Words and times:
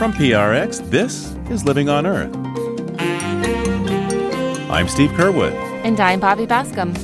From 0.00 0.14
PRX, 0.14 0.88
this 0.88 1.36
is 1.50 1.66
Living 1.66 1.90
on 1.90 2.06
Earth. 2.06 2.34
I'm 4.70 4.88
Steve 4.88 5.10
Curwood. 5.10 5.52
And 5.84 6.00
I'm 6.00 6.20
Bobby 6.20 6.46
Bascomb. 6.46 6.94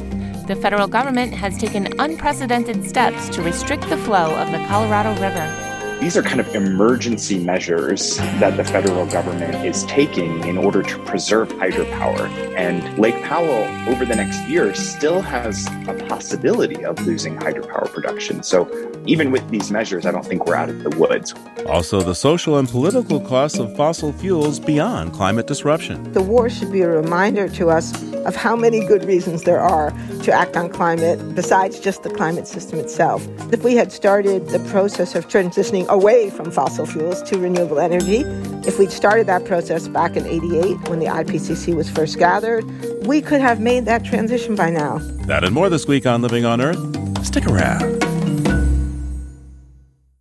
The 0.47 0.57
federal 0.57 0.89
government 0.89 1.35
has 1.35 1.59
taken 1.59 1.89
unprecedented 2.01 2.89
steps 2.89 3.29
to 3.37 3.43
restrict 3.43 3.87
the 3.91 3.99
flow 3.99 4.35
of 4.37 4.51
the 4.51 4.65
Colorado 4.67 5.11
River. 5.21 5.99
These 6.01 6.17
are 6.17 6.23
kind 6.23 6.41
of 6.41 6.55
emergency 6.55 7.39
measures 7.39 8.17
that 8.17 8.57
the 8.57 8.65
federal 8.65 9.07
government 9.07 9.67
is 9.67 9.85
taking 9.85 10.45
in 10.45 10.57
order 10.57 10.83
to 10.83 10.99
preserve 11.05 11.51
hydropower. 11.51 12.29
And 12.57 12.99
Lake 12.99 13.23
Powell, 13.25 13.65
over 13.91 14.07
the 14.07 14.17
next 14.17 14.47
year, 14.49 14.75
still 14.75 15.21
has 15.21 15.67
a 15.87 15.95
possibility 16.09 16.85
of 16.85 17.07
losing 17.07 17.37
hydropower 17.37 17.93
production. 17.93 18.43
So 18.43 18.65
even 19.07 19.31
with 19.31 19.49
these 19.51 19.71
measures, 19.71 20.07
I 20.07 20.11
don't 20.11 20.25
think 20.25 20.47
we're 20.47 20.55
out 20.55 20.69
of 20.69 20.83
the 20.83 20.91
woods. 20.91 21.35
Also, 21.67 22.01
the 22.01 22.15
social 22.15 22.59
and 22.59 22.69
political 22.69 23.21
costs 23.21 23.59
of 23.59 23.75
fossil 23.77 24.13
fuels 24.13 24.61
beyond 24.61 25.13
climate 25.13 25.47
disruption. 25.47 26.13
The 26.13 26.23
war 26.23 26.49
should 26.49 26.73
be 26.73 26.83
a 26.83 26.89
reminder 26.89 27.49
to 27.51 27.71
us 27.71 27.93
of 28.27 28.37
how 28.37 28.57
many 28.57 28.87
good 28.87 29.05
reasons 29.05 29.43
there 29.43 29.61
are 29.61 29.91
to 30.23 30.33
act 30.33 30.57
on 30.57 30.69
climate 30.69 31.35
besides 31.35 31.79
just 31.79 32.03
the 32.03 32.11
climate 32.11 32.47
system 32.47 32.79
itself. 32.79 33.27
If 33.53 33.63
we 33.63 33.77
had 33.77 33.93
started 33.93 34.49
the 34.49 34.59
process 34.71 35.15
of 35.15 35.29
transitioning 35.29 35.87
away 35.89 36.31
from 36.31 36.51
fossil 36.51 36.87
fuels 36.87 37.23
to 37.25 37.39
renewable 37.39 37.79
energy. 37.79 38.23
If 38.67 38.79
we'd 38.79 38.91
started 38.91 39.27
that 39.27 39.45
process 39.45 39.89
back 39.89 40.17
in 40.17 40.27
88 40.27 40.89
when 40.89 40.99
the 40.99 41.07
IPCC 41.07 41.75
was 41.75 41.91
first 41.91 42.19
gathered, 42.19 42.65
we 43.07 43.21
could 43.21 43.41
have 43.41 43.61
made 43.61 43.85
that 43.85 44.05
transition 44.05 44.55
by 44.55 44.71
now. 44.71 44.99
That 45.27 45.45
and 45.45 45.55
more 45.55 45.69
this 45.69 45.87
week 45.87 46.07
on 46.07 46.23
Living 46.23 46.45
on 46.45 46.61
Earth. 46.61 46.79
Stick 47.25 47.47
around. 47.47 48.06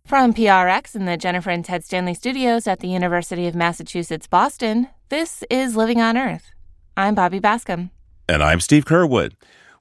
From 0.06 0.32
PRX 0.32 0.94
in 0.94 1.04
the 1.04 1.16
Jennifer 1.16 1.50
and 1.50 1.64
Ted 1.64 1.84
Stanley 1.84 2.14
studios 2.14 2.68
at 2.68 2.78
the 2.78 2.86
University 2.86 3.48
of 3.48 3.56
Massachusetts 3.56 4.28
Boston, 4.28 4.86
this 5.08 5.42
is 5.50 5.74
Living 5.74 6.00
on 6.00 6.16
Earth. 6.16 6.52
I'm 6.96 7.16
Bobby 7.16 7.40
Bascomb. 7.40 7.90
And 8.28 8.40
I'm 8.40 8.60
Steve 8.60 8.84
Curwood. 8.84 9.32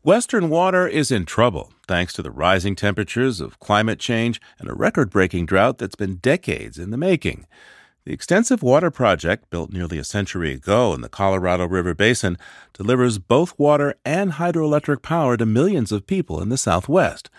Western 0.02 0.50
water 0.50 0.88
is 0.88 1.12
in 1.12 1.26
trouble 1.26 1.74
thanks 1.88 2.12
to 2.14 2.24
the 2.24 2.32
rising 2.32 2.76
temperatures 2.76 3.40
of 3.40 3.60
climate 3.60 4.00
change 4.00 4.42
and 4.58 4.68
a 4.68 4.74
record 4.74 5.12
breaking 5.12 5.46
drought 5.46 5.78
that's 5.78 5.96
been 5.96 6.16
decades 6.16 6.80
in 6.80 6.90
the 6.90 6.98
making. 6.98 7.46
The 8.06 8.14
extensive 8.14 8.64
water 8.64 8.90
project, 8.90 9.52
built 9.52 9.72
nearly 9.72 10.00
a 10.00 10.04
century 10.04 10.54
ago 10.54 10.96
in 10.96 11.02
the 11.02 11.10
Colorado 11.10 11.68
River 11.68 11.94
Basin, 11.94 12.40
delivers 12.74 13.20
both 13.20 13.60
water 13.60 13.94
and 14.04 14.34
hydroelectric 14.34 15.04
power 15.04 15.38
to 15.38 15.46
millions 15.46 15.92
of 15.92 16.08
people 16.08 16.42
in 16.42 16.50
the 16.50 16.58
Southwest. 16.58 17.30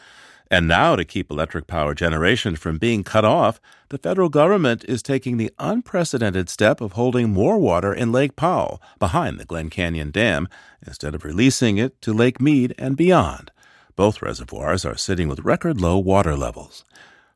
And 0.50 0.68
now, 0.68 0.94
to 0.94 1.04
keep 1.04 1.30
electric 1.30 1.66
power 1.66 1.92
generation 1.92 2.54
from 2.54 2.78
being 2.78 3.02
cut 3.02 3.24
off, 3.24 3.60
the 3.88 3.98
federal 3.98 4.28
government 4.28 4.84
is 4.84 5.02
taking 5.02 5.36
the 5.36 5.50
unprecedented 5.58 6.48
step 6.48 6.80
of 6.80 6.92
holding 6.92 7.30
more 7.30 7.58
water 7.58 7.92
in 7.92 8.12
Lake 8.12 8.36
Powell, 8.36 8.80
behind 9.00 9.38
the 9.38 9.44
Glen 9.44 9.70
Canyon 9.70 10.12
Dam, 10.12 10.48
instead 10.86 11.16
of 11.16 11.24
releasing 11.24 11.78
it 11.78 12.00
to 12.02 12.12
Lake 12.12 12.40
Mead 12.40 12.74
and 12.78 12.96
beyond. 12.96 13.50
Both 13.96 14.22
reservoirs 14.22 14.84
are 14.84 14.96
sitting 14.96 15.28
with 15.28 15.40
record 15.40 15.80
low 15.80 15.98
water 15.98 16.36
levels. 16.36 16.84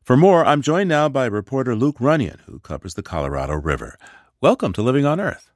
For 0.03 0.15
more, 0.15 0.45
I'm 0.45 0.61
joined 0.61 0.89
now 0.89 1.09
by 1.09 1.25
reporter 1.25 1.75
Luke 1.75 1.97
Runyon, 1.99 2.39
who 2.45 2.59
covers 2.59 2.93
the 2.93 3.03
Colorado 3.03 3.55
River. 3.55 3.97
Welcome 4.39 4.71
to 4.73 4.81
Living 4.81 5.05
on 5.05 5.19
Earth. 5.19 5.51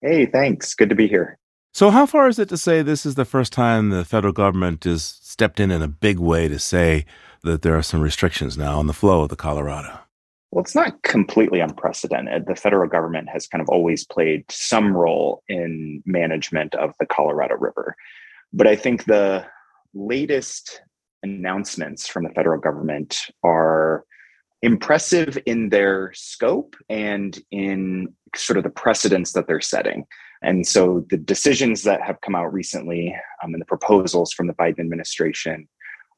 Hey, 0.00 0.26
thanks. 0.26 0.74
Good 0.74 0.88
to 0.88 0.94
be 0.94 1.06
here. 1.06 1.38
So, 1.74 1.90
how 1.90 2.06
far 2.06 2.28
is 2.28 2.38
it 2.38 2.48
to 2.50 2.56
say 2.56 2.82
this 2.82 3.04
is 3.04 3.16
the 3.16 3.24
first 3.24 3.52
time 3.52 3.90
the 3.90 4.04
federal 4.04 4.32
government 4.32 4.84
has 4.84 5.02
stepped 5.02 5.58
in 5.58 5.72
in 5.72 5.82
a 5.82 5.88
big 5.88 6.20
way 6.20 6.46
to 6.46 6.56
say 6.60 7.04
that 7.42 7.62
there 7.62 7.76
are 7.76 7.82
some 7.82 8.00
restrictions 8.00 8.56
now 8.56 8.78
on 8.78 8.86
the 8.86 8.92
flow 8.92 9.22
of 9.22 9.28
the 9.28 9.34
Colorado? 9.34 9.98
Well, 10.52 10.62
it's 10.62 10.76
not 10.76 11.02
completely 11.02 11.58
unprecedented. 11.58 12.46
The 12.46 12.54
federal 12.54 12.88
government 12.88 13.28
has 13.28 13.48
kind 13.48 13.60
of 13.60 13.68
always 13.68 14.06
played 14.06 14.44
some 14.48 14.96
role 14.96 15.42
in 15.48 16.00
management 16.06 16.76
of 16.76 16.94
the 17.00 17.06
Colorado 17.06 17.56
River. 17.56 17.96
But 18.52 18.68
I 18.68 18.76
think 18.76 19.06
the 19.06 19.44
latest 19.94 20.80
announcements 21.24 22.06
from 22.06 22.22
the 22.22 22.30
federal 22.30 22.60
government 22.60 23.18
are 23.42 24.04
impressive 24.62 25.36
in 25.44 25.70
their 25.70 26.12
scope 26.14 26.76
and 26.88 27.36
in 27.50 28.14
sort 28.36 28.58
of 28.58 28.62
the 28.62 28.70
precedents 28.70 29.32
that 29.32 29.48
they're 29.48 29.60
setting. 29.60 30.06
And 30.44 30.66
so 30.66 31.06
the 31.08 31.16
decisions 31.16 31.82
that 31.84 32.02
have 32.02 32.20
come 32.20 32.34
out 32.34 32.52
recently 32.52 33.16
um, 33.42 33.54
and 33.54 33.60
the 33.60 33.66
proposals 33.66 34.32
from 34.32 34.46
the 34.46 34.52
Biden 34.54 34.80
administration 34.80 35.66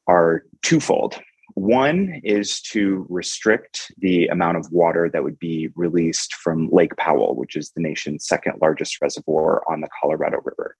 are 0.07 0.43
twofold. 0.63 1.19
One 1.53 2.21
is 2.23 2.61
to 2.73 3.05
restrict 3.09 3.91
the 3.97 4.27
amount 4.27 4.57
of 4.57 4.71
water 4.71 5.09
that 5.11 5.23
would 5.23 5.39
be 5.39 5.69
released 5.75 6.33
from 6.35 6.69
Lake 6.71 6.95
Powell, 6.97 7.35
which 7.35 7.55
is 7.55 7.71
the 7.71 7.81
nation's 7.81 8.27
second 8.27 8.55
largest 8.61 9.01
reservoir 9.01 9.63
on 9.71 9.79
the 9.79 9.87
Colorado 10.01 10.37
River. 10.43 10.75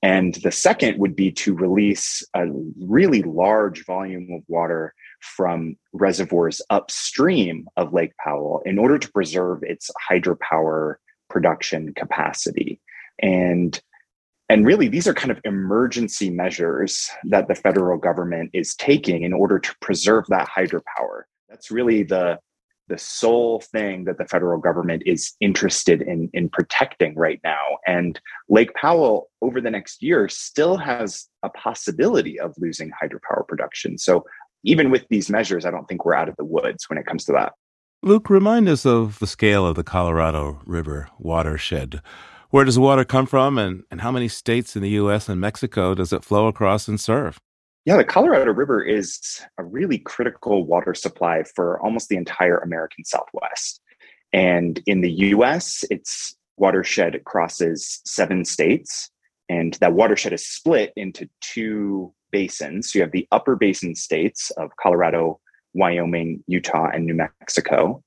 And 0.00 0.34
the 0.36 0.52
second 0.52 0.98
would 0.98 1.16
be 1.16 1.32
to 1.32 1.54
release 1.54 2.24
a 2.34 2.46
really 2.80 3.22
large 3.22 3.84
volume 3.84 4.28
of 4.32 4.42
water 4.46 4.94
from 5.20 5.76
reservoirs 5.92 6.62
upstream 6.70 7.66
of 7.76 7.92
Lake 7.92 8.12
Powell 8.24 8.62
in 8.64 8.78
order 8.78 8.98
to 8.98 9.10
preserve 9.10 9.64
its 9.64 9.90
hydropower 10.08 10.96
production 11.28 11.94
capacity. 11.94 12.80
And 13.20 13.80
and 14.50 14.64
really, 14.64 14.88
these 14.88 15.06
are 15.06 15.12
kind 15.12 15.30
of 15.30 15.40
emergency 15.44 16.30
measures 16.30 17.10
that 17.24 17.48
the 17.48 17.54
federal 17.54 17.98
government 17.98 18.50
is 18.54 18.74
taking 18.74 19.22
in 19.22 19.34
order 19.34 19.58
to 19.58 19.74
preserve 19.82 20.24
that 20.28 20.48
hydropower. 20.48 21.24
That's 21.50 21.70
really 21.70 22.02
the, 22.02 22.38
the 22.88 22.96
sole 22.96 23.60
thing 23.60 24.04
that 24.04 24.16
the 24.16 24.24
federal 24.24 24.58
government 24.58 25.02
is 25.04 25.34
interested 25.40 26.00
in, 26.00 26.30
in 26.32 26.48
protecting 26.48 27.14
right 27.14 27.40
now. 27.44 27.58
And 27.86 28.18
Lake 28.48 28.72
Powell, 28.72 29.28
over 29.42 29.60
the 29.60 29.70
next 29.70 30.02
year, 30.02 30.30
still 30.30 30.78
has 30.78 31.26
a 31.42 31.50
possibility 31.50 32.40
of 32.40 32.54
losing 32.56 32.90
hydropower 32.90 33.46
production. 33.46 33.98
So 33.98 34.24
even 34.64 34.90
with 34.90 35.04
these 35.10 35.28
measures, 35.28 35.66
I 35.66 35.70
don't 35.70 35.86
think 35.86 36.06
we're 36.06 36.14
out 36.14 36.30
of 36.30 36.36
the 36.36 36.44
woods 36.44 36.88
when 36.88 36.98
it 36.98 37.04
comes 37.04 37.26
to 37.26 37.32
that. 37.32 37.52
Luke, 38.02 38.30
remind 38.30 38.68
us 38.68 38.86
of 38.86 39.18
the 39.18 39.26
scale 39.26 39.66
of 39.66 39.74
the 39.74 39.82
Colorado 39.82 40.60
River 40.64 41.08
watershed. 41.18 42.00
Where 42.50 42.64
does 42.64 42.78
water 42.78 43.04
come 43.04 43.26
from, 43.26 43.58
and, 43.58 43.82
and 43.90 44.00
how 44.00 44.12
many 44.12 44.28
states 44.28 44.76
in 44.76 44.82
the 44.82 44.90
U.S. 44.90 45.28
and 45.28 45.40
Mexico 45.40 45.94
does 45.94 46.12
it 46.12 46.24
flow 46.24 46.46
across 46.46 46.86
and 46.86 47.00
serve? 47.00 47.40
Yeah, 47.84 47.96
the 47.96 48.04
Colorado 48.04 48.52
River 48.52 48.82
is 48.82 49.40
a 49.58 49.64
really 49.64 49.98
critical 49.98 50.64
water 50.64 50.94
supply 50.94 51.42
for 51.56 51.80
almost 51.80 52.08
the 52.08 52.16
entire 52.16 52.58
American 52.58 53.04
Southwest. 53.04 53.80
And 54.32 54.80
in 54.86 55.00
the 55.00 55.10
US, 55.10 55.84
its 55.90 56.36
watershed 56.56 57.22
crosses 57.24 58.00
seven 58.04 58.44
states. 58.44 59.10
And 59.48 59.74
that 59.80 59.94
watershed 59.94 60.34
is 60.34 60.46
split 60.46 60.92
into 60.96 61.28
two 61.40 62.12
basins. 62.30 62.92
So 62.92 62.98
you 62.98 63.02
have 63.02 63.12
the 63.12 63.26
upper 63.32 63.56
basin 63.56 63.94
states 63.94 64.50
of 64.58 64.70
Colorado, 64.80 65.40
Wyoming, 65.74 66.42
Utah, 66.46 66.88
and 66.92 67.06
New 67.06 67.14
Mexico. 67.14 68.02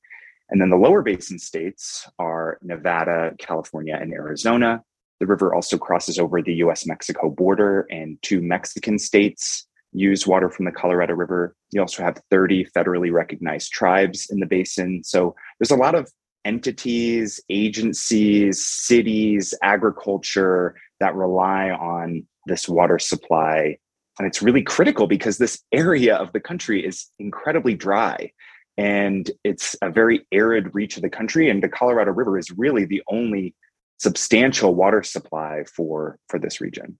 And 0.49 0.59
then 0.61 0.69
the 0.69 0.77
lower 0.77 1.01
basin 1.01 1.39
states 1.39 2.09
are 2.19 2.57
Nevada, 2.61 3.31
California, 3.39 3.97
and 3.99 4.11
Arizona. 4.13 4.83
The 5.19 5.27
river 5.27 5.53
also 5.55 5.77
crosses 5.77 6.19
over 6.19 6.41
the 6.41 6.55
US 6.55 6.85
Mexico 6.85 7.29
border, 7.29 7.87
and 7.89 8.17
two 8.21 8.41
Mexican 8.41 8.99
states 8.99 9.67
use 9.93 10.25
water 10.25 10.49
from 10.49 10.65
the 10.65 10.71
Colorado 10.71 11.13
River. 11.13 11.55
You 11.71 11.81
also 11.81 12.03
have 12.03 12.17
30 12.29 12.65
federally 12.75 13.11
recognized 13.11 13.71
tribes 13.71 14.27
in 14.29 14.39
the 14.39 14.45
basin. 14.45 15.03
So 15.03 15.35
there's 15.59 15.71
a 15.71 15.75
lot 15.75 15.95
of 15.95 16.11
entities, 16.43 17.39
agencies, 17.49 18.65
cities, 18.65 19.53
agriculture 19.61 20.75
that 20.99 21.15
rely 21.15 21.69
on 21.69 22.25
this 22.47 22.67
water 22.67 22.99
supply 22.99 23.77
and 24.21 24.27
it's 24.27 24.43
really 24.43 24.61
critical 24.61 25.07
because 25.07 25.39
this 25.39 25.63
area 25.71 26.15
of 26.15 26.31
the 26.31 26.39
country 26.39 26.85
is 26.85 27.07
incredibly 27.17 27.73
dry 27.73 28.31
and 28.77 29.31
it's 29.43 29.75
a 29.81 29.89
very 29.89 30.27
arid 30.31 30.75
reach 30.75 30.95
of 30.95 31.01
the 31.01 31.09
country. 31.09 31.49
And 31.49 31.63
the 31.63 31.67
Colorado 31.67 32.11
River 32.11 32.37
is 32.37 32.51
really 32.51 32.85
the 32.85 33.01
only 33.07 33.55
substantial 33.97 34.75
water 34.75 35.01
supply 35.01 35.63
for, 35.63 36.19
for 36.29 36.37
this 36.37 36.61
region. 36.61 36.99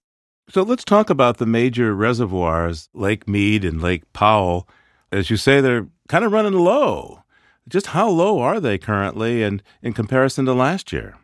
So 0.50 0.64
let's 0.64 0.84
talk 0.84 1.12
about 1.12 1.38
the 1.38 1.46
major 1.46 1.94
reservoirs, 1.94 2.90
Lake 2.96 3.28
Mead 3.28 3.64
and 3.64 3.80
Lake 3.80 4.12
Powell. 4.14 4.68
As 5.12 5.30
you 5.30 5.38
say, 5.38 5.62
they're 5.62 5.86
kind 6.10 6.26
of 6.26 6.32
running 6.32 6.54
low. 6.54 7.22
Just 7.70 7.88
how 7.88 8.10
low 8.10 8.40
are 8.40 8.60
they 8.60 8.80
currently 8.80 9.44
and 9.44 9.62
in 9.84 9.94
comparison 9.94 10.46
to 10.46 10.54
last 10.54 10.92
year? 10.92 11.20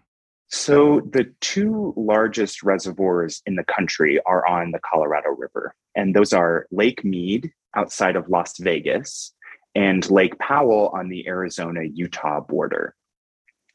So, 0.49 1.01
the 1.01 1.33
two 1.41 1.93
largest 1.97 2.63
reservoirs 2.63 3.41
in 3.45 3.55
the 3.55 3.65
country 3.65 4.19
are 4.25 4.47
on 4.47 4.71
the 4.71 4.79
Colorado 4.79 5.29
River, 5.37 5.75
and 5.93 6.15
those 6.15 6.31
are 6.31 6.67
Lake 6.71 7.03
Mead 7.03 7.51
outside 7.75 8.15
of 8.15 8.29
Las 8.29 8.57
Vegas 8.57 9.33
and 9.75 10.09
Lake 10.09 10.39
Powell 10.39 10.89
on 10.93 11.09
the 11.09 11.27
Arizona 11.27 11.81
Utah 11.83 12.39
border. 12.39 12.95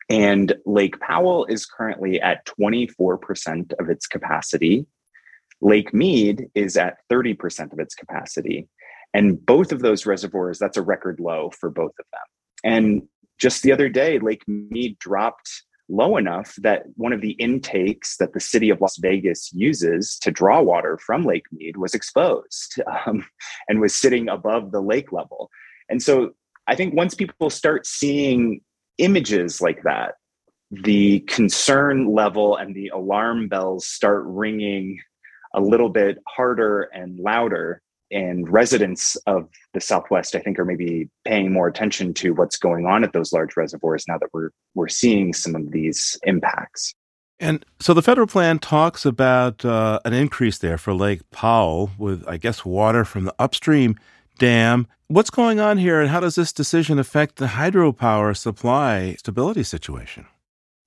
And 0.09 0.55
Lake 0.67 0.99
Powell 0.99 1.45
is 1.45 1.65
currently 1.65 2.21
at 2.21 2.45
24% 2.47 3.73
of 3.79 3.89
its 3.89 4.07
capacity. 4.07 4.87
Lake 5.61 5.95
Mead 5.95 6.49
is 6.55 6.77
at 6.77 6.97
30% 7.11 7.73
of 7.73 7.79
its 7.79 7.95
capacity. 7.95 8.69
And 9.15 9.45
both 9.45 9.73
of 9.73 9.81
those 9.81 10.07
reservoirs, 10.07 10.59
that's 10.59 10.77
a 10.77 10.83
record 10.83 11.21
low 11.21 11.51
for 11.51 11.71
both 11.71 11.93
of 11.99 12.07
them. 12.13 12.21
And 12.65 13.03
just 13.39 13.63
the 13.63 13.73
other 13.73 13.89
day, 13.89 14.19
Lake 14.19 14.43
Mead 14.49 14.99
dropped 14.99 15.63
low 15.93 16.17
enough 16.17 16.55
that 16.57 16.85
one 16.97 17.13
of 17.13 17.21
the 17.21 17.33
intakes 17.33 18.17
that 18.17 18.33
the 18.33 18.41
city 18.41 18.71
of 18.71 18.81
Las 18.81 18.97
Vegas 18.97 19.53
uses 19.53 20.19
to 20.21 20.31
draw 20.31 20.61
water 20.61 20.99
from 20.99 21.25
Lake 21.25 21.45
Mead 21.53 21.77
was 21.77 21.95
exposed 21.95 22.81
um, 23.07 23.25
and 23.69 23.81
was 23.81 23.95
sitting 23.95 24.29
above 24.29 24.73
the 24.73 24.81
lake 24.81 25.13
level. 25.13 25.51
And 25.89 26.03
so 26.03 26.33
I 26.67 26.75
think 26.75 26.95
once 26.95 27.15
people 27.15 27.51
start 27.51 27.87
seeing 27.87 28.63
images 28.99 29.61
like 29.61 29.83
that, 29.83 30.15
the 30.71 31.21
concern 31.21 32.13
level 32.13 32.57
and 32.57 32.75
the 32.75 32.89
alarm 32.89 33.49
bells 33.49 33.87
start 33.87 34.25
ringing 34.27 34.99
a 35.55 35.61
little 35.61 35.91
bit 35.91 36.19
harder 36.27 36.83
and 36.95 37.19
louder 37.19 37.83
and 38.13 38.49
residents 38.49 39.17
of 39.27 39.49
the 39.75 39.81
southwest 39.81 40.35
i 40.35 40.39
think 40.39 40.59
are 40.59 40.65
maybe 40.65 41.09
paying 41.25 41.53
more 41.53 41.67
attention 41.67 42.15
to 42.15 42.33
what's 42.35 42.57
going 42.57 42.87
on 42.87 43.05
at 43.05 43.13
those 43.13 43.33
large 43.33 43.57
reservoirs 43.57 44.05
now 44.09 44.19
that 44.19 44.29
we're 44.33 44.51
we're 44.75 44.89
seeing 44.89 45.33
some 45.33 45.55
of 45.55 45.71
these 45.71 46.19
impacts. 46.25 46.95
And 47.41 47.65
so 47.81 47.93
the 47.93 48.03
federal 48.03 48.27
plan 48.27 48.59
talks 48.61 49.05
about 49.05 49.65
uh, 49.65 49.99
an 50.05 50.13
increase 50.13 50.59
there 50.59 50.79
for 50.79 50.95
lake 50.95 51.29
powell 51.31 51.91
with 51.99 52.27
i 52.29 52.37
guess 52.37 52.65
water 52.65 53.05
from 53.05 53.25
the 53.25 53.35
upstream 53.39 53.97
dam. 54.39 54.87
What's 55.09 55.31
going 55.31 55.61
on 55.61 55.77
here 55.79 56.01
and 56.01 56.09
how 56.09 56.21
does 56.21 56.37
this 56.37 56.53
decision 56.53 56.99
affect 56.99 57.37
the 57.37 57.47
hydropower 57.47 58.37
supply 58.37 59.15
stability 59.19 59.63
situation? 59.63 60.27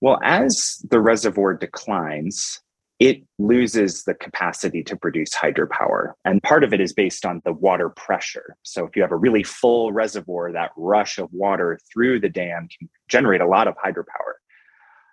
Well 0.02 0.20
as 0.24 0.84
the 0.90 1.00
reservoir 1.00 1.54
declines 1.54 2.62
it 3.00 3.24
loses 3.38 4.04
the 4.04 4.14
capacity 4.14 4.82
to 4.84 4.96
produce 4.96 5.34
hydropower. 5.34 6.14
And 6.24 6.42
part 6.42 6.64
of 6.64 6.74
it 6.74 6.80
is 6.80 6.94
based 6.94 7.26
on 7.26 7.42
the 7.44 7.52
water 7.52 7.90
pressure. 7.90 8.56
So 8.64 8.86
if 8.86 8.96
you 8.96 9.02
have 9.02 9.12
a 9.12 9.18
really 9.18 9.44
full 9.44 9.92
reservoir, 9.92 10.52
that 10.54 10.72
rush 10.78 11.18
of 11.18 11.30
water 11.34 11.78
through 11.92 12.22
the 12.22 12.30
dam 12.30 12.70
can 12.78 12.90
generate 13.10 13.42
a 13.42 13.48
lot 13.48 13.68
of 13.68 13.76
hydropower. 13.76 14.36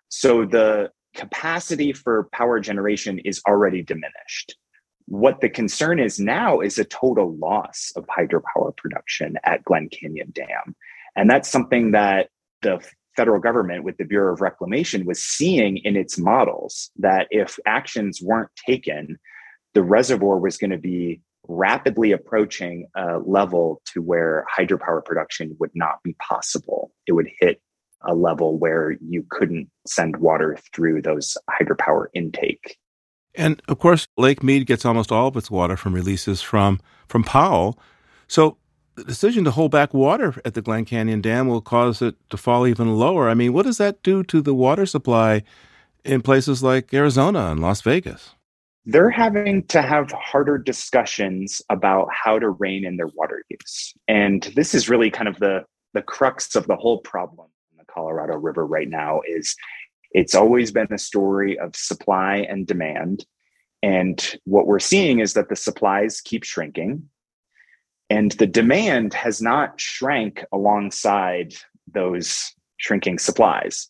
So 0.09 0.45
the 0.45 0.91
capacity 1.15 1.93
for 1.93 2.29
power 2.33 2.61
generation 2.61 3.19
is 3.19 3.43
already 3.49 3.83
diminished. 3.83 4.57
What 5.07 5.41
the 5.41 5.51
concern 5.51 5.99
is 5.99 6.21
now 6.21 6.61
is 6.61 6.79
a 6.79 6.85
total 6.85 7.37
loss 7.37 7.93
of 7.97 8.07
hydropower 8.07 8.77
production 8.77 9.37
at 9.45 9.65
Glen 9.65 9.89
Canyon 9.89 10.31
Dam. 10.33 10.77
And 11.17 11.29
that's 11.29 11.49
something 11.49 11.91
that 11.91 12.29
the 12.63 12.81
federal 13.17 13.41
government 13.41 13.85
with 13.85 13.97
the 13.97 14.05
Bureau 14.05 14.33
of 14.33 14.41
Reclamation 14.41 15.05
was 15.07 15.23
seeing 15.23 15.79
in 15.79 15.97
its 15.97 16.19
models 16.19 16.91
that 16.97 17.27
if 17.31 17.59
actions 17.67 18.21
weren't 18.23 18.51
taken, 18.67 19.19
the 19.75 19.83
reservoir 19.83 20.39
was 20.39 20.57
going 20.57 20.71
to 20.71 20.79
be 20.79 21.21
rapidly 21.49 22.13
approaching 22.13 22.87
a 22.95 23.19
level 23.19 23.83
to 23.87 24.01
where 24.01 24.45
hydropower 24.57 25.05
production 25.05 25.57
would 25.59 25.73
not 25.75 26.03
be 26.05 26.15
possible. 26.15 26.93
It 27.07 27.13
would 27.13 27.29
hit 27.41 27.61
a 28.05 28.15
level 28.15 28.59
where 28.59 28.97
you 29.01 29.25
couldn't 29.31 29.69
send 29.87 30.17
water 30.17 30.59
through 30.75 31.03
those 31.03 31.37
hydropower 31.51 32.07
intake. 32.15 32.77
And 33.35 33.63
of 33.69 33.79
course, 33.79 34.07
Lake 34.17 34.43
Mead 34.43 34.67
gets 34.67 34.85
almost 34.85 35.11
all 35.11 35.29
of 35.29 35.37
its 35.37 35.51
water 35.51 35.77
from 35.77 35.95
releases 35.95 36.43
from 36.43 36.81
from 37.09 37.25
Powell. 37.25 37.79
So 38.29 38.59
the 38.95 39.05
decision 39.05 39.45
to 39.45 39.51
hold 39.51 39.71
back 39.71 39.95
water 39.95 40.35
at 40.45 40.55
the 40.55 40.63
Glen 40.63 40.85
Canyon 40.85 41.21
Dam 41.21 41.49
will 41.49 41.61
cause 41.61 42.03
it 42.03 42.17
to 42.31 42.37
fall 42.37 42.67
even 42.67 42.97
lower. 42.97 43.29
I 43.29 43.35
mean, 43.35 43.53
what 43.53 43.65
does 43.65 43.79
that 43.79 44.03
do 44.03 44.23
to 44.25 44.41
the 44.41 44.55
water 44.55 44.87
supply 44.87 45.43
in 46.05 46.23
places 46.23 46.63
like 46.63 46.93
Arizona 46.93 47.51
and 47.51 47.61
Las 47.61 47.81
Vegas? 47.81 48.35
They're 48.85 49.11
having 49.11 49.65
to 49.69 49.81
have 49.81 50.11
harder 50.11 50.59
discussions 50.59 51.63
about 51.71 52.09
how 52.13 52.39
to 52.39 52.51
rein 52.51 52.85
in 52.85 52.97
their 52.97 53.07
water 53.15 53.45
use. 53.49 53.95
And 54.09 54.43
this 54.57 54.75
is 54.75 54.89
really 54.89 55.11
kind 55.11 55.29
of 55.29 55.39
the, 55.39 55.65
the 55.95 56.03
crux 56.03 56.57
of 56.57 56.67
the 56.67 56.77
whole 56.77 56.99
problem 56.99 57.49
in 57.71 57.79
the 57.79 57.85
Colorado 57.85 58.37
River 58.37 58.67
right 58.67 58.89
now 58.89 59.21
is 59.27 59.55
it's 60.11 60.35
always 60.35 60.73
been 60.73 60.89
a 60.91 60.99
story 60.99 61.59
of 61.59 61.77
supply 61.77 62.39
and 62.49 62.67
demand. 62.67 63.25
And 63.85 64.39
what 64.45 64.67
we're 64.67 64.81
seeing 64.81 65.21
is 65.21 65.35
that 65.35 65.49
the 65.49 65.57
supplies 65.57 66.21
keep 66.21 66.45
shrinking 66.45 67.09
and 68.13 68.33
the 68.33 68.47
demand 68.47 69.15
has 69.15 69.41
not 69.41 69.81
shrank 69.81 70.45
alongside 70.53 71.55
those 71.91 72.53
shrinking 72.77 73.19
supplies. 73.19 73.89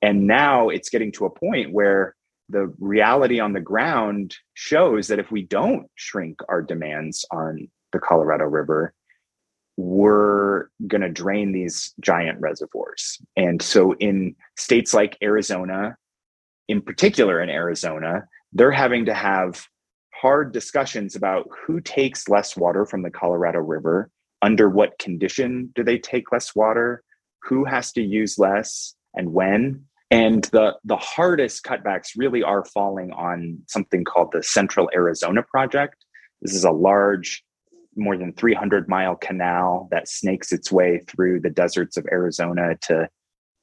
And 0.00 0.28
now 0.28 0.68
it's 0.68 0.88
getting 0.88 1.10
to 1.12 1.24
a 1.24 1.30
point 1.30 1.72
where 1.72 2.14
the 2.48 2.72
reality 2.78 3.40
on 3.40 3.52
the 3.52 3.60
ground 3.60 4.36
shows 4.52 5.08
that 5.08 5.18
if 5.18 5.32
we 5.32 5.42
don't 5.42 5.88
shrink 5.96 6.38
our 6.48 6.62
demands 6.62 7.26
on 7.32 7.66
the 7.92 7.98
Colorado 7.98 8.44
River, 8.44 8.94
we're 9.76 10.68
going 10.86 11.00
to 11.00 11.08
drain 11.08 11.50
these 11.50 11.94
giant 12.00 12.40
reservoirs. 12.40 13.20
And 13.36 13.60
so 13.60 13.94
in 13.94 14.36
states 14.56 14.94
like 14.94 15.18
Arizona, 15.20 15.96
in 16.68 16.80
particular 16.80 17.42
in 17.42 17.50
Arizona, 17.50 18.28
they're 18.52 18.70
having 18.70 19.06
to 19.06 19.14
have 19.14 19.66
hard 20.24 20.52
discussions 20.52 21.14
about 21.14 21.46
who 21.66 21.82
takes 21.82 22.30
less 22.30 22.56
water 22.56 22.86
from 22.86 23.02
the 23.02 23.10
Colorado 23.10 23.58
River, 23.58 24.08
under 24.40 24.70
what 24.70 24.98
condition 24.98 25.70
do 25.74 25.84
they 25.84 25.98
take 25.98 26.32
less 26.32 26.56
water, 26.56 27.02
who 27.42 27.66
has 27.66 27.92
to 27.92 28.00
use 28.00 28.38
less, 28.38 28.94
and 29.12 29.34
when. 29.34 29.84
And 30.10 30.44
the, 30.44 30.76
the 30.82 30.96
hardest 30.96 31.62
cutbacks 31.62 32.12
really 32.16 32.42
are 32.42 32.64
falling 32.64 33.12
on 33.12 33.58
something 33.68 34.02
called 34.02 34.32
the 34.32 34.42
Central 34.42 34.88
Arizona 34.94 35.42
Project. 35.42 36.06
This 36.40 36.54
is 36.54 36.64
a 36.64 36.70
large, 36.70 37.44
more 37.94 38.16
than 38.16 38.32
300 38.32 38.88
mile 38.88 39.16
canal 39.16 39.88
that 39.90 40.08
snakes 40.08 40.52
its 40.52 40.72
way 40.72 41.02
through 41.06 41.40
the 41.40 41.50
deserts 41.50 41.98
of 41.98 42.06
Arizona 42.10 42.78
to 42.88 43.10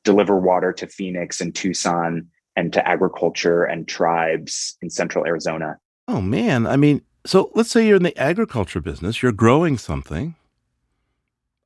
deliver 0.04 0.40
water 0.40 0.74
to 0.74 0.86
Phoenix 0.86 1.42
and 1.42 1.56
Tucson 1.56 2.28
and 2.56 2.72
to 2.74 2.88
agriculture 2.88 3.64
and 3.64 3.88
tribes 3.88 4.78
in 4.84 4.92
central 4.92 5.26
Arizona. 5.26 5.80
Oh, 6.12 6.20
man. 6.20 6.68
I 6.68 6.76
mean, 6.76 7.04
so 7.26 7.52
let's 7.56 7.72
say 7.72 7.88
you're 7.88 7.96
in 7.96 8.04
the 8.04 8.18
agriculture 8.18 8.82
business, 8.82 9.24
you're 9.24 9.32
growing 9.32 9.78
something. 9.78 10.36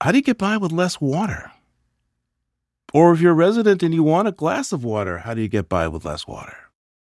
How 0.02 0.12
do 0.12 0.20
you 0.20 0.24
get 0.24 0.38
by 0.38 0.58
with 0.58 0.72
less 0.72 1.02
water? 1.02 1.52
Or 2.94 3.12
if 3.12 3.22
you're 3.22 3.32
a 3.32 3.36
resident 3.36 3.82
and 3.82 3.92
you 3.92 4.04
want 4.04 4.28
a 4.28 4.32
glass 4.32 4.72
of 4.72 4.84
water, 4.84 5.18
how 5.18 5.34
do 5.34 5.42
you 5.42 5.48
get 5.48 5.68
by 5.68 5.88
with 5.88 6.06
less 6.06 6.28
water? 6.28 6.56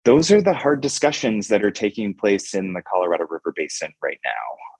Those 0.04 0.30
are 0.30 0.42
the 0.42 0.52
hard 0.52 0.82
discussions 0.82 1.48
that 1.48 1.64
are 1.64 1.70
taking 1.70 2.12
place 2.12 2.52
in 2.52 2.74
the 2.74 2.82
Colorado 2.82 3.24
River 3.30 3.54
Basin 3.56 3.94
right 4.02 4.20
now. 4.22 4.30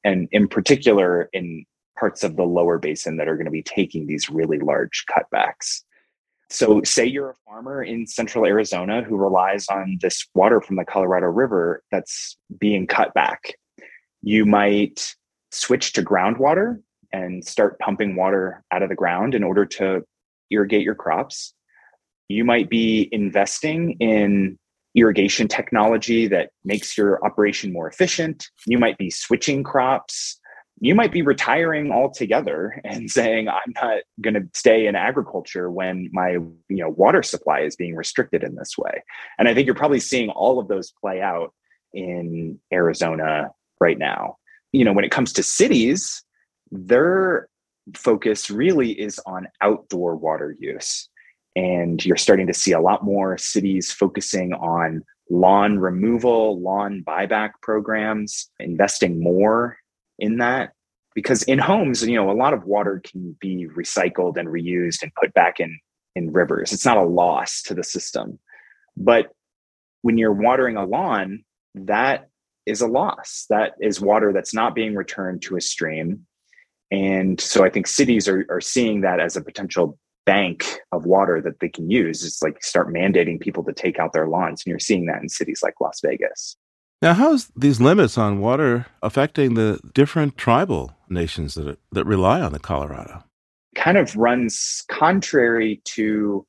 And 0.05 0.29
in 0.31 0.47
particular, 0.47 1.31
in 1.33 1.65
parts 1.99 2.23
of 2.23 2.37
the 2.37 2.45
lower 2.45 2.79
basin 2.79 3.17
that 3.17 3.29
are 3.29 3.37
going 3.37 3.47
to 3.47 3.51
be 3.51 3.63
taking 3.63 4.07
these 4.07 4.29
really 4.29 4.59
large 4.59 5.07
cutbacks. 5.09 5.83
So, 6.53 6.83
say 6.85 7.07
you're 7.07 7.31
a 7.31 7.35
farmer 7.47 7.83
in 7.83 8.07
central 8.07 8.45
Arizona 8.45 9.03
who 9.03 9.17
relies 9.17 9.67
on 9.69 9.97
this 10.03 10.27
water 10.35 10.61
from 10.61 10.77
the 10.77 10.85
Colorado 10.85 11.29
River 11.29 11.83
that's 11.91 12.37
being 12.59 12.87
cut 12.87 13.15
back. 13.15 13.55
You 14.21 14.45
might 14.45 15.15
switch 15.51 15.95
to 15.95 16.03
groundwater 16.03 16.79
and 17.11 17.43
start 17.43 17.79
pumping 17.79 18.17
water 18.17 18.63
out 18.71 18.83
of 18.83 18.91
the 18.91 18.95
ground 18.95 19.35
in 19.35 19.43
order 19.43 19.65
to 19.65 20.03
irrigate 20.51 20.83
your 20.83 20.95
crops. 20.95 21.55
You 22.29 22.45
might 22.45 22.69
be 22.69 23.09
investing 23.13 23.97
in 23.99 24.59
irrigation 24.95 25.49
technology 25.49 26.27
that 26.29 26.51
makes 26.65 26.99
your 26.99 27.25
operation 27.25 27.73
more 27.73 27.89
efficient. 27.89 28.47
You 28.67 28.79
might 28.79 28.99
be 28.99 29.11
switching 29.11 29.63
crops 29.63 30.39
you 30.83 30.97
might 30.97 31.13
be 31.13 31.23
retiring 31.23 31.93
altogether 31.93 32.81
and 32.85 33.11
saying 33.19 33.49
i'm 33.49 33.73
not 33.81 34.03
going 34.21 34.35
to 34.35 34.47
stay 34.53 34.87
in 34.87 34.97
agriculture 34.97 35.71
when 35.71 36.11
my 36.13 36.33
you 36.33 36.61
know 36.69 36.91
water 36.91 37.23
supply 37.23 37.61
is 37.61 37.77
being 37.77 37.95
restricted 37.95 38.43
in 38.43 38.57
this 38.57 38.77
way. 38.77 39.03
And 39.39 39.49
i 39.49 39.55
think 39.55 39.67
you're 39.67 39.75
probably 39.75 40.01
seeing 40.01 40.29
all 40.31 40.59
of 40.59 40.69
those 40.69 40.93
play 41.01 41.23
out 41.23 41.55
in 41.95 42.59
arizona 42.73 43.51
right 43.81 43.99
now. 43.99 44.37
You 44.73 44.85
know 44.85 44.93
when 44.93 45.05
it 45.05 45.11
comes 45.11 45.33
to 45.35 45.43
cities 45.43 46.25
their 46.73 47.49
focus 47.95 48.51
really 48.51 48.93
is 48.93 49.21
on 49.27 49.49
outdoor 49.61 50.17
water 50.17 50.57
use. 50.59 51.09
And 51.55 52.05
you're 52.05 52.17
starting 52.17 52.47
to 52.47 52.55
see 52.55 52.73
a 52.73 52.81
lot 52.81 53.05
more 53.05 53.37
cities 53.37 53.93
focusing 53.93 54.55
on 54.55 55.03
lawn 55.31 55.79
removal 55.79 56.61
lawn 56.61 57.03
buyback 57.07 57.51
programs 57.63 58.51
investing 58.59 59.23
more 59.23 59.77
in 60.19 60.39
that? 60.39 60.73
Because 61.15 61.43
in 61.43 61.59
homes 61.59 62.03
you 62.07 62.17
know 62.17 62.31
a 62.31 62.33
lot 62.33 62.55
of 62.55 62.65
water 62.65 63.01
can 63.05 63.37
be 63.41 63.69
recycled 63.77 64.37
and 64.37 64.49
reused 64.49 65.03
and 65.03 65.13
put 65.21 65.35
back 65.35 65.61
in 65.61 65.79
in 66.15 66.33
rivers. 66.33 66.73
It's 66.73 66.87
not 66.87 66.97
a 66.97 67.05
loss 67.05 67.63
to 67.63 67.75
the 67.75 67.85
system. 67.85 68.39
But 68.97 69.33
when 70.03 70.19
you're 70.19 70.33
watering 70.33 70.77
a 70.77 70.85
lawn 70.85 71.45
that 71.75 72.29
is 72.67 72.81
a 72.81 72.87
loss. 72.87 73.47
That 73.51 73.73
is 73.81 74.01
water 74.01 74.33
that's 74.33 74.55
not 74.55 74.75
being 74.75 74.95
returned 74.95 75.43
to 75.43 75.57
a 75.57 75.61
stream. 75.61 76.27
And 76.91 77.41
so 77.41 77.65
i 77.65 77.71
think 77.71 77.87
cities 77.87 78.29
are, 78.29 78.47
are 78.51 78.61
seeing 78.61 79.01
that 79.01 79.19
as 79.19 79.37
a 79.37 79.43
potential 79.43 79.99
bank 80.25 80.79
of 80.93 81.05
water 81.05 81.41
that 81.41 81.59
they 81.61 81.69
can 81.69 81.91
use. 81.91 82.25
It's 82.25 82.43
like 82.43 82.63
start 82.63 82.93
mandating 82.93 83.41
people 83.41 83.65
to 83.65 83.73
take 83.73 83.99
out 83.99 84.13
their 84.13 84.29
lawns. 84.29 84.63
And 84.65 84.71
you're 84.71 84.79
seeing 84.79 85.07
that 85.07 85.21
in 85.23 85.29
cities 85.29 85.61
like 85.63 85.81
las 85.81 86.01
vegas 86.03 86.57
now, 87.03 87.15
how's 87.15 87.49
these 87.57 87.81
limits 87.81 88.17
on 88.17 88.41
water 88.41 88.87
affecting 89.03 89.55
the 89.55 89.81
different 89.93 90.39
tribal 90.39 90.97
nations 91.09 91.55
that 91.55 91.79
that 91.91 92.07
rely 92.07 92.41
on 92.41 92.53
the 92.53 92.59
Colorado? 92.59 93.25
kind 93.75 93.97
of 93.97 94.15
runs 94.17 94.85
contrary 94.89 95.81
to 95.85 96.47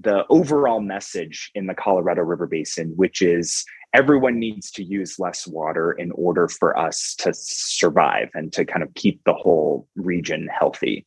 the 0.00 0.24
overall 0.28 0.80
message 0.80 1.50
in 1.54 1.66
the 1.66 1.74
Colorado 1.74 2.22
River 2.22 2.46
Basin, 2.46 2.92
which 2.96 3.22
is 3.22 3.64
everyone 3.92 4.38
needs 4.38 4.70
to 4.72 4.82
use 4.82 5.18
less 5.18 5.46
water 5.46 5.92
in 5.92 6.10
order 6.12 6.48
for 6.48 6.76
us 6.76 7.14
to 7.18 7.32
survive 7.32 8.28
and 8.34 8.52
to 8.52 8.64
kind 8.64 8.82
of 8.82 8.92
keep 8.94 9.22
the 9.24 9.34
whole 9.34 9.88
region 9.94 10.48
healthy. 10.48 11.06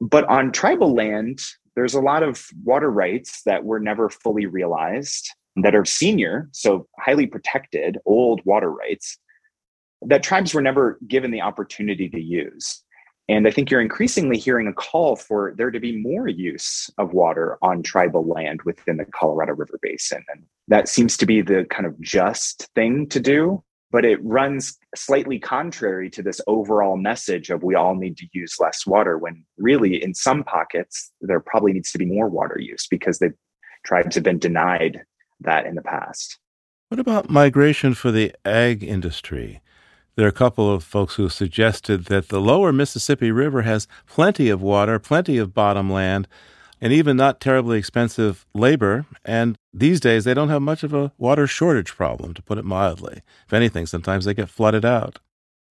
But 0.00 0.24
on 0.24 0.52
tribal 0.52 0.94
land, 0.94 1.40
there's 1.76 1.94
a 1.94 2.00
lot 2.00 2.22
of 2.22 2.46
water 2.64 2.90
rights 2.90 3.42
that 3.44 3.64
were 3.64 3.80
never 3.80 4.08
fully 4.08 4.46
realized 4.46 5.30
that 5.62 5.74
are 5.74 5.84
senior, 5.84 6.48
so 6.52 6.86
highly 6.98 7.26
protected, 7.26 7.98
old 8.06 8.40
water 8.44 8.70
rights 8.70 9.18
that 10.02 10.22
tribes 10.22 10.54
were 10.54 10.62
never 10.62 10.98
given 11.06 11.30
the 11.30 11.40
opportunity 11.40 12.08
to 12.08 12.20
use. 12.20 12.82
And 13.28 13.46
I 13.46 13.50
think 13.52 13.70
you're 13.70 13.80
increasingly 13.80 14.38
hearing 14.38 14.66
a 14.66 14.72
call 14.72 15.14
for 15.14 15.54
there 15.56 15.70
to 15.70 15.78
be 15.78 15.96
more 15.96 16.26
use 16.26 16.90
of 16.98 17.12
water 17.12 17.58
on 17.62 17.82
tribal 17.82 18.26
land 18.26 18.60
within 18.64 18.96
the 18.96 19.04
Colorado 19.04 19.52
River 19.52 19.78
Basin. 19.80 20.24
And 20.32 20.44
that 20.66 20.88
seems 20.88 21.16
to 21.18 21.26
be 21.26 21.40
the 21.40 21.64
kind 21.70 21.86
of 21.86 22.00
just 22.00 22.68
thing 22.74 23.08
to 23.10 23.20
do, 23.20 23.62
but 23.92 24.04
it 24.04 24.18
runs 24.24 24.76
slightly 24.96 25.38
contrary 25.38 26.10
to 26.10 26.22
this 26.22 26.40
overall 26.48 26.96
message 26.96 27.50
of 27.50 27.62
we 27.62 27.76
all 27.76 27.94
need 27.94 28.16
to 28.16 28.26
use 28.32 28.56
less 28.58 28.84
water 28.84 29.16
when 29.16 29.44
really 29.58 30.02
in 30.02 30.12
some 30.12 30.42
pockets 30.42 31.12
there 31.20 31.40
probably 31.40 31.72
needs 31.72 31.92
to 31.92 31.98
be 31.98 32.06
more 32.06 32.28
water 32.28 32.58
use 32.58 32.88
because 32.90 33.20
the 33.20 33.32
tribes 33.84 34.16
have 34.16 34.24
been 34.24 34.38
denied 34.38 35.02
that 35.40 35.66
in 35.66 35.74
the 35.74 35.82
past. 35.82 36.38
What 36.88 37.00
about 37.00 37.30
migration 37.30 37.94
for 37.94 38.10
the 38.10 38.34
ag 38.44 38.82
industry? 38.82 39.60
There 40.16 40.26
are 40.26 40.28
a 40.28 40.32
couple 40.32 40.72
of 40.72 40.84
folks 40.84 41.14
who 41.14 41.28
suggested 41.28 42.06
that 42.06 42.28
the 42.28 42.40
lower 42.40 42.72
Mississippi 42.72 43.30
River 43.30 43.62
has 43.62 43.86
plenty 44.06 44.48
of 44.48 44.60
water, 44.60 44.98
plenty 44.98 45.38
of 45.38 45.54
bottom 45.54 45.90
land, 45.90 46.26
and 46.80 46.92
even 46.92 47.16
not 47.16 47.40
terribly 47.40 47.78
expensive 47.78 48.44
labor. 48.54 49.06
And 49.24 49.56
these 49.72 50.00
days, 50.00 50.24
they 50.24 50.34
don't 50.34 50.48
have 50.48 50.62
much 50.62 50.82
of 50.82 50.92
a 50.92 51.12
water 51.16 51.46
shortage 51.46 51.94
problem, 51.94 52.34
to 52.34 52.42
put 52.42 52.58
it 52.58 52.64
mildly. 52.64 53.22
If 53.46 53.52
anything, 53.52 53.86
sometimes 53.86 54.24
they 54.24 54.34
get 54.34 54.48
flooded 54.48 54.84
out. 54.84 55.20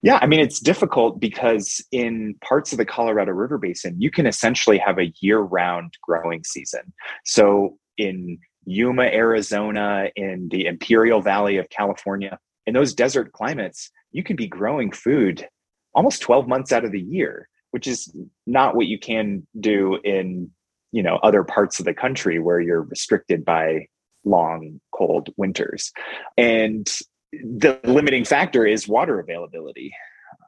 Yeah, 0.01 0.19
I 0.21 0.27
mean, 0.27 0.39
it's 0.39 0.61
difficult 0.61 1.19
because 1.19 1.83
in 1.91 2.35
parts 2.41 2.71
of 2.71 2.77
the 2.77 2.85
Colorado 2.85 3.33
River 3.33 3.57
Basin, 3.57 3.99
you 3.99 4.09
can 4.09 4.25
essentially 4.25 4.77
have 4.77 4.97
a 4.97 5.11
year 5.19 5.39
round 5.39 5.95
growing 6.01 6.43
season. 6.45 6.93
So 7.25 7.77
in 7.97 8.39
Yuma, 8.69 9.03
Arizona, 9.03 10.09
in 10.15 10.47
the 10.49 10.65
Imperial 10.67 11.21
Valley 11.21 11.57
of 11.57 11.69
California, 11.69 12.37
in 12.65 12.73
those 12.73 12.93
desert 12.93 13.31
climates, 13.31 13.89
you 14.11 14.23
can 14.23 14.35
be 14.35 14.47
growing 14.47 14.91
food 14.91 15.47
almost 15.95 16.21
12 16.21 16.47
months 16.47 16.71
out 16.71 16.85
of 16.85 16.91
the 16.91 17.01
year 17.01 17.49
which 17.71 17.87
is 17.87 18.13
not 18.47 18.75
what 18.75 18.87
you 18.87 18.99
can 18.99 19.45
do 19.59 19.99
in 20.03 20.49
you 20.91 21.03
know 21.03 21.17
other 21.17 21.43
parts 21.43 21.79
of 21.79 21.85
the 21.85 21.93
country 21.93 22.39
where 22.39 22.59
you're 22.59 22.81
restricted 22.81 23.45
by 23.45 23.87
long 24.25 24.79
cold 24.93 25.29
winters. 25.37 25.91
And 26.37 26.87
the 27.31 27.79
limiting 27.83 28.25
factor 28.25 28.65
is 28.65 28.87
water 28.87 29.19
availability. 29.19 29.93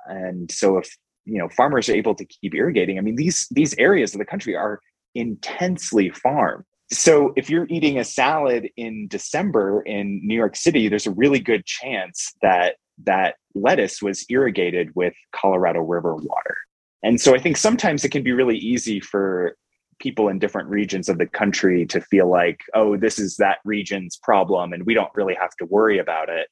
And 0.08 0.52
so 0.52 0.78
if 0.78 0.98
you 1.26 1.38
know 1.38 1.50
farmers 1.50 1.90
are 1.90 1.96
able 1.96 2.16
to 2.16 2.26
keep 2.26 2.56
irrigating 2.56 2.98
i 2.98 3.02
mean 3.02 3.16
these 3.16 3.48
these 3.52 3.78
areas 3.78 4.16
of 4.16 4.18
the 4.18 4.26
country 4.26 4.56
are 4.56 4.80
intensely 5.14 6.10
farmed 6.10 6.64
so 6.92 7.34
if 7.36 7.50
you're 7.50 7.68
eating 7.70 7.98
a 7.98 8.04
salad 8.04 8.70
in 8.78 9.08
december 9.08 9.82
in 9.82 10.20
new 10.24 10.36
york 10.36 10.56
city 10.56 10.88
there's 10.88 11.08
a 11.08 11.12
really 11.12 11.40
good 11.40 11.66
chance 11.66 12.34
that 12.42 12.76
that 13.06 13.36
lettuce 13.56 14.02
was 14.02 14.26
irrigated 14.30 14.92
with 14.96 15.14
Colorado 15.34 15.82
River 15.82 16.16
water. 16.16 16.58
And 17.04 17.20
so 17.20 17.34
I 17.34 17.40
think 17.40 17.58
sometimes 17.58 18.04
it 18.04 18.10
can 18.10 18.24
be 18.24 18.32
really 18.32 18.58
easy 18.58 19.00
for 19.00 19.56
people 20.00 20.30
in 20.30 20.40
different 20.40 20.70
regions 20.70 21.10
of 21.10 21.18
the 21.18 21.28
country 21.28 21.86
to 21.88 22.02
feel 22.02 22.30
like, 22.30 22.62
oh, 22.74 22.98
this 22.98 23.20
is 23.20 23.38
that 23.38 23.60
region's 23.66 24.18
problem 24.18 24.74
and 24.74 24.86
we 24.86 24.94
don't 24.94 25.12
really 25.16 25.36
have 25.36 25.56
to 25.58 25.66
worry 25.66 26.00
about 26.00 26.30
it. 26.30 26.48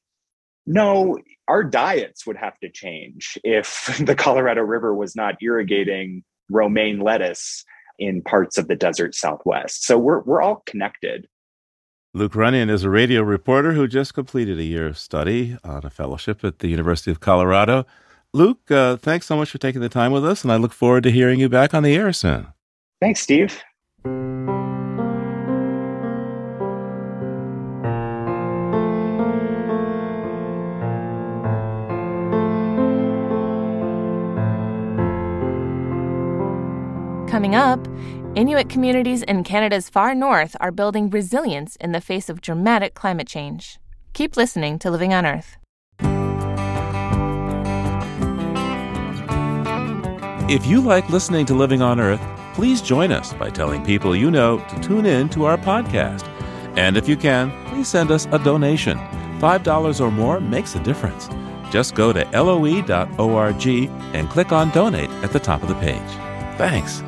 No, 0.65 1.17
our 1.47 1.63
diets 1.63 2.27
would 2.27 2.37
have 2.37 2.59
to 2.59 2.69
change 2.69 3.37
if 3.43 3.99
the 4.05 4.15
Colorado 4.15 4.61
River 4.61 4.93
was 4.93 5.15
not 5.15 5.41
irrigating 5.41 6.23
romaine 6.51 6.99
lettuce 6.99 7.63
in 7.99 8.21
parts 8.21 8.57
of 8.57 8.67
the 8.67 8.75
desert 8.75 9.13
southwest. 9.13 9.85
So 9.85 9.97
we're, 9.97 10.21
we're 10.21 10.41
all 10.41 10.63
connected. 10.65 11.27
Luke 12.13 12.35
Runyon 12.35 12.71
is 12.71 12.83
a 12.83 12.89
radio 12.89 13.21
reporter 13.21 13.73
who 13.73 13.87
just 13.87 14.15
completed 14.15 14.57
a 14.57 14.63
year 14.63 14.87
of 14.87 14.97
study 14.97 15.57
on 15.63 15.85
a 15.85 15.91
fellowship 15.91 16.43
at 16.43 16.59
the 16.59 16.67
University 16.67 17.11
of 17.11 17.19
Colorado. 17.19 17.85
Luke, 18.33 18.71
uh, 18.71 18.97
thanks 18.97 19.25
so 19.27 19.35
much 19.35 19.51
for 19.51 19.57
taking 19.59 19.81
the 19.81 19.89
time 19.89 20.11
with 20.11 20.25
us, 20.25 20.43
and 20.43 20.51
I 20.51 20.57
look 20.57 20.73
forward 20.73 21.03
to 21.03 21.11
hearing 21.11 21.39
you 21.39 21.49
back 21.49 21.73
on 21.73 21.83
the 21.83 21.95
air 21.95 22.11
soon. 22.13 22.47
Thanks, 22.99 23.21
Steve. 23.21 23.61
Coming 37.39 37.55
up, 37.55 37.87
Inuit 38.35 38.67
communities 38.67 39.23
in 39.23 39.45
Canada's 39.45 39.87
far 39.87 40.13
north 40.13 40.57
are 40.59 40.71
building 40.71 41.09
resilience 41.09 41.77
in 41.77 41.93
the 41.93 42.01
face 42.01 42.27
of 42.27 42.41
dramatic 42.41 42.95
climate 42.95 43.27
change. 43.27 43.79
Keep 44.11 44.35
listening 44.35 44.77
to 44.79 44.91
Living 44.91 45.13
on 45.13 45.25
Earth. 45.25 45.55
If 50.51 50.65
you 50.65 50.81
like 50.81 51.09
listening 51.09 51.45
to 51.45 51.53
Living 51.53 51.81
on 51.81 51.97
Earth, 52.01 52.19
please 52.55 52.81
join 52.81 53.13
us 53.13 53.31
by 53.31 53.49
telling 53.49 53.85
people 53.85 54.13
you 54.13 54.29
know 54.29 54.57
to 54.57 54.79
tune 54.81 55.05
in 55.05 55.29
to 55.29 55.45
our 55.45 55.57
podcast. 55.57 56.27
And 56.75 56.97
if 56.97 57.07
you 57.07 57.15
can, 57.15 57.51
please 57.67 57.87
send 57.87 58.11
us 58.11 58.27
a 58.33 58.39
donation. 58.39 58.97
$5 59.39 60.01
or 60.01 60.11
more 60.11 60.41
makes 60.41 60.75
a 60.75 60.83
difference. 60.83 61.29
Just 61.71 61.95
go 61.95 62.11
to 62.11 62.25
loe.org 62.33 63.67
and 64.13 64.29
click 64.29 64.51
on 64.51 64.71
donate 64.71 65.09
at 65.23 65.31
the 65.31 65.39
top 65.39 65.63
of 65.63 65.69
the 65.69 65.75
page. 65.75 66.11
Thanks. 66.57 67.01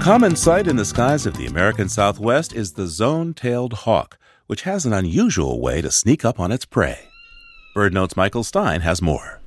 Common 0.00 0.34
sight 0.34 0.66
in 0.66 0.76
the 0.76 0.84
skies 0.84 1.26
of 1.26 1.36
the 1.36 1.44
American 1.44 1.86
Southwest 1.86 2.54
is 2.54 2.72
the 2.72 2.86
zone 2.86 3.34
tailed 3.34 3.74
hawk, 3.74 4.18
which 4.46 4.62
has 4.62 4.86
an 4.86 4.94
unusual 4.94 5.60
way 5.60 5.82
to 5.82 5.90
sneak 5.90 6.24
up 6.24 6.40
on 6.40 6.50
its 6.50 6.64
prey. 6.64 7.00
BirdNote's 7.76 8.16
Michael 8.16 8.42
Stein 8.42 8.80
has 8.80 9.02
more. 9.02 9.40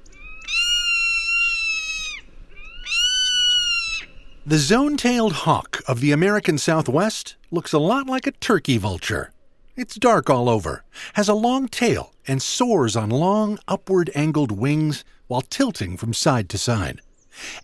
The 4.45 4.59
zone 4.59 4.95
tailed 4.95 5.33
hawk 5.33 5.81
of 5.87 6.01
the 6.01 6.11
American 6.11 6.59
Southwest 6.59 7.35
looks 7.49 7.73
a 7.73 7.79
lot 7.79 8.05
like 8.05 8.27
a 8.27 8.31
turkey 8.31 8.77
vulture. 8.77 9.31
It's 9.75 9.95
dark 9.95 10.29
all 10.29 10.47
over, 10.49 10.83
has 11.13 11.27
a 11.27 11.33
long 11.33 11.67
tail, 11.67 12.13
and 12.27 12.43
soars 12.43 12.95
on 12.95 13.09
long, 13.09 13.57
upward 13.67 14.11
angled 14.13 14.51
wings 14.51 15.03
while 15.25 15.41
tilting 15.41 15.97
from 15.97 16.13
side 16.13 16.47
to 16.49 16.59
side. 16.59 17.01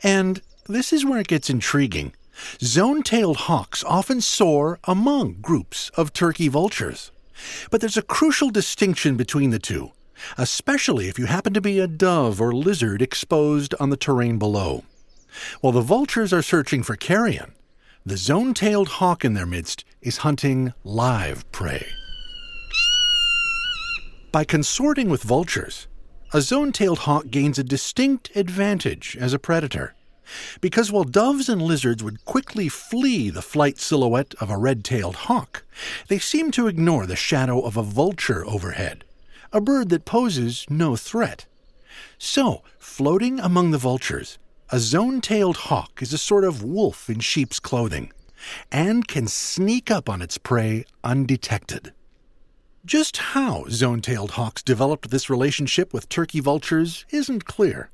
And 0.01 0.41
this 0.67 0.91
is 0.91 1.05
where 1.05 1.19
it 1.19 1.27
gets 1.27 1.51
intriguing. 1.51 2.13
Zone 2.61 3.03
tailed 3.03 3.37
hawks 3.37 3.83
often 3.83 4.21
soar 4.21 4.79
among 4.83 5.41
groups 5.41 5.89
of 5.95 6.13
turkey 6.13 6.47
vultures. 6.47 7.11
But 7.71 7.81
there's 7.81 7.97
a 7.97 8.01
crucial 8.01 8.49
distinction 8.49 9.15
between 9.15 9.49
the 9.49 9.59
two, 9.59 9.91
especially 10.37 11.07
if 11.07 11.17
you 11.17 11.25
happen 11.25 11.53
to 11.53 11.61
be 11.61 11.79
a 11.79 11.87
dove 11.87 12.41
or 12.41 12.53
lizard 12.53 13.01
exposed 13.01 13.73
on 13.79 13.89
the 13.89 13.97
terrain 13.97 14.37
below. 14.37 14.83
While 15.61 15.73
the 15.73 15.81
vultures 15.81 16.33
are 16.33 16.41
searching 16.41 16.83
for 16.83 16.95
carrion, 16.95 17.53
the 18.05 18.17
zone 18.17 18.53
tailed 18.53 18.87
hawk 18.87 19.23
in 19.23 19.33
their 19.33 19.45
midst 19.45 19.85
is 20.01 20.17
hunting 20.17 20.73
live 20.83 21.49
prey. 21.51 21.85
By 24.31 24.43
consorting 24.43 25.09
with 25.09 25.23
vultures, 25.23 25.87
a 26.33 26.41
zone 26.41 26.71
tailed 26.71 26.99
hawk 26.99 27.29
gains 27.29 27.57
a 27.57 27.63
distinct 27.63 28.31
advantage 28.35 29.17
as 29.19 29.33
a 29.33 29.39
predator. 29.39 29.95
Because 30.61 30.91
while 30.91 31.03
doves 31.03 31.49
and 31.49 31.61
lizards 31.61 32.03
would 32.03 32.25
quickly 32.25 32.69
flee 32.69 33.29
the 33.29 33.41
flight 33.41 33.79
silhouette 33.79 34.35
of 34.39 34.49
a 34.49 34.57
red 34.57 34.83
tailed 34.83 35.15
hawk, 35.15 35.63
they 36.07 36.19
seem 36.19 36.51
to 36.51 36.67
ignore 36.67 37.05
the 37.05 37.15
shadow 37.15 37.61
of 37.61 37.77
a 37.77 37.83
vulture 37.83 38.45
overhead, 38.45 39.03
a 39.51 39.61
bird 39.61 39.89
that 39.89 40.05
poses 40.05 40.65
no 40.69 40.95
threat. 40.95 41.45
So, 42.17 42.63
floating 42.77 43.39
among 43.39 43.71
the 43.71 43.77
vultures, 43.77 44.37
a 44.69 44.79
zone 44.79 45.21
tailed 45.21 45.57
hawk 45.57 46.01
is 46.01 46.13
a 46.13 46.17
sort 46.17 46.43
of 46.43 46.63
wolf 46.63 47.09
in 47.09 47.19
sheep's 47.19 47.59
clothing 47.59 48.11
and 48.71 49.07
can 49.07 49.27
sneak 49.27 49.91
up 49.91 50.09
on 50.09 50.21
its 50.21 50.37
prey 50.37 50.85
undetected. 51.03 51.93
Just 52.85 53.17
how 53.17 53.65
zone 53.69 54.01
tailed 54.01 54.31
hawks 54.31 54.63
developed 54.63 55.09
this 55.09 55.29
relationship 55.29 55.93
with 55.93 56.07
turkey 56.07 56.39
vultures 56.39 57.05
isn't 57.09 57.45
clear, 57.45 57.89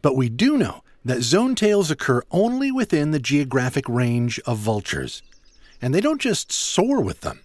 but 0.00 0.16
we 0.16 0.28
do 0.28 0.56
know 0.56 0.82
that 1.04 1.22
zone 1.22 1.54
tails 1.54 1.90
occur 1.90 2.22
only 2.30 2.70
within 2.70 3.10
the 3.10 3.18
geographic 3.18 3.88
range 3.88 4.38
of 4.46 4.58
vultures. 4.58 5.22
And 5.80 5.94
they 5.94 6.00
don't 6.00 6.20
just 6.20 6.52
soar 6.52 7.00
with 7.00 7.22
them, 7.22 7.40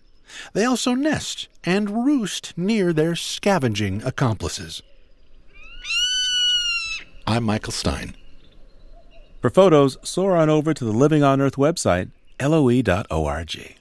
they 0.53 0.65
also 0.65 0.93
nest 0.93 1.47
and 1.63 2.05
roost 2.05 2.53
near 2.57 2.93
their 2.93 3.15
scavenging 3.15 4.03
accomplices. 4.03 4.83
I'm 7.25 7.43
Michael 7.43 7.73
Stein. 7.73 8.15
For 9.41 9.49
photos, 9.49 9.97
soar 10.03 10.35
on 10.35 10.49
over 10.49 10.73
to 10.73 10.85
the 10.85 10.91
Living 10.91 11.23
on 11.23 11.41
Earth 11.41 11.55
website, 11.55 12.09
loe.org. 12.39 13.77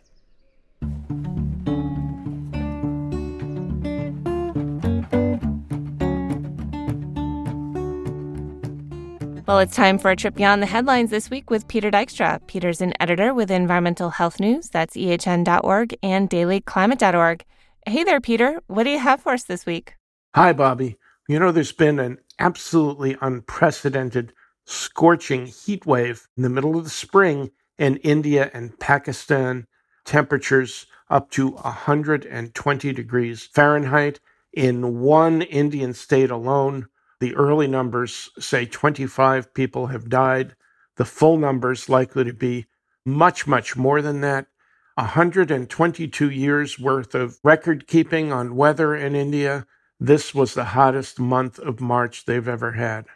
Well, 9.47 9.61
it's 9.61 9.77
time 9.77 9.99
for 9.99 10.11
a 10.11 10.17
trip 10.17 10.35
beyond 10.35 10.61
the 10.61 10.67
headlines 10.67 11.11
this 11.11 11.31
week 11.31 11.51
with 11.51 11.69
Peter 11.69 11.89
Dykstra. 11.89 12.45
Peter's 12.49 12.81
an 12.81 12.95
editor 12.99 13.33
with 13.33 13.49
Environmental 13.49 14.11
Health 14.11 14.41
News, 14.41 14.71
that's 14.71 14.97
ehn.org, 14.97 15.97
and 16.03 16.29
dailyclimate.org. 16.29 17.45
Hey 17.87 18.03
there, 18.03 18.21
Peter. 18.21 18.61
What 18.67 18.83
do 18.83 18.91
you 18.91 18.99
have 18.99 19.21
for 19.21 19.35
us 19.35 19.45
this 19.45 19.65
week? 19.65 19.95
Hi, 20.35 20.53
Bobby. 20.53 20.97
You 21.29 21.39
know, 21.39 21.53
there's 21.53 21.71
been 21.71 22.01
an 22.01 22.19
absolutely 22.41 23.17
unprecedented 23.21 24.33
scorching 24.65 25.47
heat 25.47 25.87
wave 25.87 26.27
in 26.37 26.43
the 26.43 26.51
middle 26.51 26.77
of 26.77 26.83
the 26.83 26.91
spring 26.91 27.53
in 27.79 27.99
India 27.99 28.51
and 28.53 28.77
Pakistan. 28.81 29.69
Temperatures 30.05 30.87
up 31.09 31.31
to 31.31 31.51
120 31.51 32.93
degrees 32.93 33.45
Fahrenheit 33.55 34.19
in 34.53 34.99
one 34.99 35.43
Indian 35.43 35.95
state 35.95 36.33
alone. 36.33 36.89
The 37.21 37.35
early 37.35 37.67
numbers 37.67 38.31
say 38.39 38.67
25 38.67 39.55
people 39.55 39.87
have 39.87 40.09
died. 40.09 40.55
The 40.97 41.05
full 41.05 41.39
numbers 41.39 41.89
likely 41.89 42.25
to 42.25 42.33
be 42.33 42.67
much, 43.05 43.47
much 43.47 43.77
more 43.77 44.03
than 44.03 44.21
that. 44.21 44.47
122 44.97 46.31
years 46.31 46.79
worth 46.79 47.15
of 47.15 47.39
record 47.45 47.87
keeping 47.87 48.33
on 48.33 48.57
weather 48.57 48.95
in 48.95 49.15
India. 49.15 49.67
This 50.01 50.35
was 50.35 50.55
the 50.55 50.65
hottest 50.65 51.19
month 51.19 51.59
of 51.59 51.81
March 51.81 52.25
they've 52.25 52.49
ever 52.49 52.73
had. 52.73 53.07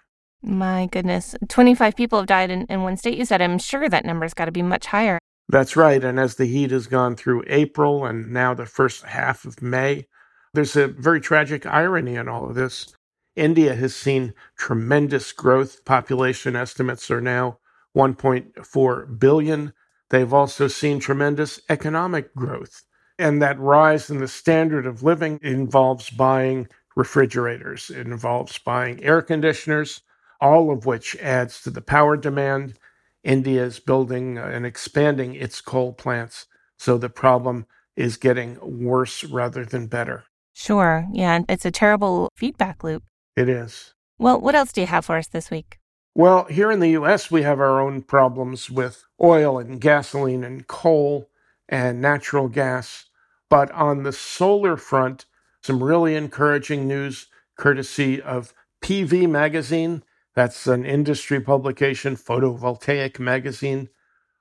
My 0.43 0.87
goodness. 0.87 1.35
25 1.49 1.97
people 1.97 2.19
have 2.19 2.27
died 2.27 2.51
in, 2.51 2.67
in 2.67 2.83
one 2.83 2.97
state, 2.97 3.19
you 3.19 3.25
said. 3.25 3.43
I'm 3.43 3.59
sure 3.59 3.89
that 3.89 4.05
number's 4.05 4.35
got 4.35 4.47
to 4.47 4.53
be 4.53 4.63
much 4.63 4.87
higher. 4.87 5.19
That's 5.49 5.77
right. 5.77 6.03
And 6.03 6.19
as 6.19 6.37
the 6.37 6.47
heat 6.47 6.71
has 6.71 6.87
gone 6.87 7.17
through 7.17 7.45
April 7.47 8.07
and 8.07 8.33
now 8.33 8.55
the 8.55 8.67
first 8.67 9.05
half 9.05 9.45
of 9.45 9.61
May, 9.61 10.07
there's 10.55 10.77
a 10.77 10.87
very 10.87 11.21
tragic 11.21 11.67
irony 11.67 12.17
in 12.17 12.29
all 12.29 12.49
of 12.49 12.55
this. 12.55 12.95
India 13.41 13.75
has 13.75 13.97
seen 13.97 14.35
tremendous 14.59 15.33
growth. 15.33 15.83
Population 15.87 16.55
estimates 16.55 17.11
are 17.11 17.23
now 17.23 17.59
1.4 17.97 19.19
billion. 19.19 19.73
They've 20.11 20.35
also 20.35 20.69
seen 20.69 21.01
tremendous 21.01 21.59
economic 21.71 22.35
growth. 22.35 22.83
And 23.19 23.41
that 23.41 23.59
rise 23.59 24.11
in 24.11 24.19
the 24.19 24.29
standard 24.29 24.85
of 24.85 25.03
living 25.03 25.41
involves 25.43 26.11
buying 26.11 26.69
refrigerators, 26.95 27.89
it 27.89 28.07
involves 28.07 28.59
buying 28.59 29.03
air 29.03 29.23
conditioners, 29.23 30.03
all 30.39 30.71
of 30.71 30.85
which 30.85 31.17
adds 31.17 31.63
to 31.63 31.71
the 31.71 31.81
power 31.81 32.19
demand. 32.19 32.79
India 33.25 33.65
is 33.65 33.81
building 33.81 34.37
and 34.37 34.67
expanding 34.67 35.35
its 35.35 35.63
coal 35.63 35.95
plants. 35.95 36.47
So 36.77 36.99
the 36.99 37.09
problem 37.09 37.65
is 37.97 38.19
getting 38.19 38.59
worse 38.61 39.25
rather 39.25 39.65
than 39.65 39.87
better. 39.87 40.25
Sure. 40.53 41.07
Yeah. 41.11 41.41
It's 41.49 41.65
a 41.65 41.71
terrible 41.71 42.29
feedback 42.37 42.85
loop. 42.85 43.03
It 43.37 43.49
is. 43.49 43.95
Well, 44.19 44.41
what 44.41 44.55
else 44.55 44.73
do 44.73 44.81
you 44.81 44.87
have 44.87 45.05
for 45.07 45.17
us 45.17 45.29
this 45.29 45.51
week? 45.51 45.79
Well, 46.15 46.45
here 46.45 46.71
in 46.71 46.81
the 46.81 46.91
US, 46.91 47.31
we 47.31 47.43
have 47.43 47.61
our 47.61 47.81
own 47.81 48.03
problems 48.03 48.69
with 48.69 49.05
oil 49.23 49.59
and 49.59 49.81
gasoline 49.81 50.45
and 50.45 50.67
coal 50.67 51.31
and 51.69 52.01
natural 52.01 52.49
gas. 52.49 53.07
But 53.49 53.71
on 53.71 54.03
the 54.03 54.13
solar 54.13 54.77
front, 54.77 55.27
some 55.63 55.83
really 55.83 56.15
encouraging 56.15 56.87
news 56.89 57.27
courtesy 57.57 58.21
of 58.21 58.53
PV 58.83 59.29
Magazine. 59.29 60.03
That's 60.35 60.67
an 60.67 60.85
industry 60.85 61.41
publication, 61.41 62.17
photovoltaic 62.17 63.19
magazine. 63.19 63.89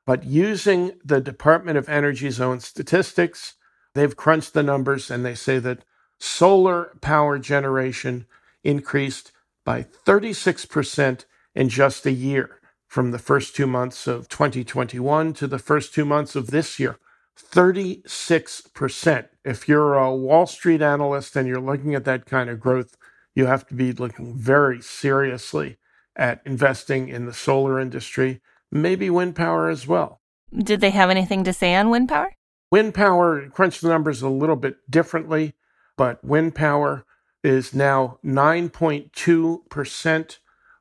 But 0.06 0.24
using 0.24 0.94
the 1.06 1.22
Department 1.22 1.78
of 1.78 1.88
Energy's 1.88 2.42
own 2.42 2.62
statistics, 2.62 3.56
they've 3.94 4.16
crunched 4.16 4.54
the 4.54 4.64
numbers 4.64 5.12
and 5.12 5.24
they 5.24 5.36
say 5.36 5.60
that 5.60 5.86
solar 6.20 6.98
power 7.02 7.38
generation 7.38 8.26
increased 8.64 9.32
by 9.66 9.84
36% 9.84 11.26
in 11.56 11.70
just 11.70 12.06
a 12.06 12.12
year 12.12 12.60
from 12.88 13.12
the 13.12 13.20
first 13.20 13.56
two 13.56 13.68
months 13.68 14.08
of 14.08 14.28
2021 14.30 15.34
to 15.34 15.48
the 15.48 15.60
first 15.60 15.94
two 15.94 16.06
months 16.06 16.36
of 16.36 16.48
this 16.48 16.80
year. 16.80 16.98
36%. 17.40 19.28
If 19.46 19.68
you're 19.70 19.94
a 19.94 20.16
Wall 20.16 20.46
Street 20.46 20.82
analyst 20.82 21.36
and 21.36 21.48
you're 21.48 21.62
looking 21.62 21.96
at 21.96 22.06
that 22.06 22.26
kind 22.26 22.50
of 22.50 22.60
growth, 22.60 22.98
you 23.36 23.46
have 23.46 23.68
to 23.68 23.74
be 23.74 23.94
looking 23.94 24.38
very 24.38 24.82
seriously 24.82 25.78
at 26.16 26.42
investing 26.46 27.08
in 27.08 27.26
the 27.26 27.34
solar 27.34 27.80
industry, 27.80 28.42
maybe 28.72 29.10
wind 29.10 29.36
power 29.36 29.70
as 29.70 29.88
well. 29.88 30.20
Did 30.54 30.82
they 30.82 30.90
have 30.90 31.10
anything 31.10 31.44
to 31.46 31.54
say 31.54 31.76
on 31.76 31.90
wind 31.90 32.10
power? 32.10 32.36
Wind 32.72 32.94
power 32.94 33.50
crunched 33.50 33.82
the 33.82 33.88
numbers 33.88 34.22
a 34.22 34.30
little 34.30 34.56
bit 34.56 34.78
differently, 34.90 35.54
but 35.96 36.24
wind 36.24 36.56
power 36.56 37.06
is 37.44 37.74
now 37.74 38.20
9.2% 38.24 40.38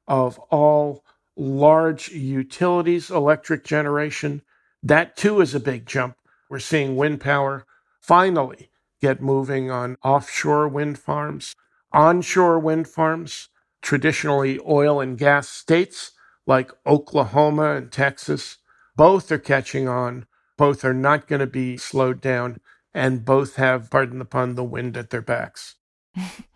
of 0.07 0.39
all 0.51 1.05
large 1.37 2.11
utilities 2.11 3.11
electric 3.11 3.65
generation. 3.65 4.43
That 4.83 5.17
too 5.17 5.41
is 5.41 5.55
a 5.55 5.61
big 5.61 5.87
jump. 5.87 6.17
We're 6.49 6.59
seeing 6.59 6.97
wind 6.97 7.21
power 7.21 7.65
finally 8.01 8.71
get 9.01 9.21
moving 9.21 9.71
on 9.71 9.97
offshore 10.03 10.67
wind 10.67 10.99
farms, 10.99 11.55
onshore 11.93 12.59
wind 12.59 12.89
farms, 12.89 13.49
traditionally 13.83 14.59
oil 14.67 15.01
and 15.01 15.17
gas 15.17 15.49
states 15.49 16.13
like 16.47 16.73
Oklahoma 16.87 17.77
and 17.77 17.93
Texas. 17.93 18.57
Both 18.97 19.31
are 19.31 19.39
catching 19.39 19.87
on. 19.87 20.27
Both 20.57 20.85
are 20.85 20.95
not 20.95 21.29
going 21.29 21.41
to 21.41 21.47
be 21.47 21.77
slowed 21.77 22.21
down. 22.21 22.59
And 22.93 23.25
both 23.25 23.57
have, 23.57 23.91
pardon 23.91 24.19
the 24.19 24.25
pun, 24.25 24.55
the 24.55 24.65
wind 24.65 24.97
at 24.97 25.11
their 25.11 25.23
backs. 25.23 25.77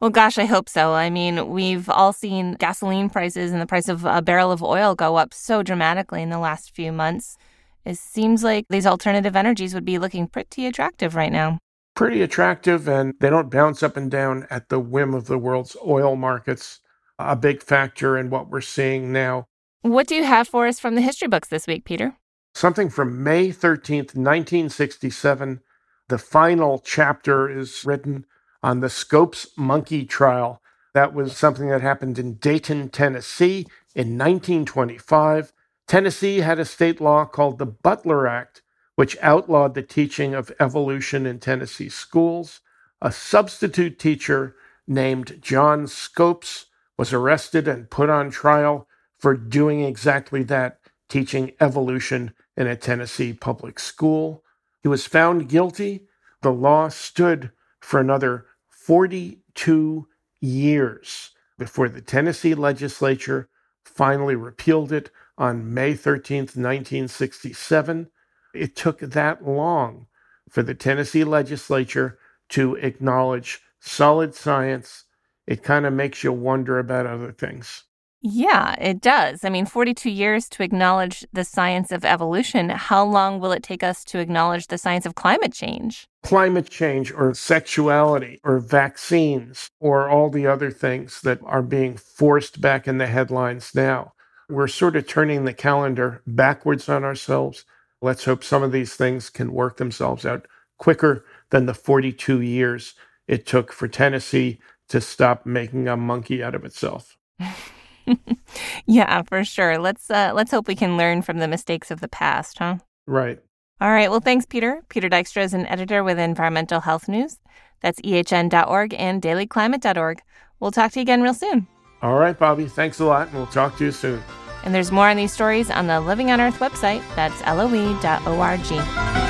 Well, 0.00 0.08
gosh, 0.08 0.38
I 0.38 0.46
hope 0.46 0.70
so. 0.70 0.94
I 0.94 1.10
mean, 1.10 1.50
we've 1.50 1.90
all 1.90 2.14
seen 2.14 2.54
gasoline 2.54 3.10
prices 3.10 3.52
and 3.52 3.60
the 3.60 3.66
price 3.66 3.86
of 3.86 4.06
a 4.06 4.22
barrel 4.22 4.50
of 4.50 4.62
oil 4.62 4.94
go 4.94 5.16
up 5.16 5.34
so 5.34 5.62
dramatically 5.62 6.22
in 6.22 6.30
the 6.30 6.38
last 6.38 6.74
few 6.74 6.90
months. 6.90 7.36
It 7.84 7.98
seems 7.98 8.42
like 8.42 8.64
these 8.70 8.86
alternative 8.86 9.36
energies 9.36 9.74
would 9.74 9.84
be 9.84 9.98
looking 9.98 10.26
pretty 10.26 10.64
attractive 10.64 11.14
right 11.14 11.30
now. 11.30 11.58
Pretty 11.94 12.22
attractive, 12.22 12.88
and 12.88 13.12
they 13.20 13.28
don't 13.28 13.50
bounce 13.50 13.82
up 13.82 13.98
and 13.98 14.10
down 14.10 14.46
at 14.48 14.70
the 14.70 14.80
whim 14.80 15.12
of 15.12 15.26
the 15.26 15.36
world's 15.36 15.76
oil 15.86 16.16
markets. 16.16 16.80
A 17.18 17.36
big 17.36 17.62
factor 17.62 18.16
in 18.16 18.30
what 18.30 18.48
we're 18.48 18.62
seeing 18.62 19.12
now. 19.12 19.44
What 19.82 20.06
do 20.06 20.14
you 20.14 20.24
have 20.24 20.48
for 20.48 20.66
us 20.66 20.80
from 20.80 20.94
the 20.94 21.02
history 21.02 21.28
books 21.28 21.48
this 21.48 21.66
week, 21.66 21.84
Peter? 21.84 22.16
Something 22.54 22.88
from 22.88 23.22
May 23.22 23.48
13th, 23.48 24.14
1967. 24.16 25.60
The 26.08 26.18
final 26.18 26.78
chapter 26.78 27.50
is 27.50 27.84
written 27.84 28.24
on 28.62 28.80
the 28.80 28.90
Scopes 28.90 29.48
monkey 29.56 30.04
trial. 30.04 30.60
That 30.94 31.14
was 31.14 31.36
something 31.36 31.68
that 31.68 31.82
happened 31.82 32.18
in 32.18 32.34
Dayton, 32.34 32.88
Tennessee 32.90 33.66
in 33.94 34.18
1925. 34.18 35.52
Tennessee 35.86 36.38
had 36.38 36.58
a 36.58 36.64
state 36.64 37.00
law 37.00 37.24
called 37.24 37.58
the 37.58 37.66
Butler 37.66 38.26
Act, 38.26 38.62
which 38.96 39.16
outlawed 39.22 39.74
the 39.74 39.82
teaching 39.82 40.34
of 40.34 40.52
evolution 40.60 41.26
in 41.26 41.38
Tennessee 41.38 41.88
schools. 41.88 42.60
A 43.00 43.10
substitute 43.10 43.98
teacher 43.98 44.54
named 44.86 45.38
John 45.40 45.86
Scopes 45.86 46.66
was 46.98 47.12
arrested 47.12 47.66
and 47.66 47.90
put 47.90 48.10
on 48.10 48.30
trial 48.30 48.86
for 49.18 49.36
doing 49.36 49.82
exactly 49.82 50.42
that, 50.44 50.80
teaching 51.08 51.52
evolution 51.60 52.32
in 52.56 52.66
a 52.66 52.76
Tennessee 52.76 53.32
public 53.32 53.78
school. 53.78 54.44
He 54.82 54.88
was 54.88 55.06
found 55.06 55.48
guilty. 55.48 56.06
The 56.42 56.52
law 56.52 56.88
stood 56.88 57.52
for 57.80 58.00
another 58.00 58.46
42 58.80 60.08
years 60.40 61.32
before 61.58 61.90
the 61.90 62.00
Tennessee 62.00 62.54
legislature 62.54 63.50
finally 63.84 64.34
repealed 64.34 64.90
it 64.90 65.10
on 65.36 65.74
May 65.74 65.92
13th, 65.92 66.56
1967. 66.56 68.08
It 68.54 68.74
took 68.74 69.00
that 69.00 69.46
long 69.46 70.06
for 70.48 70.62
the 70.62 70.74
Tennessee 70.74 71.24
legislature 71.24 72.18
to 72.48 72.76
acknowledge 72.76 73.60
solid 73.80 74.34
science. 74.34 75.04
It 75.46 75.62
kind 75.62 75.84
of 75.84 75.92
makes 75.92 76.24
you 76.24 76.32
wonder 76.32 76.78
about 76.78 77.04
other 77.06 77.32
things. 77.32 77.84
Yeah, 78.22 78.74
it 78.78 79.00
does. 79.00 79.44
I 79.44 79.48
mean, 79.48 79.64
42 79.64 80.10
years 80.10 80.46
to 80.50 80.62
acknowledge 80.62 81.24
the 81.32 81.44
science 81.44 81.90
of 81.90 82.04
evolution. 82.04 82.68
How 82.68 83.02
long 83.02 83.40
will 83.40 83.52
it 83.52 83.62
take 83.62 83.82
us 83.82 84.04
to 84.04 84.18
acknowledge 84.18 84.66
the 84.66 84.76
science 84.76 85.06
of 85.06 85.14
climate 85.14 85.54
change? 85.54 86.06
Climate 86.22 86.68
change 86.68 87.10
or 87.12 87.32
sexuality 87.32 88.38
or 88.44 88.58
vaccines 88.58 89.70
or 89.80 90.10
all 90.10 90.28
the 90.28 90.46
other 90.46 90.70
things 90.70 91.22
that 91.22 91.40
are 91.44 91.62
being 91.62 91.96
forced 91.96 92.60
back 92.60 92.86
in 92.86 92.98
the 92.98 93.06
headlines 93.06 93.74
now. 93.74 94.12
we're 94.50 94.66
sort 94.66 94.96
of 94.96 95.06
turning 95.06 95.44
the 95.44 95.54
calendar 95.54 96.22
backwards 96.26 96.88
on 96.88 97.04
ourselves. 97.04 97.64
Let's 98.02 98.24
hope 98.24 98.42
some 98.42 98.64
of 98.64 98.72
these 98.72 98.94
things 98.94 99.30
can 99.30 99.52
work 99.52 99.76
themselves 99.76 100.26
out 100.26 100.46
quicker 100.76 101.24
than 101.50 101.66
the 101.66 101.74
42 101.74 102.40
years 102.40 102.94
it 103.28 103.46
took 103.46 103.72
for 103.72 103.86
Tennessee 103.86 104.58
to 104.88 105.00
stop 105.00 105.46
making 105.46 105.86
a 105.86 105.96
monkey 105.96 106.42
out 106.42 106.56
of 106.56 106.64
itself. 106.64 107.16
yeah, 108.86 109.22
for 109.22 109.44
sure. 109.44 109.78
Let's 109.78 110.10
uh, 110.10 110.32
let's 110.34 110.50
hope 110.50 110.68
we 110.68 110.74
can 110.74 110.96
learn 110.96 111.22
from 111.22 111.38
the 111.38 111.48
mistakes 111.48 111.90
of 111.90 112.00
the 112.00 112.08
past, 112.08 112.58
huh? 112.58 112.76
Right. 113.06 113.38
All 113.80 113.90
right. 113.90 114.10
Well, 114.10 114.20
thanks, 114.20 114.46
Peter. 114.46 114.82
Peter 114.88 115.08
Dykstra 115.08 115.42
is 115.42 115.54
an 115.54 115.66
editor 115.66 116.04
with 116.04 116.18
Environmental 116.18 116.80
Health 116.80 117.08
News. 117.08 117.38
That's 117.80 118.00
ehn.org 118.02 118.94
and 118.94 119.22
dailyclimate.org. 119.22 120.20
We'll 120.60 120.70
talk 120.70 120.92
to 120.92 121.00
you 121.00 121.02
again 121.02 121.22
real 121.22 121.34
soon. 121.34 121.66
All 122.02 122.14
right, 122.14 122.38
Bobby. 122.38 122.66
Thanks 122.66 123.00
a 123.00 123.04
lot, 123.04 123.28
and 123.28 123.36
we'll 123.36 123.46
talk 123.46 123.76
to 123.78 123.84
you 123.84 123.92
soon. 123.92 124.22
And 124.64 124.74
there's 124.74 124.92
more 124.92 125.08
on 125.08 125.16
these 125.16 125.32
stories 125.32 125.70
on 125.70 125.86
the 125.86 126.00
Living 126.00 126.30
on 126.30 126.40
Earth 126.40 126.58
website. 126.58 127.02
That's 127.14 127.40
loe.org. 127.42 129.29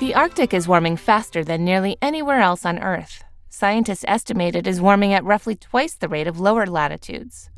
The 0.00 0.14
Arctic 0.14 0.54
is 0.54 0.66
warming 0.66 0.96
faster 0.96 1.44
than 1.44 1.62
nearly 1.62 1.98
anywhere 2.00 2.40
else 2.40 2.64
on 2.64 2.78
Earth. 2.78 3.22
Scientists 3.50 4.02
estimate 4.08 4.56
it 4.56 4.66
is 4.66 4.80
warming 4.80 5.12
at 5.12 5.24
roughly 5.24 5.54
twice 5.54 5.92
the 5.92 6.08
rate 6.08 6.26
of 6.26 6.40
lower 6.40 6.64
latitudes. 6.64 7.50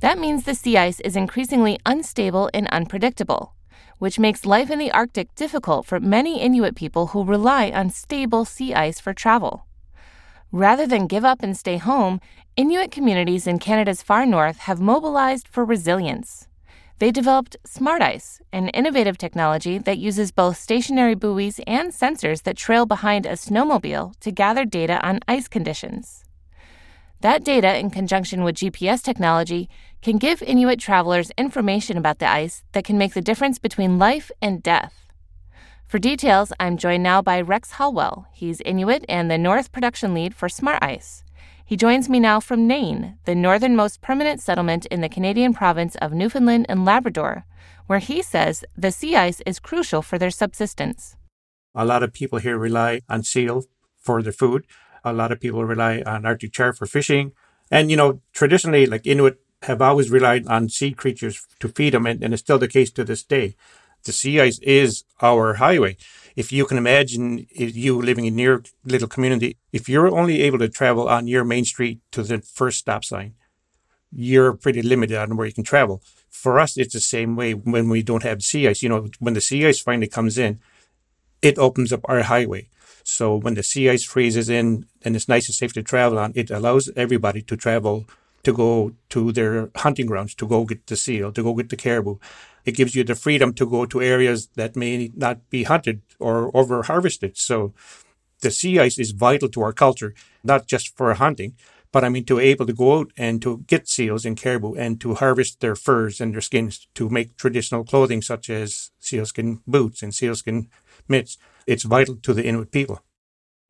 That 0.00 0.18
means 0.18 0.42
the 0.42 0.56
sea 0.56 0.76
ice 0.76 0.98
is 0.98 1.14
increasingly 1.14 1.78
unstable 1.86 2.50
and 2.52 2.66
unpredictable, 2.70 3.54
which 3.98 4.18
makes 4.18 4.44
life 4.44 4.72
in 4.72 4.80
the 4.80 4.90
Arctic 4.90 5.36
difficult 5.36 5.86
for 5.86 6.00
many 6.00 6.40
Inuit 6.40 6.74
people 6.74 7.06
who 7.06 7.22
rely 7.22 7.70
on 7.70 7.90
stable 7.90 8.44
sea 8.44 8.74
ice 8.74 8.98
for 8.98 9.14
travel. 9.14 9.68
Rather 10.50 10.88
than 10.88 11.06
give 11.06 11.24
up 11.24 11.44
and 11.44 11.56
stay 11.56 11.76
home, 11.76 12.20
Inuit 12.56 12.90
communities 12.90 13.46
in 13.46 13.60
Canada's 13.60 14.02
far 14.02 14.26
north 14.26 14.58
have 14.66 14.80
mobilized 14.80 15.46
for 15.46 15.64
resilience. 15.64 16.48
They 17.00 17.10
developed 17.10 17.56
SmartICE, 17.64 18.40
an 18.52 18.68
innovative 18.68 19.18
technology 19.18 19.78
that 19.78 19.98
uses 19.98 20.30
both 20.30 20.56
stationary 20.56 21.16
buoys 21.16 21.58
and 21.66 21.90
sensors 21.90 22.44
that 22.44 22.56
trail 22.56 22.86
behind 22.86 23.26
a 23.26 23.32
snowmobile 23.32 24.18
to 24.20 24.30
gather 24.30 24.64
data 24.64 25.04
on 25.04 25.18
ice 25.26 25.48
conditions. 25.48 26.24
That 27.20 27.42
data, 27.42 27.76
in 27.76 27.90
conjunction 27.90 28.44
with 28.44 28.56
GPS 28.56 29.02
technology, 29.02 29.68
can 30.02 30.18
give 30.18 30.42
Inuit 30.42 30.78
travelers 30.78 31.32
information 31.36 31.96
about 31.96 32.20
the 32.20 32.28
ice 32.28 32.62
that 32.72 32.84
can 32.84 32.98
make 32.98 33.14
the 33.14 33.20
difference 33.20 33.58
between 33.58 33.98
life 33.98 34.30
and 34.40 34.62
death. 34.62 35.08
For 35.86 35.98
details, 35.98 36.52
I'm 36.60 36.76
joined 36.76 37.02
now 37.02 37.22
by 37.22 37.40
Rex 37.40 37.72
Holwell. 37.72 38.26
He's 38.32 38.60
Inuit 38.60 39.04
and 39.08 39.30
the 39.30 39.38
North 39.38 39.72
production 39.72 40.14
lead 40.14 40.34
for 40.34 40.48
SmartICE. 40.48 41.24
He 41.66 41.76
joins 41.76 42.10
me 42.10 42.20
now 42.20 42.40
from 42.40 42.66
Nain, 42.66 43.16
the 43.24 43.34
northernmost 43.34 44.02
permanent 44.02 44.38
settlement 44.40 44.84
in 44.86 45.00
the 45.00 45.08
Canadian 45.08 45.54
province 45.54 45.96
of 45.96 46.12
Newfoundland 46.12 46.66
and 46.68 46.84
Labrador, 46.84 47.46
where 47.86 48.00
he 48.00 48.20
says 48.20 48.66
the 48.76 48.92
sea 48.92 49.16
ice 49.16 49.40
is 49.46 49.58
crucial 49.58 50.02
for 50.02 50.18
their 50.18 50.30
subsistence. 50.30 51.16
A 51.74 51.86
lot 51.86 52.02
of 52.02 52.12
people 52.12 52.38
here 52.38 52.58
rely 52.58 53.00
on 53.08 53.22
seal 53.22 53.64
for 53.96 54.22
their 54.22 54.32
food. 54.32 54.66
A 55.04 55.14
lot 55.14 55.32
of 55.32 55.40
people 55.40 55.64
rely 55.64 56.02
on 56.04 56.26
Arctic 56.26 56.52
char 56.52 56.74
for 56.74 56.84
fishing. 56.84 57.32
And, 57.70 57.90
you 57.90 57.96
know, 57.96 58.20
traditionally, 58.34 58.84
like 58.84 59.06
Inuit 59.06 59.40
have 59.62 59.80
always 59.80 60.10
relied 60.10 60.46
on 60.46 60.68
sea 60.68 60.92
creatures 60.92 61.46
to 61.60 61.68
feed 61.68 61.94
them, 61.94 62.04
and, 62.04 62.22
and 62.22 62.34
it's 62.34 62.42
still 62.42 62.58
the 62.58 62.68
case 62.68 62.90
to 62.90 63.04
this 63.04 63.22
day. 63.22 63.56
The 64.04 64.12
sea 64.12 64.38
ice 64.38 64.58
is 64.58 65.04
our 65.22 65.54
highway 65.54 65.96
if 66.36 66.52
you 66.52 66.66
can 66.66 66.78
imagine 66.78 67.46
you 67.50 68.00
living 68.00 68.26
in 68.26 68.38
your 68.38 68.62
little 68.84 69.08
community, 69.08 69.56
if 69.72 69.88
you're 69.88 70.08
only 70.08 70.42
able 70.42 70.58
to 70.58 70.68
travel 70.68 71.08
on 71.08 71.26
your 71.26 71.44
main 71.44 71.64
street 71.64 72.00
to 72.12 72.22
the 72.22 72.40
first 72.40 72.78
stop 72.78 73.04
sign, 73.04 73.34
you're 74.10 74.52
pretty 74.52 74.82
limited 74.82 75.16
on 75.16 75.36
where 75.36 75.46
you 75.46 75.52
can 75.52 75.64
travel. 75.64 76.02
For 76.30 76.58
us, 76.58 76.76
it's 76.76 76.94
the 76.94 77.00
same 77.00 77.36
way 77.36 77.54
when 77.54 77.88
we 77.88 78.02
don't 78.02 78.22
have 78.22 78.42
sea 78.42 78.68
ice. 78.68 78.82
You 78.82 78.88
know, 78.88 79.08
when 79.18 79.34
the 79.34 79.40
sea 79.40 79.66
ice 79.66 79.80
finally 79.80 80.08
comes 80.08 80.38
in, 80.38 80.60
it 81.42 81.58
opens 81.58 81.92
up 81.92 82.00
our 82.04 82.22
highway. 82.22 82.68
So 83.04 83.36
when 83.36 83.54
the 83.54 83.62
sea 83.62 83.90
ice 83.90 84.04
freezes 84.04 84.48
in 84.48 84.86
and 85.02 85.14
it's 85.14 85.28
nice 85.28 85.46
and 85.48 85.54
safe 85.54 85.72
to 85.74 85.82
travel 85.82 86.18
on, 86.18 86.32
it 86.34 86.50
allows 86.50 86.90
everybody 86.96 87.42
to 87.42 87.56
travel 87.56 88.06
to 88.44 88.52
go 88.52 88.92
to 89.10 89.32
their 89.32 89.70
hunting 89.76 90.06
grounds, 90.06 90.34
to 90.36 90.46
go 90.46 90.64
get 90.64 90.86
the 90.86 90.96
seal, 90.96 91.32
to 91.32 91.42
go 91.42 91.54
get 91.54 91.68
the 91.68 91.76
caribou. 91.76 92.16
It 92.64 92.76
gives 92.76 92.94
you 92.94 93.04
the 93.04 93.14
freedom 93.14 93.52
to 93.54 93.66
go 93.66 93.86
to 93.86 94.02
areas 94.02 94.48
that 94.54 94.76
may 94.76 95.10
not 95.14 95.50
be 95.50 95.64
hunted 95.64 96.02
or 96.18 96.50
over 96.56 96.82
harvested. 96.82 97.36
So 97.36 97.74
the 98.40 98.50
sea 98.50 98.78
ice 98.78 98.98
is 98.98 99.12
vital 99.12 99.48
to 99.50 99.62
our 99.62 99.72
culture, 99.72 100.14
not 100.42 100.66
just 100.66 100.96
for 100.96 101.12
hunting, 101.14 101.54
but 101.92 102.04
I 102.04 102.08
mean 102.08 102.24
to 102.24 102.40
able 102.40 102.66
to 102.66 102.72
go 102.72 102.98
out 102.98 103.12
and 103.16 103.40
to 103.42 103.58
get 103.66 103.88
seals 103.88 104.24
and 104.24 104.36
caribou 104.36 104.74
and 104.74 105.00
to 105.00 105.14
harvest 105.14 105.60
their 105.60 105.76
furs 105.76 106.20
and 106.20 106.34
their 106.34 106.40
skins 106.40 106.88
to 106.94 107.08
make 107.08 107.36
traditional 107.36 107.84
clothing 107.84 108.20
such 108.20 108.50
as 108.50 108.90
sealskin 108.98 109.60
boots 109.66 110.02
and 110.02 110.12
sealskin 110.14 110.68
mitts. 111.08 111.38
It's 111.66 111.84
vital 111.84 112.16
to 112.16 112.34
the 112.34 112.44
Inuit 112.44 112.72
people. 112.72 113.00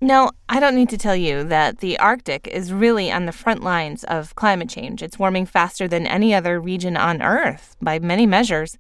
No, 0.00 0.32
I 0.48 0.60
don't 0.60 0.74
need 0.74 0.90
to 0.90 0.98
tell 0.98 1.16
you 1.16 1.44
that 1.44 1.78
the 1.78 1.98
Arctic 1.98 2.46
is 2.46 2.72
really 2.72 3.10
on 3.10 3.26
the 3.26 3.32
front 3.32 3.62
lines 3.62 4.04
of 4.04 4.34
climate 4.34 4.68
change. 4.68 5.02
It's 5.02 5.18
warming 5.18 5.46
faster 5.46 5.88
than 5.88 6.06
any 6.06 6.34
other 6.34 6.60
region 6.60 6.96
on 6.96 7.22
Earth 7.22 7.76
by 7.80 7.98
many 7.98 8.26
measures. 8.26 8.76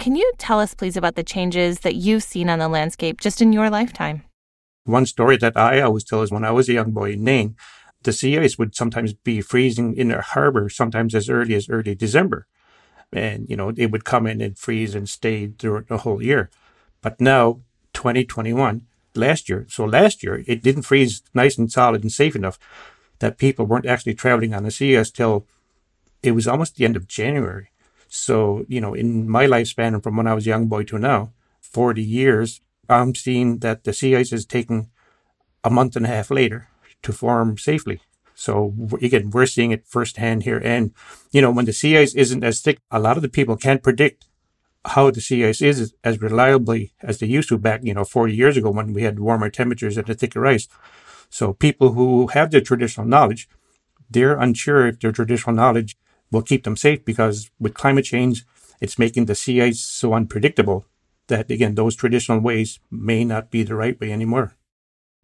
Can 0.00 0.16
you 0.16 0.32
tell 0.36 0.58
us, 0.58 0.74
please, 0.74 0.96
about 0.96 1.14
the 1.14 1.22
changes 1.22 1.80
that 1.80 1.94
you've 1.94 2.24
seen 2.24 2.48
on 2.48 2.58
the 2.58 2.68
landscape 2.68 3.20
just 3.20 3.40
in 3.40 3.52
your 3.52 3.70
lifetime? 3.70 4.24
One 4.84 5.06
story 5.06 5.36
that 5.36 5.56
I 5.56 5.80
always 5.80 6.02
tell 6.02 6.22
is 6.22 6.32
when 6.32 6.44
I 6.44 6.50
was 6.50 6.68
a 6.68 6.72
young 6.72 6.90
boy 6.90 7.12
in 7.12 7.22
Nain, 7.22 7.56
the 8.02 8.12
sea 8.12 8.36
ice 8.38 8.58
would 8.58 8.74
sometimes 8.74 9.12
be 9.12 9.40
freezing 9.40 9.96
in 9.96 10.08
the 10.08 10.20
harbor, 10.20 10.68
sometimes 10.68 11.14
as 11.14 11.30
early 11.30 11.54
as 11.54 11.68
early 11.68 11.94
December. 11.94 12.46
And, 13.12 13.48
you 13.48 13.56
know, 13.56 13.72
it 13.76 13.92
would 13.92 14.04
come 14.04 14.26
in 14.26 14.40
and 14.40 14.58
freeze 14.58 14.94
and 14.94 15.08
stay 15.08 15.46
throughout 15.46 15.86
the 15.86 15.98
whole 15.98 16.20
year. 16.20 16.50
But 17.00 17.20
now, 17.20 17.60
2021, 17.92 18.86
last 19.16 19.48
year. 19.48 19.66
So 19.68 19.84
last 19.84 20.22
year, 20.22 20.44
it 20.46 20.62
didn't 20.62 20.82
freeze 20.82 21.22
nice 21.34 21.58
and 21.58 21.70
solid 21.70 22.02
and 22.02 22.12
safe 22.12 22.36
enough 22.36 22.58
that 23.18 23.38
people 23.38 23.66
weren't 23.66 23.86
actually 23.86 24.14
traveling 24.14 24.54
on 24.54 24.64
the 24.64 24.70
sea 24.70 24.96
ice 24.96 25.10
till 25.10 25.46
it 26.22 26.32
was 26.32 26.48
almost 26.48 26.76
the 26.76 26.84
end 26.84 26.96
of 26.96 27.06
January. 27.06 27.70
So, 28.08 28.64
you 28.68 28.80
know, 28.80 28.94
in 28.94 29.28
my 29.28 29.46
lifespan 29.46 29.94
and 29.94 30.02
from 30.02 30.16
when 30.16 30.26
I 30.26 30.34
was 30.34 30.46
a 30.46 30.50
young 30.50 30.66
boy 30.66 30.84
to 30.84 30.98
now, 30.98 31.32
40 31.60 32.02
years, 32.02 32.60
I'm 32.88 33.14
seeing 33.14 33.58
that 33.58 33.84
the 33.84 33.92
sea 33.92 34.16
ice 34.16 34.32
is 34.32 34.46
taking 34.46 34.90
a 35.62 35.70
month 35.70 35.96
and 35.96 36.04
a 36.04 36.08
half 36.08 36.30
later 36.30 36.68
to 37.02 37.12
form 37.12 37.58
safely. 37.58 38.00
So 38.34 38.74
again, 39.00 39.30
we're 39.30 39.46
seeing 39.46 39.70
it 39.70 39.86
firsthand 39.86 40.42
here. 40.42 40.60
And, 40.62 40.92
you 41.30 41.40
know, 41.40 41.50
when 41.50 41.64
the 41.64 41.72
sea 41.72 41.96
ice 41.98 42.14
isn't 42.14 42.44
as 42.44 42.60
thick, 42.60 42.78
a 42.90 43.00
lot 43.00 43.16
of 43.16 43.22
the 43.22 43.28
people 43.28 43.56
can't 43.56 43.82
predict 43.82 44.26
how 44.86 45.10
the 45.10 45.20
sea 45.20 45.44
ice 45.44 45.62
is 45.62 45.94
as 46.04 46.20
reliably 46.20 46.92
as 47.02 47.18
they 47.18 47.26
used 47.26 47.48
to 47.48 47.58
back, 47.58 47.80
you 47.82 47.94
know, 47.94 48.04
40 48.04 48.34
years 48.34 48.56
ago 48.56 48.70
when 48.70 48.92
we 48.92 49.02
had 49.02 49.18
warmer 49.18 49.50
temperatures 49.50 49.96
and 49.96 50.08
a 50.08 50.14
thicker 50.14 50.46
ice. 50.46 50.68
So 51.30 51.52
people 51.52 51.92
who 51.92 52.28
have 52.28 52.50
the 52.50 52.60
traditional 52.60 53.06
knowledge, 53.06 53.48
they're 54.10 54.38
unsure 54.38 54.86
if 54.86 55.00
their 55.00 55.12
traditional 55.12 55.56
knowledge 55.56 55.96
will 56.30 56.42
keep 56.42 56.64
them 56.64 56.76
safe 56.76 57.04
because 57.04 57.50
with 57.58 57.74
climate 57.74 58.04
change, 58.04 58.44
it's 58.80 58.98
making 58.98 59.26
the 59.26 59.34
sea 59.34 59.62
ice 59.62 59.80
so 59.80 60.12
unpredictable 60.12 60.86
that 61.28 61.50
again, 61.50 61.74
those 61.74 61.96
traditional 61.96 62.38
ways 62.40 62.78
may 62.90 63.24
not 63.24 63.50
be 63.50 63.62
the 63.62 63.74
right 63.74 63.98
way 64.00 64.12
anymore. 64.12 64.54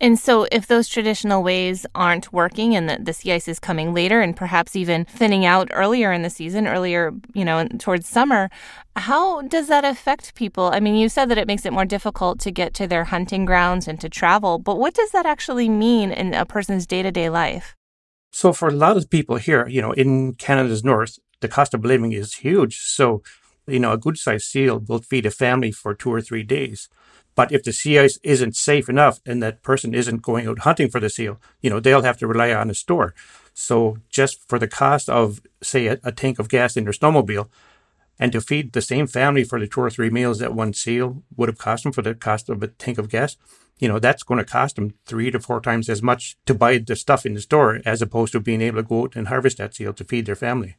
And 0.02 0.18
so, 0.18 0.46
if 0.50 0.66
those 0.66 0.88
traditional 0.88 1.42
ways 1.42 1.84
aren't 1.94 2.32
working 2.32 2.74
and 2.74 2.88
the, 2.88 2.98
the 3.00 3.12
sea 3.12 3.32
ice 3.32 3.48
is 3.48 3.58
coming 3.58 3.92
later 3.92 4.22
and 4.22 4.34
perhaps 4.34 4.74
even 4.74 5.04
thinning 5.04 5.44
out 5.44 5.68
earlier 5.72 6.10
in 6.10 6.22
the 6.22 6.30
season, 6.30 6.66
earlier, 6.66 7.12
you 7.34 7.44
know, 7.44 7.68
towards 7.78 8.08
summer, 8.08 8.48
how 8.96 9.42
does 9.42 9.68
that 9.68 9.84
affect 9.84 10.34
people? 10.34 10.70
I 10.72 10.80
mean, 10.80 10.94
you 10.94 11.10
said 11.10 11.28
that 11.28 11.36
it 11.36 11.46
makes 11.46 11.66
it 11.66 11.74
more 11.74 11.84
difficult 11.84 12.40
to 12.40 12.50
get 12.50 12.72
to 12.74 12.86
their 12.86 13.04
hunting 13.04 13.44
grounds 13.44 13.86
and 13.86 14.00
to 14.00 14.08
travel, 14.08 14.58
but 14.58 14.78
what 14.78 14.94
does 14.94 15.10
that 15.10 15.26
actually 15.26 15.68
mean 15.68 16.12
in 16.12 16.32
a 16.32 16.46
person's 16.46 16.86
day 16.86 17.02
to 17.02 17.10
day 17.10 17.28
life? 17.28 17.76
So, 18.32 18.54
for 18.54 18.68
a 18.68 18.72
lot 18.72 18.96
of 18.96 19.10
people 19.10 19.36
here, 19.36 19.68
you 19.68 19.82
know, 19.82 19.92
in 19.92 20.34
Canada's 20.34 20.82
north, 20.82 21.18
the 21.40 21.48
cost 21.48 21.74
of 21.74 21.84
living 21.84 22.12
is 22.12 22.36
huge. 22.36 22.78
So, 22.78 23.22
you 23.66 23.80
know, 23.80 23.92
a 23.92 23.98
good 23.98 24.16
sized 24.16 24.46
seal 24.46 24.78
will 24.78 25.00
feed 25.00 25.26
a 25.26 25.30
family 25.30 25.72
for 25.72 25.94
two 25.94 26.12
or 26.12 26.22
three 26.22 26.42
days. 26.42 26.88
But 27.40 27.53
if 27.53 27.62
the 27.62 27.72
sea 27.72 27.98
ice 27.98 28.18
isn't 28.22 28.55
safe 28.55 28.87
enough 28.90 29.18
and 29.24 29.42
that 29.42 29.62
person 29.62 29.94
isn't 29.94 30.20
going 30.20 30.46
out 30.46 30.59
hunting 30.59 30.90
for 30.90 31.00
the 31.00 31.09
seal, 31.09 31.40
you 31.62 31.70
know, 31.70 31.81
they'll 31.81 32.03
have 32.03 32.18
to 32.18 32.26
rely 32.26 32.53
on 32.53 32.68
a 32.68 32.74
store. 32.74 33.14
So 33.55 33.96
just 34.11 34.46
for 34.46 34.59
the 34.59 34.68
cost 34.68 35.09
of, 35.09 35.40
say, 35.62 35.87
a, 35.87 35.98
a 36.05 36.12
tank 36.12 36.38
of 36.38 36.50
gas 36.50 36.76
in 36.76 36.85
their 36.85 36.92
snowmobile, 36.92 37.48
and 38.18 38.31
to 38.33 38.42
feed 38.42 38.74
the 38.74 38.83
same 38.83 39.07
family 39.07 39.42
for 39.42 39.59
the 39.59 39.66
two 39.66 39.81
or 39.81 39.88
three 39.88 40.11
meals 40.11 40.38
that 40.40 40.53
one 40.53 40.74
seal 40.74 41.22
would 41.35 41.48
have 41.48 41.57
cost 41.57 41.85
them 41.85 41.92
for 41.92 42.03
the 42.03 42.14
cost 42.14 42.50
of 42.50 42.62
a 42.62 42.68
tank 42.68 42.98
of 42.98 43.09
gas, 43.09 43.38
you 43.79 43.88
know, 43.88 43.98
that's 43.98 44.22
going 44.22 44.37
to 44.37 44.44
cost 44.44 44.76
them 44.76 44.92
three 45.07 45.31
to 45.31 45.40
four 45.40 45.62
times 45.62 45.88
as 45.88 46.03
much 46.03 46.37
to 46.44 46.53
buy 46.53 46.76
the 46.76 46.94
stuff 46.94 47.24
in 47.24 47.33
the 47.33 47.40
store 47.40 47.81
as 47.87 48.03
opposed 48.03 48.33
to 48.33 48.40
being 48.40 48.61
able 48.61 48.83
to 48.83 48.87
go 48.87 49.05
out 49.05 49.16
and 49.16 49.29
harvest 49.29 49.57
that 49.57 49.74
seal 49.74 49.94
to 49.94 50.05
feed 50.05 50.26
their 50.26 50.37
family. 50.37 50.76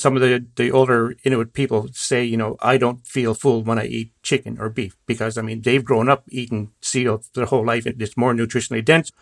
Some 0.00 0.16
of 0.16 0.22
the, 0.22 0.46
the 0.56 0.70
older 0.70 1.14
Inuit 1.24 1.52
people 1.52 1.88
say, 1.92 2.24
you 2.24 2.36
know, 2.36 2.56
I 2.60 2.78
don't 2.78 3.06
feel 3.06 3.34
full 3.34 3.62
when 3.62 3.78
I 3.78 3.86
eat 3.86 4.12
chicken 4.22 4.58
or 4.58 4.68
beef 4.68 4.96
because, 5.06 5.36
I 5.36 5.42
mean, 5.42 5.60
they've 5.62 5.84
grown 5.84 6.08
up 6.08 6.24
eating 6.28 6.72
seal 6.80 7.22
their 7.34 7.46
whole 7.46 7.64
life. 7.64 7.86
It's 7.86 8.16
more 8.16 8.32
nutritionally 8.32 8.84
dense. 8.84 9.12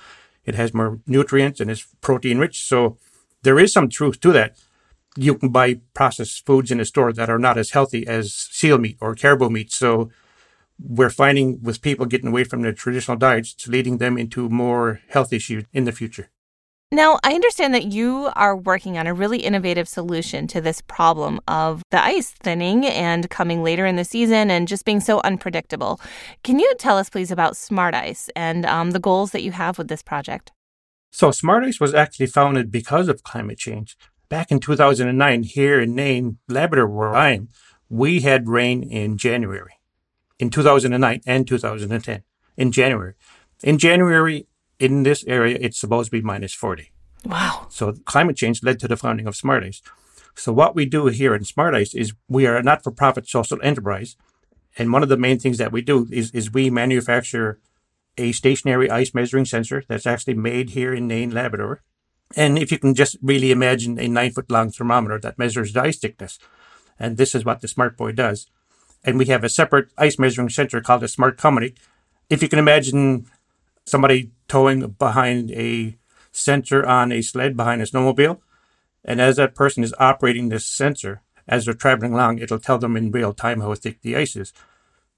It 0.45 0.55
has 0.55 0.73
more 0.73 1.01
nutrients 1.07 1.61
and 1.61 1.71
it's 1.71 1.87
protein 2.01 2.38
rich. 2.38 2.62
So 2.64 2.97
there 3.43 3.59
is 3.59 3.73
some 3.73 3.88
truth 3.88 4.21
to 4.21 4.33
that. 4.33 4.57
You 5.17 5.35
can 5.35 5.49
buy 5.51 5.81
processed 5.95 6.47
foods 6.47 6.71
in 6.71 6.81
a 6.81 6.85
store 6.85 7.12
that 7.12 7.29
are 7.29 7.38
not 7.38 7.59
as 7.59 7.71
healthy 7.73 8.07
as 8.07 8.33
seal 8.33 8.79
meat 8.79 8.97
or 9.01 9.14
caribou 9.14 9.51
meat. 9.51 9.73
So 9.73 10.11
we're 10.81 11.11
finding 11.11 11.61
with 11.61 11.83
people 11.83 12.07
getting 12.07 12.29
away 12.29 12.45
from 12.45 12.62
their 12.62 12.73
traditional 12.73 13.17
diets, 13.17 13.55
it's 13.55 13.69
leading 13.69 13.99
them 13.99 14.17
into 14.17 14.49
more 14.49 15.01
health 15.09 15.33
issues 15.33 15.64
in 15.73 15.85
the 15.85 15.93
future. 15.93 16.31
Now, 16.90 17.18
I 17.22 17.35
understand 17.35 17.74
that 17.74 17.92
you 17.92 18.31
are 18.35 18.57
working 18.57 18.96
on 18.96 19.07
a 19.07 19.12
really 19.12 19.40
innovative 19.40 19.87
solution 19.87 20.46
to 20.46 20.61
this 20.62 20.81
problem 20.81 21.38
of 21.46 21.83
the 21.90 22.03
ice 22.03 22.31
thinning 22.31 22.87
and 22.87 23.29
coming 23.29 23.62
later 23.62 23.85
in 23.85 23.96
the 23.96 24.07
season 24.07 24.51
and 24.51 24.66
just 24.66 24.87
being 24.87 25.01
so 25.01 25.20
unpredictable. 25.20 26.01
Can 26.42 26.59
you 26.59 26.72
tell 26.79 26.96
us, 26.96 27.11
please, 27.11 27.31
about 27.31 27.59
SmartICE 27.59 28.31
and 28.35 28.64
um, 28.64 28.92
the 28.92 28.98
goals 28.98 29.33
that 29.33 29.42
you 29.42 29.53
have 29.53 29.77
with 29.77 29.88
this 29.88 30.03
project? 30.03 30.51
So, 31.11 31.31
SmartICE 31.31 31.79
was 31.79 31.92
actually 31.92 32.27
founded 32.27 32.70
because 32.70 33.09
of 33.09 33.22
climate 33.22 33.59
change. 33.59 33.98
Back 34.31 34.51
in 34.51 34.59
2009, 34.59 35.42
here 35.42 35.81
in 35.81 35.94
Nain, 35.94 36.38
Labrador, 36.48 36.88
where 36.88 37.14
I 37.14 37.33
am, 37.33 37.48
we 37.90 38.20
had 38.20 38.48
rain 38.48 38.83
in 38.83 39.18
January, 39.18 39.74
in 40.38 40.48
2009 40.48 41.20
and 41.27 41.46
2010, 41.46 42.22
in 42.57 42.72
January. 42.72 43.12
In 43.62 43.77
January, 43.77 44.46
in 44.79 45.03
this 45.03 45.25
area, 45.27 45.59
it's 45.61 45.79
supposed 45.79 46.11
to 46.11 46.17
be 46.17 46.23
minus 46.23 46.55
40. 46.55 46.91
Wow. 47.25 47.67
So 47.69 47.93
climate 48.05 48.37
change 48.37 48.62
led 48.62 48.79
to 48.81 48.88
the 48.88 48.97
founding 48.97 49.27
of 49.27 49.37
SmartICE. 49.37 49.83
So 50.35 50.53
what 50.53 50.77
we 50.77 50.87
do 50.87 51.07
here 51.07 51.35
in 51.35 51.45
SmartICE 51.45 51.95
is 51.95 52.14
we 52.29 52.47
are 52.47 52.57
a 52.57 52.62
not-for-profit 52.62 53.29
social 53.29 53.59
enterprise. 53.62 54.17
And 54.77 54.93
one 54.93 55.03
of 55.03 55.09
the 55.09 55.17
main 55.17 55.38
things 55.38 55.59
that 55.59 55.73
we 55.73 55.83
do 55.83 56.07
is, 56.12 56.31
is 56.31 56.53
we 56.53 56.71
manufacture 56.71 57.59
a 58.17 58.33
stationary 58.33 58.91
ice 58.91 59.14
measuring 59.14 59.45
sensor 59.45 59.83
that's 59.88 60.07
actually 60.07 60.35
made 60.35 60.71
here 60.71 60.95
in 60.95 61.09
Nain, 61.09 61.31
Labrador. 61.31 61.83
And 62.37 62.59
if 62.59 62.71
you 62.71 62.79
can 62.79 62.95
just 62.95 63.17
really 63.23 63.51
imagine 63.51 63.99
a 63.99 64.07
nine 64.07 64.31
foot 64.31 64.51
long 64.51 64.71
thermometer 64.71 65.19
that 65.21 65.38
measures 65.38 65.73
the 65.73 65.83
ice 65.83 65.99
thickness. 65.99 66.38
And 66.99 67.17
this 67.17 67.35
is 67.35 67.45
what 67.45 67.61
the 67.61 67.69
SmartBUOY 67.69 68.14
does. 68.14 68.49
And 69.05 69.19
we 69.19 69.27
have 69.27 69.45
a 69.45 69.49
separate 69.49 69.91
ice 69.97 70.19
measuring 70.19 70.51
sensor 70.51 70.81
called 70.81 71.03
the 71.03 71.07
SmartQAMUTIK. 71.07 71.77
If 72.29 72.43
you 72.43 72.49
can 72.49 72.59
imagine 72.59 73.27
somebody 73.88 74.31
towing 74.46 74.87
behind 74.98 75.51
a 75.51 75.96
sensor 76.33 76.85
on 76.87 77.12
a 77.12 77.22
sled 77.22 77.57
behind 77.57 77.83
a 77.83 77.87
snowmobile. 77.87 78.40
And 79.05 79.20
as 79.20 79.37
that 79.37 79.55
person 79.55 79.83
is 79.83 79.94
operating 79.98 80.48
this 80.48 80.66
sensor, 80.66 81.22
as 81.46 81.64
they're 81.64 81.74
traveling 81.74 82.12
along, 82.12 82.38
it'll 82.38 82.59
tell 82.59 82.79
them 82.79 82.96
in 82.96 83.11
real 83.11 83.33
time 83.33 83.61
how 83.61 83.74
thick 83.74 84.03
the 84.03 84.16
ice 84.16 84.37
is. 84.37 84.53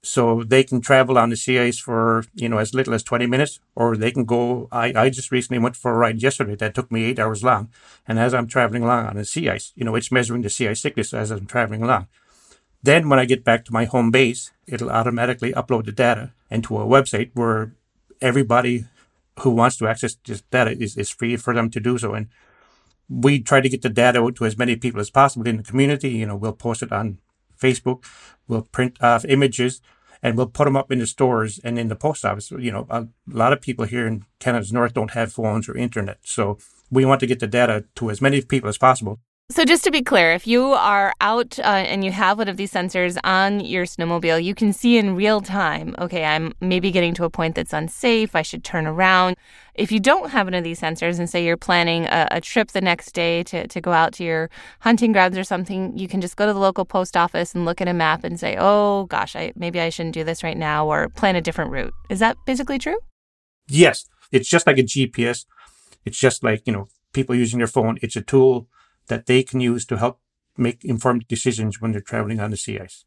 So 0.03 0.43
they 0.43 0.63
can 0.63 0.81
travel 0.81 1.17
on 1.17 1.29
the 1.29 1.35
sea 1.35 1.59
ice 1.59 1.77
for, 1.77 2.23
you 2.33 2.49
know, 2.49 2.57
as 2.57 2.73
little 2.73 2.93
as 2.93 3.03
20 3.03 3.27
minutes, 3.27 3.59
or 3.75 3.95
they 3.95 4.11
can 4.11 4.25
go. 4.25 4.67
I, 4.71 4.93
I 4.95 5.09
just 5.11 5.31
recently 5.31 5.59
went 5.59 5.75
for 5.75 5.91
a 5.91 5.97
ride 5.97 6.23
yesterday 6.23 6.55
that 6.55 6.73
took 6.73 6.91
me 6.91 7.03
eight 7.03 7.19
hours 7.19 7.43
long. 7.43 7.69
And 8.07 8.17
as 8.17 8.33
I'm 8.33 8.47
traveling 8.47 8.83
along 8.83 9.05
on 9.05 9.17
the 9.17 9.25
sea 9.25 9.47
ice, 9.49 9.73
you 9.75 9.83
know, 9.83 9.95
it's 9.95 10.11
measuring 10.11 10.41
the 10.41 10.49
sea 10.49 10.69
ice 10.69 10.81
thickness 10.81 11.13
as 11.13 11.29
I'm 11.29 11.45
traveling 11.45 11.83
along. 11.83 12.07
Then 12.81 13.09
when 13.09 13.19
I 13.19 13.25
get 13.25 13.43
back 13.43 13.63
to 13.65 13.73
my 13.73 13.85
home 13.85 14.09
base, 14.09 14.51
it'll 14.65 14.89
automatically 14.89 15.53
upload 15.53 15.85
the 15.85 15.91
data 15.91 16.31
into 16.49 16.77
a 16.77 16.85
website 16.85 17.29
where 17.35 17.73
everybody 18.21 18.85
who 19.39 19.51
wants 19.51 19.77
to 19.77 19.87
access 19.87 20.15
this 20.25 20.41
data 20.41 20.71
is, 20.71 20.97
is 20.97 21.09
free 21.09 21.35
for 21.37 21.53
them 21.53 21.69
to 21.71 21.79
do 21.79 21.97
so. 21.97 22.13
And 22.13 22.27
we 23.09 23.39
try 23.39 23.61
to 23.61 23.69
get 23.69 23.81
the 23.81 23.89
data 23.89 24.21
out 24.21 24.35
to 24.35 24.45
as 24.45 24.57
many 24.57 24.75
people 24.75 25.01
as 25.01 25.09
possible 25.09 25.47
in 25.47 25.57
the 25.57 25.63
community. 25.63 26.09
You 26.09 26.27
know, 26.27 26.35
we'll 26.35 26.53
post 26.53 26.83
it 26.83 26.91
on 26.91 27.17
Facebook, 27.59 28.05
we'll 28.47 28.63
print 28.63 28.97
off 29.01 29.25
images, 29.25 29.81
and 30.23 30.37
we'll 30.37 30.47
put 30.47 30.65
them 30.65 30.77
up 30.77 30.91
in 30.91 30.99
the 30.99 31.07
stores 31.07 31.59
and 31.63 31.77
in 31.79 31.87
the 31.87 31.95
post 31.95 32.23
office. 32.25 32.51
You 32.51 32.71
know, 32.71 32.87
a 32.89 33.07
lot 33.27 33.53
of 33.53 33.61
people 33.61 33.85
here 33.85 34.07
in 34.07 34.25
Canada's 34.39 34.73
North 34.73 34.93
don't 34.93 35.11
have 35.11 35.33
phones 35.33 35.67
or 35.67 35.75
internet. 35.75 36.19
So 36.23 36.57
we 36.89 37.05
want 37.05 37.19
to 37.21 37.27
get 37.27 37.39
the 37.39 37.47
data 37.47 37.85
to 37.95 38.11
as 38.11 38.21
many 38.21 38.41
people 38.41 38.69
as 38.69 38.77
possible. 38.77 39.19
So, 39.51 39.65
just 39.65 39.83
to 39.83 39.91
be 39.91 40.01
clear, 40.01 40.31
if 40.31 40.47
you 40.47 40.63
are 40.63 41.13
out 41.19 41.59
uh, 41.59 41.63
and 41.63 42.05
you 42.05 42.11
have 42.13 42.37
one 42.37 42.47
of 42.47 42.55
these 42.55 42.71
sensors 42.71 43.17
on 43.25 43.59
your 43.59 43.83
snowmobile, 43.83 44.41
you 44.41 44.55
can 44.55 44.71
see 44.71 44.97
in 44.97 45.13
real 45.13 45.41
time, 45.41 45.93
okay, 45.99 46.23
I'm 46.23 46.53
maybe 46.61 46.89
getting 46.89 47.13
to 47.15 47.25
a 47.25 47.29
point 47.29 47.55
that's 47.55 47.73
unsafe. 47.73 48.33
I 48.33 48.43
should 48.43 48.63
turn 48.63 48.87
around. 48.87 49.35
If 49.75 49.91
you 49.91 49.99
don't 49.99 50.29
have 50.29 50.47
one 50.47 50.53
of 50.53 50.63
these 50.63 50.79
sensors 50.79 51.19
and 51.19 51.29
say 51.29 51.43
you're 51.43 51.57
planning 51.57 52.05
a, 52.05 52.29
a 52.31 52.39
trip 52.39 52.71
the 52.71 52.79
next 52.79 53.11
day 53.11 53.43
to, 53.43 53.67
to 53.67 53.81
go 53.81 53.91
out 53.91 54.13
to 54.13 54.23
your 54.23 54.49
hunting 54.79 55.11
grounds 55.11 55.37
or 55.37 55.43
something, 55.43 55.97
you 55.97 56.07
can 56.07 56.21
just 56.21 56.37
go 56.37 56.45
to 56.45 56.53
the 56.53 56.59
local 56.59 56.85
post 56.85 57.17
office 57.17 57.53
and 57.53 57.65
look 57.65 57.81
at 57.81 57.89
a 57.89 57.93
map 57.93 58.23
and 58.23 58.39
say, 58.39 58.55
oh 58.57 59.03
gosh, 59.07 59.35
I, 59.35 59.51
maybe 59.57 59.81
I 59.81 59.89
shouldn't 59.89 60.13
do 60.13 60.23
this 60.23 60.43
right 60.43 60.57
now 60.57 60.87
or 60.87 61.09
plan 61.09 61.35
a 61.35 61.41
different 61.41 61.71
route. 61.71 61.93
Is 62.09 62.19
that 62.19 62.37
basically 62.45 62.79
true? 62.79 62.99
Yes. 63.67 64.05
It's 64.31 64.47
just 64.47 64.65
like 64.65 64.77
a 64.77 64.83
GPS. 64.83 65.43
It's 66.05 66.17
just 66.17 66.41
like, 66.41 66.61
you 66.65 66.71
know, 66.71 66.87
people 67.11 67.35
using 67.35 67.57
their 67.57 67.67
phone. 67.67 67.97
It's 68.01 68.15
a 68.15 68.21
tool 68.21 68.69
that 69.11 69.25
they 69.25 69.43
can 69.43 69.59
use 69.59 69.85
to 69.85 69.97
help 69.97 70.19
make 70.57 70.83
informed 70.85 71.27
decisions 71.27 71.81
when 71.81 71.91
they're 71.91 72.01
traveling 72.01 72.39
on 72.39 72.49
the 72.49 72.57
sea 72.57 72.79
ice. 72.79 73.05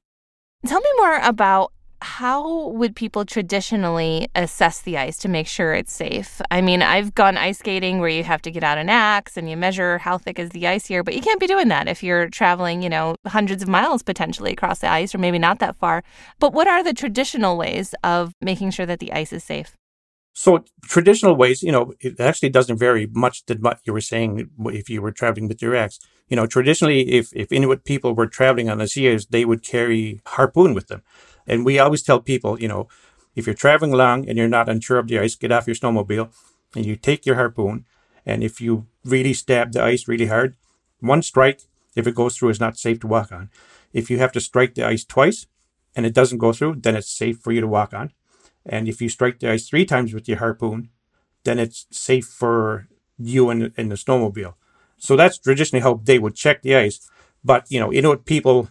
Tell 0.66 0.80
me 0.80 0.90
more 0.98 1.18
about 1.22 1.72
how 2.02 2.68
would 2.68 2.94
people 2.94 3.24
traditionally 3.24 4.28
assess 4.34 4.82
the 4.82 4.98
ice 4.98 5.16
to 5.18 5.28
make 5.28 5.46
sure 5.46 5.72
it's 5.72 5.92
safe? 5.92 6.42
I 6.50 6.60
mean, 6.60 6.82
I've 6.82 7.14
gone 7.14 7.38
ice 7.38 7.58
skating 7.60 7.98
where 7.98 8.10
you 8.10 8.22
have 8.24 8.42
to 8.42 8.50
get 8.50 8.62
out 8.62 8.76
an 8.76 8.90
axe 8.90 9.38
and 9.38 9.48
you 9.48 9.56
measure 9.56 9.96
how 9.96 10.18
thick 10.18 10.38
is 10.38 10.50
the 10.50 10.66
ice 10.66 10.84
here, 10.84 11.02
but 11.02 11.14
you 11.14 11.22
can't 11.22 11.40
be 11.40 11.46
doing 11.46 11.68
that 11.68 11.88
if 11.88 12.02
you're 12.02 12.28
traveling, 12.28 12.82
you 12.82 12.90
know, 12.90 13.16
hundreds 13.26 13.62
of 13.62 13.68
miles 13.70 14.02
potentially 14.02 14.52
across 14.52 14.80
the 14.80 14.90
ice 14.90 15.14
or 15.14 15.18
maybe 15.18 15.38
not 15.38 15.60
that 15.60 15.76
far. 15.76 16.04
But 16.38 16.52
what 16.52 16.68
are 16.68 16.84
the 16.84 16.92
traditional 16.92 17.56
ways 17.56 17.94
of 18.04 18.34
making 18.42 18.72
sure 18.72 18.86
that 18.86 19.00
the 19.00 19.12
ice 19.12 19.32
is 19.32 19.42
safe? 19.42 19.74
So 20.36 20.64
traditional 20.82 21.36
ways, 21.36 21.62
you 21.62 21.70
know, 21.70 21.94
it 22.00 22.18
actually 22.18 22.48
doesn't 22.48 22.76
vary 22.76 23.06
much 23.06 23.46
than 23.46 23.58
what 23.58 23.78
you 23.84 23.92
were 23.92 24.00
saying 24.00 24.50
if 24.66 24.90
you 24.90 25.00
were 25.00 25.12
traveling 25.12 25.46
with 25.46 25.62
your 25.62 25.76
axe. 25.76 26.00
You 26.28 26.34
know, 26.34 26.46
traditionally, 26.46 27.12
if, 27.12 27.32
if 27.34 27.52
Inuit 27.52 27.84
people 27.84 28.14
were 28.14 28.26
traveling 28.26 28.68
on 28.68 28.78
the 28.78 28.88
seas, 28.88 29.26
they 29.26 29.44
would 29.44 29.62
carry 29.62 30.20
harpoon 30.26 30.74
with 30.74 30.88
them. 30.88 31.02
And 31.46 31.64
we 31.64 31.78
always 31.78 32.02
tell 32.02 32.20
people, 32.20 32.60
you 32.60 32.66
know, 32.66 32.88
if 33.36 33.46
you're 33.46 33.54
traveling 33.54 33.92
along 33.92 34.28
and 34.28 34.36
you're 34.36 34.48
not 34.48 34.68
unsure 34.68 34.98
of 34.98 35.06
the 35.06 35.20
ice, 35.20 35.36
get 35.36 35.52
off 35.52 35.68
your 35.68 35.76
snowmobile 35.76 36.32
and 36.74 36.84
you 36.84 36.96
take 36.96 37.24
your 37.24 37.36
harpoon. 37.36 37.84
And 38.26 38.42
if 38.42 38.60
you 38.60 38.86
really 39.04 39.34
stab 39.34 39.72
the 39.72 39.84
ice 39.84 40.08
really 40.08 40.26
hard, 40.26 40.56
one 40.98 41.22
strike, 41.22 41.60
if 41.94 42.08
it 42.08 42.16
goes 42.16 42.36
through, 42.36 42.48
is 42.48 42.60
not 42.60 42.76
safe 42.76 42.98
to 43.00 43.06
walk 43.06 43.30
on. 43.30 43.50
If 43.92 44.10
you 44.10 44.18
have 44.18 44.32
to 44.32 44.40
strike 44.40 44.74
the 44.74 44.84
ice 44.84 45.04
twice 45.04 45.46
and 45.94 46.04
it 46.04 46.14
doesn't 46.14 46.38
go 46.38 46.52
through, 46.52 46.80
then 46.80 46.96
it's 46.96 47.10
safe 47.10 47.38
for 47.38 47.52
you 47.52 47.60
to 47.60 47.68
walk 47.68 47.94
on. 47.94 48.12
And 48.66 48.88
if 48.88 49.02
you 49.02 49.08
strike 49.08 49.40
the 49.40 49.50
ice 49.50 49.68
three 49.68 49.84
times 49.84 50.14
with 50.14 50.28
your 50.28 50.38
harpoon, 50.38 50.88
then 51.44 51.58
it's 51.58 51.86
safe 51.90 52.26
for 52.26 52.88
you 53.18 53.50
and, 53.50 53.72
and 53.76 53.90
the 53.90 53.96
snowmobile. 53.96 54.54
So 54.98 55.16
that's 55.16 55.38
traditionally 55.38 55.82
how 55.82 56.00
they 56.02 56.18
would 56.18 56.34
check 56.34 56.62
the 56.62 56.76
ice. 56.76 57.08
But, 57.44 57.70
you 57.70 57.78
know, 57.78 57.92
Inuit 57.92 58.24
people 58.24 58.70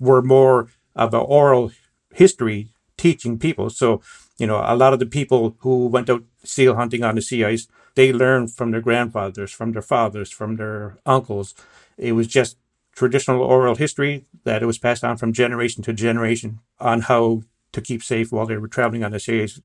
were 0.00 0.22
more 0.22 0.68
of 0.96 1.14
an 1.14 1.20
oral 1.20 1.72
history 2.14 2.68
teaching 2.96 3.38
people. 3.38 3.68
So, 3.70 4.00
you 4.38 4.46
know, 4.46 4.62
a 4.64 4.76
lot 4.76 4.92
of 4.92 4.98
the 4.98 5.06
people 5.06 5.56
who 5.58 5.86
went 5.86 6.08
out 6.08 6.24
seal 6.44 6.74
hunting 6.74 7.04
on 7.04 7.14
the 7.14 7.22
sea 7.22 7.44
ice, 7.44 7.68
they 7.94 8.12
learned 8.12 8.52
from 8.52 8.70
their 8.70 8.80
grandfathers, 8.80 9.52
from 9.52 9.72
their 9.72 9.82
fathers, 9.82 10.30
from 10.30 10.56
their 10.56 10.96
uncles. 11.04 11.54
It 11.98 12.12
was 12.12 12.26
just 12.26 12.56
traditional 12.94 13.42
oral 13.42 13.74
history 13.74 14.24
that 14.44 14.62
it 14.62 14.66
was 14.66 14.78
passed 14.78 15.04
on 15.04 15.16
from 15.16 15.32
generation 15.32 15.82
to 15.84 15.92
generation 15.92 16.60
on 16.80 17.02
how 17.02 17.42
to 17.72 17.80
keep 17.80 18.02
safe 18.02 18.32
while 18.32 18.46
they 18.46 18.56
were 18.56 18.68
traveling 18.68 19.04
on 19.04 19.12
the 19.12 19.20
seas. 19.20 19.60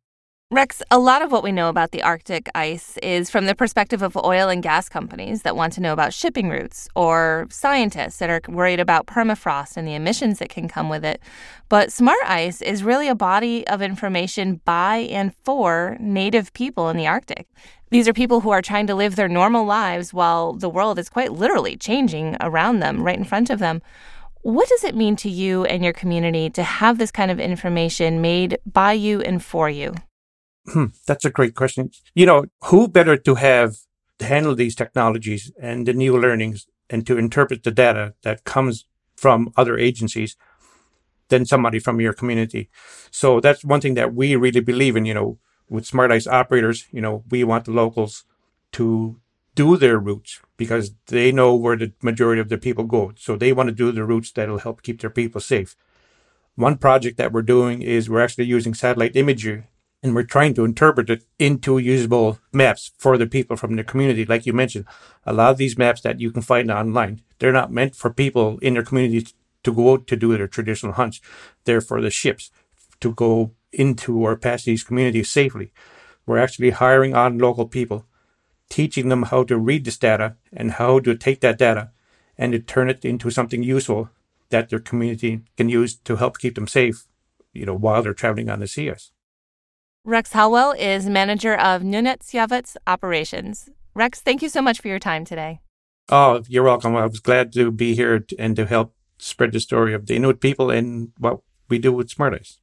Rex, 0.49 0.81
a 0.89 0.97
lot 0.97 1.21
of 1.21 1.29
what 1.29 1.43
we 1.43 1.51
know 1.51 1.67
about 1.67 1.91
the 1.91 2.01
Arctic 2.01 2.49
ice 2.55 2.97
is 3.03 3.29
from 3.29 3.47
the 3.47 3.53
perspective 3.53 4.01
of 4.01 4.15
oil 4.15 4.47
and 4.47 4.63
gas 4.63 4.87
companies 4.87 5.41
that 5.41 5.57
want 5.57 5.73
to 5.73 5.81
know 5.81 5.91
about 5.91 6.13
shipping 6.13 6.47
routes 6.47 6.87
or 6.95 7.47
scientists 7.49 8.19
that 8.19 8.29
are 8.29 8.39
worried 8.47 8.79
about 8.79 9.07
permafrost 9.07 9.75
and 9.75 9.85
the 9.85 9.93
emissions 9.93 10.39
that 10.39 10.47
can 10.47 10.69
come 10.69 10.87
with 10.87 11.03
it. 11.03 11.21
But 11.67 11.91
SmartICE 11.91 12.61
is 12.61 12.81
really 12.81 13.09
a 13.09 13.13
body 13.13 13.67
of 13.67 13.81
information 13.81 14.61
by 14.63 14.99
and 15.11 15.35
for 15.43 15.97
Native 15.99 16.53
people 16.53 16.87
in 16.87 16.95
the 16.95 17.07
Arctic. 17.07 17.49
These 17.89 18.07
are 18.07 18.13
people 18.13 18.39
who 18.39 18.51
are 18.51 18.61
trying 18.61 18.87
to 18.87 18.95
live 18.95 19.17
their 19.17 19.27
normal 19.27 19.65
lives 19.65 20.13
while 20.13 20.53
the 20.53 20.69
world 20.69 20.97
is 20.97 21.09
quite 21.09 21.33
literally 21.33 21.75
changing 21.75 22.37
around 22.39 22.79
them, 22.79 23.03
right 23.03 23.17
in 23.17 23.25
front 23.25 23.49
of 23.49 23.59
them. 23.59 23.81
What 24.47 24.69
does 24.69 24.85
it 24.85 24.95
mean 24.95 25.17
to 25.17 25.29
you 25.29 25.65
and 25.65 25.83
your 25.83 25.91
community 25.91 26.49
to 26.51 26.63
have 26.63 26.97
this 26.97 27.11
kind 27.11 27.29
of 27.29 27.37
information 27.37 28.21
made 28.21 28.57
by 28.65 28.93
you 28.93 29.19
and 29.19 29.43
for 29.43 29.69
you? 29.69 29.93
Hmm, 30.71 30.85
that's 31.05 31.25
a 31.25 31.29
great 31.29 31.53
question. 31.53 31.91
You 32.15 32.27
know, 32.27 32.45
who 32.63 32.87
better 32.87 33.17
to 33.17 33.35
have 33.35 33.75
to 34.19 34.25
handle 34.25 34.55
these 34.55 34.73
technologies 34.73 35.51
and 35.61 35.85
the 35.85 35.91
new 35.91 36.17
learnings 36.17 36.65
and 36.89 37.05
to 37.07 37.17
interpret 37.17 37.63
the 37.63 37.71
data 37.71 38.13
that 38.21 38.45
comes 38.45 38.85
from 39.17 39.51
other 39.57 39.77
agencies 39.77 40.37
than 41.27 41.45
somebody 41.45 41.77
from 41.77 41.99
your 41.99 42.13
community. 42.13 42.69
So 43.11 43.41
that's 43.41 43.65
one 43.65 43.81
thing 43.81 43.95
that 43.95 44.13
we 44.13 44.37
really 44.37 44.61
believe 44.61 44.95
in, 44.95 45.03
you 45.03 45.13
know, 45.13 45.39
with 45.67 45.85
SmartICE 45.85 46.25
operators, 46.25 46.87
you 46.93 47.01
know, 47.01 47.25
we 47.29 47.43
want 47.43 47.65
the 47.65 47.71
locals 47.71 48.23
to 48.71 49.19
do 49.57 49.75
their 49.75 49.97
routes 49.97 50.39
because 50.55 50.91
they 51.07 51.31
know 51.31 51.55
where 51.55 51.75
the 51.75 51.91
majority 52.03 52.39
of 52.39 52.49
the 52.49 52.59
people 52.59 52.83
go. 52.83 53.11
So 53.17 53.35
they 53.35 53.51
want 53.51 53.69
to 53.69 53.75
do 53.75 53.91
the 53.91 54.05
routes 54.05 54.31
that'll 54.31 54.59
help 54.59 54.83
keep 54.83 55.01
their 55.01 55.09
people 55.09 55.41
safe. 55.41 55.75
One 56.55 56.77
project 56.77 57.17
that 57.17 57.33
we're 57.33 57.41
doing 57.41 57.81
is 57.81 58.07
we're 58.07 58.23
actually 58.23 58.45
using 58.45 58.75
satellite 58.75 59.15
imagery 59.15 59.63
and 60.03 60.13
we're 60.13 60.23
trying 60.23 60.53
to 60.53 60.63
interpret 60.63 61.09
it 61.09 61.23
into 61.39 61.79
usable 61.79 62.37
maps 62.53 62.91
for 62.99 63.17
the 63.17 63.25
people 63.25 63.57
from 63.57 63.75
the 63.75 63.83
community. 63.83 64.25
Like 64.25 64.45
you 64.45 64.53
mentioned, 64.53 64.85
a 65.25 65.33
lot 65.33 65.51
of 65.51 65.57
these 65.57 65.77
maps 65.77 66.01
that 66.01 66.19
you 66.19 66.29
can 66.31 66.43
find 66.43 66.69
online, 66.69 67.21
they're 67.39 67.51
not 67.51 67.71
meant 67.71 67.95
for 67.95 68.11
people 68.11 68.59
in 68.59 68.75
their 68.75 68.83
communities 68.83 69.33
to 69.63 69.73
go 69.73 69.93
out 69.93 70.05
to 70.07 70.15
do 70.15 70.37
their 70.37 70.47
traditional 70.47 70.93
hunts. 70.93 71.19
They're 71.65 71.81
for 71.81 71.99
the 71.99 72.11
ships 72.11 72.51
to 72.99 73.11
go 73.11 73.53
into 73.73 74.19
or 74.19 74.35
past 74.35 74.65
these 74.65 74.83
communities 74.83 75.31
safely. 75.31 75.71
We're 76.27 76.37
actually 76.37 76.71
hiring 76.71 77.15
on 77.15 77.39
local 77.39 77.67
people, 77.67 78.05
teaching 78.69 79.09
them 79.09 79.23
how 79.23 79.43
to 79.43 79.57
read 79.57 79.85
this 79.85 79.97
data 79.97 80.35
and 80.53 80.71
how 80.71 80.99
to 80.99 81.15
take 81.15 81.41
that 81.41 81.57
data 81.57 81.91
and 82.37 82.51
to 82.53 82.59
turn 82.59 82.89
it 82.89 83.03
into 83.03 83.29
something 83.29 83.63
useful 83.63 84.09
that 84.49 84.69
their 84.69 84.79
community 84.79 85.41
can 85.55 85.69
use 85.69 85.95
to 85.95 86.15
help 86.17 86.37
keep 86.37 86.55
them 86.55 86.67
safe, 86.67 87.07
you 87.53 87.65
know, 87.65 87.73
while 87.73 88.01
they're 88.01 88.13
traveling 88.13 88.49
on 88.49 88.59
the 88.59 88.67
seas. 88.67 89.11
Rex 90.05 90.31
Holwell 90.31 90.71
is 90.71 91.07
manager 91.07 91.55
of 91.55 91.81
Nunatsiavut's 91.81 92.77
operations. 92.87 93.69
Rex, 93.93 94.21
thank 94.21 94.41
you 94.41 94.49
so 94.49 94.61
much 94.61 94.79
for 94.79 94.87
your 94.87 94.99
time 94.99 95.25
today. 95.25 95.59
Oh, 96.09 96.43
you're 96.47 96.63
welcome. 96.63 96.95
I 96.95 97.05
was 97.05 97.19
glad 97.19 97.51
to 97.53 97.71
be 97.71 97.93
here 97.93 98.25
and 98.39 98.55
to 98.55 98.65
help 98.65 98.93
spread 99.17 99.51
the 99.51 99.59
story 99.59 99.93
of 99.93 100.05
the 100.05 100.15
Inuit 100.15 100.39
people 100.39 100.69
and 100.69 101.11
what 101.17 101.41
we 101.67 101.79
do 101.79 101.91
with 101.91 102.09
SmartICE. 102.09 102.59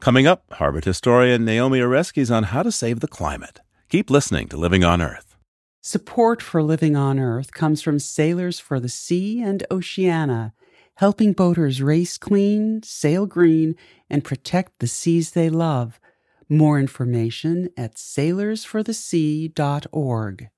Coming 0.00 0.26
up, 0.26 0.44
Harvard 0.52 0.86
historian 0.86 1.44
Naomi 1.44 1.78
Oreskes 1.78 2.34
on 2.34 2.44
how 2.44 2.62
to 2.62 2.72
save 2.72 3.00
the 3.00 3.06
climate. 3.06 3.60
Keep 3.90 4.08
listening 4.08 4.48
to 4.48 4.56
Living 4.56 4.82
on 4.82 5.02
Earth. 5.02 5.36
Support 5.82 6.40
for 6.40 6.62
Living 6.62 6.96
on 6.96 7.18
Earth 7.18 7.52
comes 7.52 7.82
from 7.82 7.98
Sailors 7.98 8.58
for 8.58 8.80
the 8.80 8.88
Sea 8.88 9.42
and 9.42 9.62
Oceana, 9.70 10.54
helping 10.94 11.34
boaters 11.34 11.82
race 11.82 12.16
clean, 12.16 12.82
sail 12.82 13.26
green, 13.26 13.76
and 14.08 14.24
protect 14.24 14.78
the 14.78 14.86
seas 14.86 15.32
they 15.32 15.50
love. 15.50 16.00
More 16.48 16.80
information 16.80 17.68
at 17.76 17.96
sailorsforthesea.org. 17.96 20.48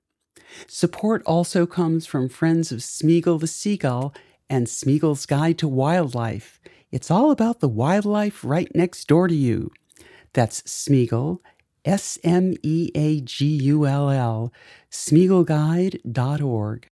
Support 0.69 1.23
also 1.27 1.67
comes 1.67 2.07
from 2.07 2.29
Friends 2.29 2.71
of 2.71 2.79
Smeagull 2.79 3.41
the 3.41 3.49
Seagull 3.49 4.15
and 4.49 4.69
Smeagull's 4.69 5.27
Guide 5.27 5.59
to 5.59 5.67
Wildlife. 5.67 6.61
It's 6.93 7.11
all 7.11 7.31
about 7.31 7.61
the 7.61 7.69
wildlife 7.71 8.45
right 8.45 8.69
next 8.75 9.09
door 9.09 9.27
to 9.27 9.35
you. 9.35 9.71
That's 10.35 10.61
Smeagull, 10.63 11.39
S 11.87 12.19
M 12.23 12.55
E 12.63 12.91
A 12.95 13.23
G 13.23 13.47
U 13.47 13.87
L 13.87 14.11
L, 14.11 14.53
SmeagullGuide.org. 14.91 16.87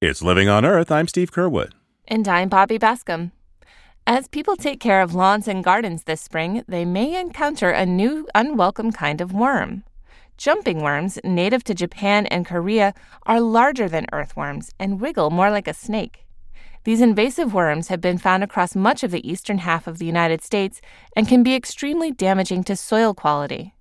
It's 0.00 0.20
Living 0.20 0.48
on 0.48 0.64
Earth. 0.64 0.90
I'm 0.90 1.06
Steve 1.06 1.30
Curwood. 1.30 1.74
And 2.08 2.26
I'm 2.26 2.48
Bobby 2.48 2.76
Bascomb. 2.76 3.30
As 4.04 4.26
people 4.26 4.56
take 4.56 4.80
care 4.80 5.00
of 5.00 5.14
lawns 5.14 5.46
and 5.46 5.62
gardens 5.62 6.02
this 6.02 6.20
spring, 6.20 6.64
they 6.66 6.84
may 6.84 7.20
encounter 7.20 7.70
a 7.70 7.86
new 7.86 8.26
unwelcome 8.34 8.90
kind 8.90 9.20
of 9.20 9.32
worm. 9.32 9.84
Jumping 10.36 10.82
worms, 10.82 11.20
native 11.22 11.62
to 11.64 11.74
Japan 11.74 12.26
and 12.26 12.44
Korea, 12.44 12.94
are 13.26 13.40
larger 13.40 13.88
than 13.88 14.06
earthworms 14.12 14.72
and 14.76 15.00
wiggle 15.00 15.30
more 15.30 15.52
like 15.52 15.68
a 15.68 15.74
snake. 15.74 16.24
These 16.88 17.02
invasive 17.02 17.52
worms 17.52 17.88
have 17.88 18.00
been 18.00 18.16
found 18.16 18.42
across 18.42 18.74
much 18.74 19.02
of 19.02 19.10
the 19.10 19.30
eastern 19.30 19.58
half 19.58 19.86
of 19.86 19.98
the 19.98 20.06
United 20.06 20.40
States 20.40 20.80
and 21.14 21.28
can 21.28 21.42
be 21.42 21.54
extremely 21.54 22.10
damaging 22.10 22.64
to 22.64 22.76
soil 22.76 23.12
quality. 23.12 23.74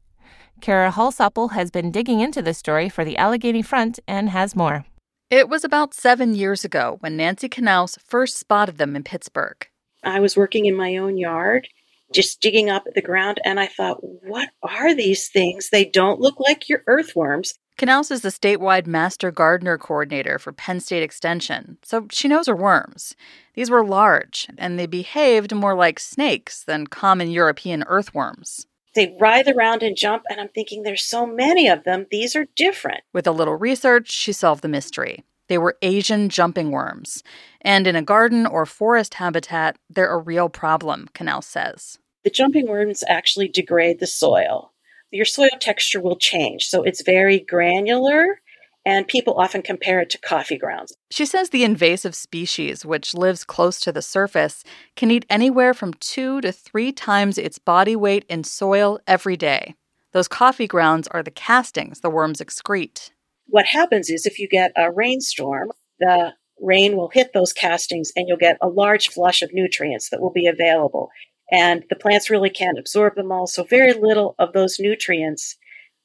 Kara 0.60 0.92
Holsopple 0.92 1.54
has 1.54 1.72
been 1.72 1.90
digging 1.90 2.20
into 2.20 2.42
the 2.42 2.54
story 2.54 2.90
for 2.90 3.06
the 3.06 3.16
Allegheny 3.16 3.62
Front 3.62 4.02
and 4.10 4.32
has 4.32 4.58
more. 4.58 4.84
It 5.30 5.48
was 5.48 5.64
about 5.64 5.94
seven 5.94 6.36
years 6.36 6.66
ago 6.66 6.98
when 7.00 7.16
Nancy 7.16 7.48
Knaus 7.48 7.98
first 8.06 8.36
spotted 8.36 8.78
them 8.78 8.94
in 8.94 9.06
Pittsburgh. 9.06 9.66
I 10.04 10.20
was 10.20 10.36
working 10.36 10.66
in 10.66 10.76
my 10.76 10.98
own 10.98 11.18
yard, 11.18 11.70
just 12.14 12.42
digging 12.42 12.70
up 12.70 12.84
at 12.88 12.94
the 12.94 13.02
ground, 13.02 13.40
and 13.46 13.58
I 13.58 13.68
thought, 13.68 14.00
what 14.02 14.50
are 14.62 14.94
these 14.94 15.30
things? 15.30 15.70
They 15.70 15.86
don't 15.86 16.20
look 16.20 16.42
like 16.42 16.68
your 16.68 16.84
earthworms. 16.88 17.58
Knaus 17.78 18.10
is 18.10 18.22
the 18.22 18.30
statewide 18.30 18.88
master 18.88 19.30
gardener 19.30 19.78
coordinator 19.78 20.40
for 20.40 20.52
Penn 20.52 20.80
State 20.80 21.04
Extension, 21.04 21.78
so 21.84 22.08
she 22.12 22.28
knows 22.28 22.48
her 22.48 22.56
worms. 22.56 23.16
These 23.54 23.70
were 23.70 23.86
large, 23.86 24.48
and 24.58 24.80
they 24.80 24.88
behaved 24.88 25.54
more 25.54 25.76
like 25.76 26.00
snakes 26.00 26.64
than 26.64 26.88
common 26.88 27.30
European 27.30 27.84
earthworms. 27.86 28.66
They 28.96 29.16
writhe 29.20 29.48
around 29.48 29.84
and 29.84 29.96
jump, 29.96 30.24
and 30.28 30.42
I'm 30.42 30.48
thinking 30.48 30.82
there's 30.82 31.06
so 31.06 31.28
many 31.28 31.68
of 31.68 31.84
them, 31.84 32.08
these 32.10 32.36
are 32.36 32.48
different. 32.56 33.02
With 33.14 33.28
a 33.28 33.32
little 33.32 33.56
research, 33.56 34.10
she 34.10 34.34
solved 34.34 34.64
the 34.64 34.68
mystery. 34.68 35.24
They 35.48 35.60
were 35.60 35.78
Asian 35.84 36.30
jumping 36.30 36.72
worms. 36.72 37.22
And 37.62 37.86
in 37.86 37.96
a 37.96 38.02
garden 38.02 38.48
or 38.48 38.66
forest 38.66 39.14
habitat, 39.14 39.78
they're 39.88 40.12
a 40.12 40.18
real 40.18 40.50
problem, 40.50 41.10
Knaus 41.14 41.44
says. 41.44 42.00
The 42.24 42.32
jumping 42.32 42.68
worms 42.68 43.04
actually 43.08 43.50
degrade 43.50 44.00
the 44.00 44.08
soil 44.08 44.74
your 45.12 45.26
soil 45.26 45.50
texture 45.60 46.02
will 46.02 46.18
change. 46.18 46.66
So 46.66 46.84
it's 46.84 47.02
very 47.02 47.40
granular, 47.40 48.42
and 48.86 49.08
people 49.08 49.36
often 49.36 49.62
compare 49.62 50.00
it 50.00 50.10
to 50.12 50.18
coffee 50.18 50.58
grounds. 50.58 50.94
She 51.12 51.26
says 51.26 51.50
the 51.50 51.64
invasive 51.64 52.16
species, 52.16 52.86
which 52.86 53.14
lives 53.14 53.44
close 53.44 53.80
to 53.82 53.92
the 53.92 54.02
surface, 54.02 54.64
can 54.96 55.12
eat 55.12 55.26
anywhere 55.30 55.74
from 55.74 55.94
two 55.96 56.42
to 56.42 56.52
three 56.52 56.92
times 56.92 57.38
its 57.38 57.60
body 57.60 57.96
weight 57.96 58.26
in 58.30 58.44
soil 58.44 59.00
every 59.08 59.38
day. 59.38 59.76
Those 60.14 60.28
coffee 60.28 60.68
grounds 60.68 61.08
are 61.10 61.24
the 61.24 61.32
castings 61.32 62.00
the 62.00 62.10
worms 62.10 62.40
excrete. 62.40 63.12
What 63.48 63.66
happens 63.66 64.10
is 64.10 64.26
if 64.26 64.40
you 64.40 64.48
get 64.48 64.72
a 64.76 64.92
rainstorm, 64.92 65.72
the 66.00 66.34
rain 66.60 66.98
will 66.98 67.10
hit 67.10 67.34
those 67.34 67.54
castings 67.54 68.12
and 68.16 68.28
you'll 68.28 68.38
get 68.38 68.58
a 68.62 68.68
large 68.68 69.10
flush 69.10 69.42
of 69.42 69.54
nutrients 69.54 70.10
that 70.10 70.22
will 70.22 70.32
be 70.32 70.48
available 70.48 71.10
and 71.52 71.84
the 71.90 71.96
plants 71.96 72.30
really 72.30 72.50
can't 72.50 72.80
absorb 72.80 73.16
them 73.16 73.32
all. 73.32 73.48
So, 73.48 73.64
very 73.64 73.94
little 73.94 74.36
of 74.40 74.54
those 74.54 74.78
nutrients 74.80 75.58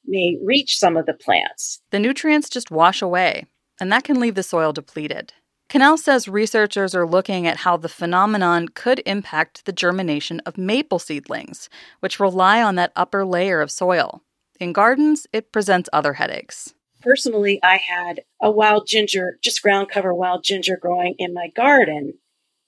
may 0.05 0.37
reach 0.43 0.77
some 0.77 0.97
of 0.97 1.05
the 1.05 1.13
plants. 1.13 1.81
The 1.91 1.99
nutrients 1.99 2.49
just 2.49 2.71
wash 2.71 3.01
away, 3.01 3.45
and 3.79 3.91
that 3.91 4.03
can 4.03 4.19
leave 4.19 4.35
the 4.35 4.43
soil 4.43 4.73
depleted. 4.73 5.33
Knaus 5.69 5.99
says 5.99 6.27
researchers 6.27 6.93
are 6.93 7.07
looking 7.07 7.47
at 7.47 7.57
how 7.57 7.77
the 7.77 7.89
phenomenon 7.89 8.69
could 8.69 9.01
impact 9.05 9.65
the 9.65 9.71
germination 9.71 10.39
of 10.45 10.57
maple 10.57 10.99
seedlings, 10.99 11.67
which 11.99 12.19
rely 12.19 12.61
on 12.61 12.75
that 12.75 12.91
upper 12.95 13.25
layer 13.25 13.59
of 13.59 13.71
soil. 13.71 14.21
In 14.59 14.71
gardens, 14.71 15.25
it 15.33 15.51
presents 15.51 15.89
other 15.91 16.13
headaches. 16.13 16.73
Personally, 17.01 17.59
I 17.63 17.77
had 17.77 18.21
a 18.41 18.51
wild 18.51 18.87
ginger, 18.87 19.39
just 19.41 19.61
ground 19.61 19.89
cover 19.89 20.13
wild 20.13 20.43
ginger 20.43 20.77
growing 20.77 21.15
in 21.17 21.33
my 21.33 21.49
garden 21.55 22.13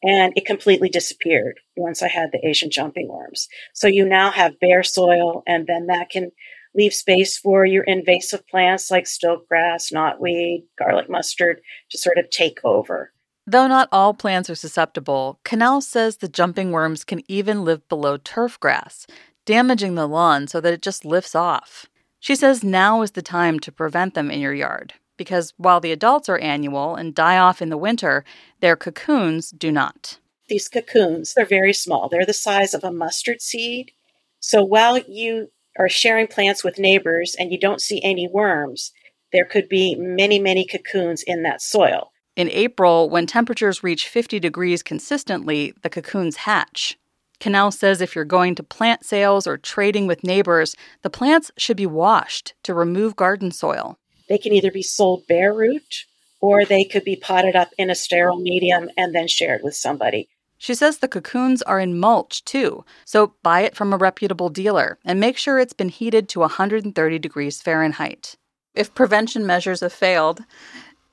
and 0.06 0.34
it 0.36 0.46
completely 0.46 0.88
disappeared 0.88 1.60
once 1.76 2.04
I 2.04 2.08
had 2.08 2.30
the 2.32 2.48
Asian 2.48 2.70
jumping 2.70 3.08
worms. 3.10 3.48
So 3.74 3.88
you 3.88 4.08
now 4.08 4.30
have 4.32 4.60
bare 4.60 4.84
soil, 4.84 5.41
and 5.48 5.65
then 5.65 5.88
that 5.88 6.10
can 6.10 6.32
leave 6.76 6.94
space 6.94 7.38
for 7.38 7.65
your 7.65 7.84
invasive 7.84 8.48
plants 8.48 8.91
like 8.91 9.06
stiltgrass, 9.06 9.91
knotweed, 9.91 10.65
garlic 10.78 11.10
mustard 11.10 11.62
to 11.89 11.98
sort 11.98 12.20
of 12.20 12.30
take 12.30 12.60
over. 12.63 13.12
Though 13.48 13.68
not 13.68 13.89
all 13.91 14.13
plants 14.13 14.50
are 14.50 14.56
susceptible, 14.56 15.39
Knaus 15.44 15.84
says 15.84 16.18
the 16.18 16.28
jumping 16.28 16.72
worms 16.72 17.04
can 17.04 17.22
even 17.28 17.63
live 17.63 17.88
below 17.89 18.18
turf 18.18 18.60
grass, 18.60 19.08
damaging 19.46 19.96
the 19.96 20.08
lawn 20.08 20.48
so 20.48 20.62
that 20.62 20.74
it 20.74 20.82
just 20.82 21.06
lifts 21.06 21.36
off. 21.36 21.88
She 22.20 22.36
says 22.36 22.63
now 22.63 23.02
is 23.02 23.12
the 23.12 23.22
time 23.22 23.60
to 23.62 23.72
prevent 23.72 24.13
them 24.13 24.30
in 24.30 24.39
your 24.39 24.54
yard 24.54 24.94
because 25.17 25.54
while 25.58 25.80
the 25.80 25.91
adults 25.91 26.30
are 26.30 26.38
annual 26.39 26.95
and 26.95 27.15
die 27.15 27.38
off 27.38 27.62
in 27.62 27.69
the 27.69 27.78
winter, 27.78 28.23
their 28.60 28.75
cocoons 28.75 29.51
do 29.51 29.71
not. 29.71 30.19
These 30.47 30.67
cocoons, 30.69 31.34
they're 31.34 31.45
very 31.45 31.73
small. 31.73 32.08
They're 32.10 32.25
the 32.25 32.34
size 32.34 32.73
of 32.73 32.84
a 32.84 32.91
mustard 32.91 33.41
seed. 33.41 33.91
So 34.39 34.63
while 34.63 34.99
you 34.99 35.51
are 35.78 35.89
sharing 35.89 36.28
plants 36.28 36.63
with 36.63 36.80
neighbors 36.80 37.36
and 37.38 37.51
you 37.51 37.59
don't 37.59 37.82
see 37.82 38.01
any 38.03 38.28
worms, 38.28 38.91
there 39.32 39.45
could 39.45 39.68
be 39.68 39.95
many, 39.95 40.39
many 40.39 40.66
cocoons 40.66 41.24
in 41.24 41.43
that 41.43 41.61
soil. 41.61 42.11
In 42.36 42.49
April, 42.49 43.09
when 43.09 43.26
temperatures 43.26 43.84
reach 43.84 44.07
50 44.07 44.39
degrees 44.39 44.84
consistently, 44.84 45.74
the 45.82 45.89
cocoons 45.89 46.38
hatch. 46.38 46.97
Knaus 47.39 47.78
says 47.78 48.01
if 48.01 48.16
you're 48.16 48.26
going 48.26 48.55
to 48.55 48.63
plant 48.63 49.05
sales 49.05 49.47
or 49.47 49.57
trading 49.57 50.07
with 50.07 50.24
neighbors, 50.24 50.76
the 51.01 51.09
plants 51.09 51.51
should 51.57 51.78
be 51.78 51.86
washed 51.86 52.53
to 52.63 52.74
remove 52.74 53.16
garden 53.16 53.51
soil. 53.51 53.97
They 54.28 54.38
can 54.38 54.53
either 54.53 54.71
be 54.71 54.82
sold 54.82 55.28
bare 55.28 55.53
root 55.53 56.05
or 56.41 56.65
they 56.65 56.84
could 56.84 57.03
be 57.03 57.15
potted 57.15 57.55
up 57.55 57.69
in 57.78 57.89
a 57.89 57.95
sterile 57.95 58.39
medium 58.39 58.89
and 58.97 59.15
then 59.15 59.28
shared 59.28 59.61
with 59.63 59.76
somebody. 59.76 60.28
She 60.57 60.73
says 60.73 60.97
the 60.97 61.07
cocoons 61.07 61.61
are 61.63 61.80
in 61.80 61.99
mulch 61.99 62.43
too, 62.45 62.86
so 63.03 63.34
buy 63.43 63.61
it 63.61 63.76
from 63.76 63.93
a 63.93 63.97
reputable 63.97 64.49
dealer 64.49 64.97
and 65.05 65.19
make 65.19 65.38
sure 65.38 65.59
it's 65.59 65.73
been 65.73 65.89
heated 65.89 66.30
to 66.30 66.39
130 66.39 67.19
degrees 67.19 67.61
Fahrenheit. 67.61 68.36
If 68.73 68.93
prevention 68.93 69.45
measures 69.45 69.82
have 69.82 69.93
failed 69.93 70.41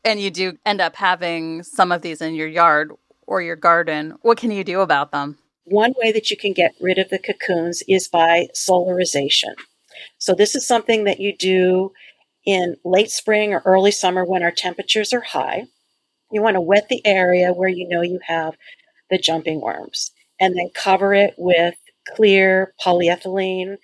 and 0.04 0.20
you 0.20 0.30
do 0.30 0.58
end 0.64 0.80
up 0.80 0.96
having 0.96 1.62
some 1.62 1.92
of 1.92 2.02
these 2.02 2.20
in 2.20 2.34
your 2.34 2.48
yard 2.48 2.92
or 3.26 3.42
your 3.42 3.56
garden, 3.56 4.14
what 4.22 4.38
can 4.38 4.50
you 4.50 4.64
do 4.64 4.80
about 4.80 5.12
them? 5.12 5.38
One 5.64 5.94
way 5.96 6.12
that 6.12 6.30
you 6.30 6.36
can 6.36 6.52
get 6.52 6.74
rid 6.80 6.98
of 6.98 7.08
the 7.10 7.18
cocoons 7.18 7.82
is 7.88 8.08
by 8.08 8.48
solarization. 8.54 9.54
So, 10.18 10.34
this 10.34 10.54
is 10.56 10.66
something 10.66 11.04
that 11.04 11.20
you 11.20 11.36
do 11.36 11.92
in 12.44 12.76
late 12.84 13.10
spring 13.10 13.52
or 13.52 13.62
early 13.64 13.90
summer 13.90 14.24
when 14.24 14.42
our 14.42 14.50
temperatures 14.50 15.12
are 15.12 15.20
high. 15.20 15.64
You 16.30 16.42
want 16.42 16.54
to 16.54 16.60
wet 16.60 16.88
the 16.88 17.04
area 17.06 17.52
where 17.52 17.68
you 17.68 17.88
know 17.88 18.02
you 18.02 18.20
have 18.26 18.56
the 19.10 19.18
jumping 19.18 19.60
worms 19.60 20.10
and 20.40 20.56
then 20.56 20.70
cover 20.74 21.14
it 21.14 21.34
with 21.36 21.74
clear 22.16 22.74
polyethylene, 22.84 23.76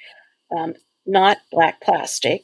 um, 0.56 0.74
not 1.06 1.38
black 1.52 1.80
plastic, 1.80 2.42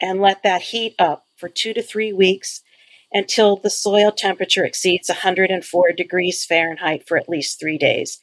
and 0.00 0.20
let 0.20 0.42
that 0.42 0.62
heat 0.62 0.94
up 0.98 1.26
for 1.36 1.48
two 1.48 1.74
to 1.74 1.82
three 1.82 2.12
weeks 2.12 2.62
until 3.12 3.56
the 3.56 3.70
soil 3.70 4.12
temperature 4.12 4.64
exceeds 4.64 5.08
104 5.08 5.92
degrees 5.92 6.44
Fahrenheit 6.44 7.06
for 7.06 7.16
at 7.16 7.28
least 7.28 7.58
three 7.60 7.78
days. 7.78 8.18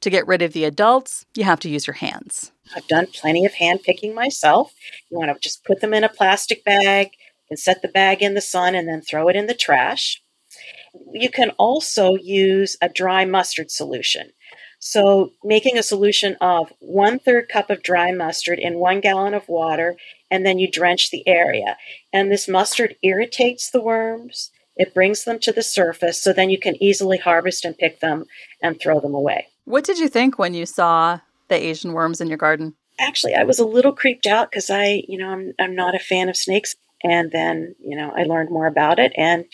To 0.00 0.10
get 0.10 0.26
rid 0.26 0.42
of 0.42 0.52
the 0.52 0.64
adults, 0.64 1.26
you 1.34 1.44
have 1.44 1.60
to 1.60 1.68
use 1.68 1.86
your 1.86 1.94
hands. 1.94 2.51
I've 2.74 2.86
done 2.86 3.06
plenty 3.06 3.44
of 3.44 3.54
hand 3.54 3.82
picking 3.82 4.14
myself. 4.14 4.72
You 5.10 5.18
want 5.18 5.32
to 5.32 5.40
just 5.40 5.64
put 5.64 5.80
them 5.80 5.94
in 5.94 6.04
a 6.04 6.08
plastic 6.08 6.64
bag 6.64 7.10
and 7.50 7.58
set 7.58 7.82
the 7.82 7.88
bag 7.88 8.22
in 8.22 8.34
the 8.34 8.40
sun 8.40 8.74
and 8.74 8.88
then 8.88 9.02
throw 9.02 9.28
it 9.28 9.36
in 9.36 9.46
the 9.46 9.54
trash. 9.54 10.22
You 11.12 11.30
can 11.30 11.50
also 11.58 12.16
use 12.16 12.76
a 12.80 12.88
dry 12.88 13.24
mustard 13.24 13.70
solution. 13.70 14.32
So, 14.84 15.30
making 15.44 15.78
a 15.78 15.82
solution 15.82 16.36
of 16.40 16.72
one 16.80 17.20
third 17.20 17.48
cup 17.48 17.70
of 17.70 17.84
dry 17.84 18.10
mustard 18.10 18.58
in 18.58 18.80
one 18.80 19.00
gallon 19.00 19.32
of 19.32 19.48
water, 19.48 19.96
and 20.28 20.44
then 20.44 20.58
you 20.58 20.68
drench 20.68 21.10
the 21.10 21.26
area. 21.28 21.76
And 22.12 22.32
this 22.32 22.48
mustard 22.48 22.96
irritates 23.00 23.70
the 23.70 23.80
worms, 23.80 24.50
it 24.76 24.92
brings 24.92 25.22
them 25.24 25.38
to 25.40 25.52
the 25.52 25.62
surface, 25.62 26.20
so 26.20 26.32
then 26.32 26.50
you 26.50 26.58
can 26.58 26.82
easily 26.82 27.18
harvest 27.18 27.64
and 27.64 27.78
pick 27.78 28.00
them 28.00 28.24
and 28.60 28.80
throw 28.80 28.98
them 28.98 29.14
away. 29.14 29.46
What 29.64 29.84
did 29.84 29.98
you 29.98 30.08
think 30.08 30.38
when 30.38 30.54
you 30.54 30.66
saw 30.66 31.20
the 31.48 31.56
Asian 31.56 31.92
worms 31.92 32.20
in 32.20 32.28
your 32.28 32.38
garden? 32.38 32.74
Actually, 32.98 33.34
I 33.34 33.44
was 33.44 33.58
a 33.58 33.66
little 33.66 33.92
creeped 33.92 34.26
out 34.26 34.50
because 34.50 34.70
I, 34.70 35.02
you 35.08 35.18
know, 35.18 35.28
I'm, 35.28 35.52
I'm 35.58 35.74
not 35.74 35.94
a 35.94 35.98
fan 35.98 36.28
of 36.28 36.36
snakes. 36.36 36.74
And 37.04 37.32
then, 37.32 37.74
you 37.80 37.96
know, 37.96 38.12
I 38.16 38.22
learned 38.22 38.50
more 38.50 38.68
about 38.68 39.00
it, 39.00 39.12
and 39.16 39.44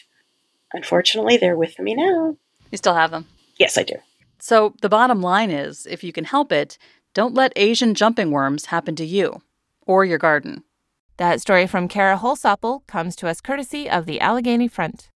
unfortunately, 0.74 1.38
they're 1.38 1.56
with 1.56 1.78
me 1.78 1.94
now. 1.94 2.36
You 2.70 2.76
still 2.76 2.94
have 2.94 3.10
them? 3.10 3.26
Yes, 3.56 3.78
I 3.78 3.84
do. 3.84 3.94
So 4.38 4.74
the 4.82 4.88
bottom 4.88 5.22
line 5.22 5.50
is 5.50 5.86
if 5.86 6.04
you 6.04 6.12
can 6.12 6.24
help 6.24 6.52
it, 6.52 6.76
don't 7.14 7.34
let 7.34 7.52
Asian 7.56 7.94
jumping 7.94 8.30
worms 8.30 8.66
happen 8.66 8.94
to 8.96 9.04
you 9.04 9.40
or 9.86 10.04
your 10.04 10.18
garden. 10.18 10.62
That 11.16 11.40
story 11.40 11.66
from 11.66 11.88
Kara 11.88 12.16
Holsopple 12.16 12.86
comes 12.86 13.16
to 13.16 13.28
us 13.28 13.40
courtesy 13.40 13.90
of 13.90 14.06
the 14.06 14.20
Allegheny 14.20 14.68
Front. 14.68 15.10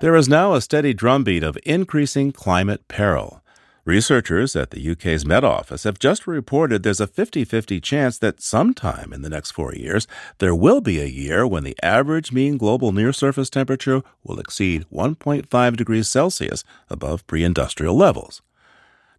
There 0.00 0.14
is 0.14 0.28
now 0.28 0.52
a 0.52 0.60
steady 0.60 0.92
drumbeat 0.92 1.42
of 1.42 1.56
increasing 1.64 2.32
climate 2.32 2.86
peril. 2.88 3.42
Researchers 3.86 4.56
at 4.56 4.72
the 4.72 4.90
UK's 4.90 5.24
Met 5.24 5.44
Office 5.44 5.84
have 5.84 6.00
just 6.00 6.26
reported 6.26 6.82
there's 6.82 6.98
a 6.98 7.06
50 7.06 7.44
50 7.44 7.80
chance 7.80 8.18
that 8.18 8.42
sometime 8.42 9.12
in 9.12 9.22
the 9.22 9.30
next 9.30 9.52
four 9.52 9.72
years, 9.72 10.08
there 10.38 10.56
will 10.56 10.80
be 10.80 11.00
a 11.00 11.06
year 11.06 11.46
when 11.46 11.62
the 11.62 11.76
average 11.84 12.32
mean 12.32 12.56
global 12.56 12.90
near 12.90 13.12
surface 13.12 13.48
temperature 13.48 14.02
will 14.24 14.40
exceed 14.40 14.86
1.5 14.92 15.76
degrees 15.76 16.08
Celsius 16.08 16.64
above 16.90 17.24
pre 17.28 17.44
industrial 17.44 17.96
levels. 17.96 18.42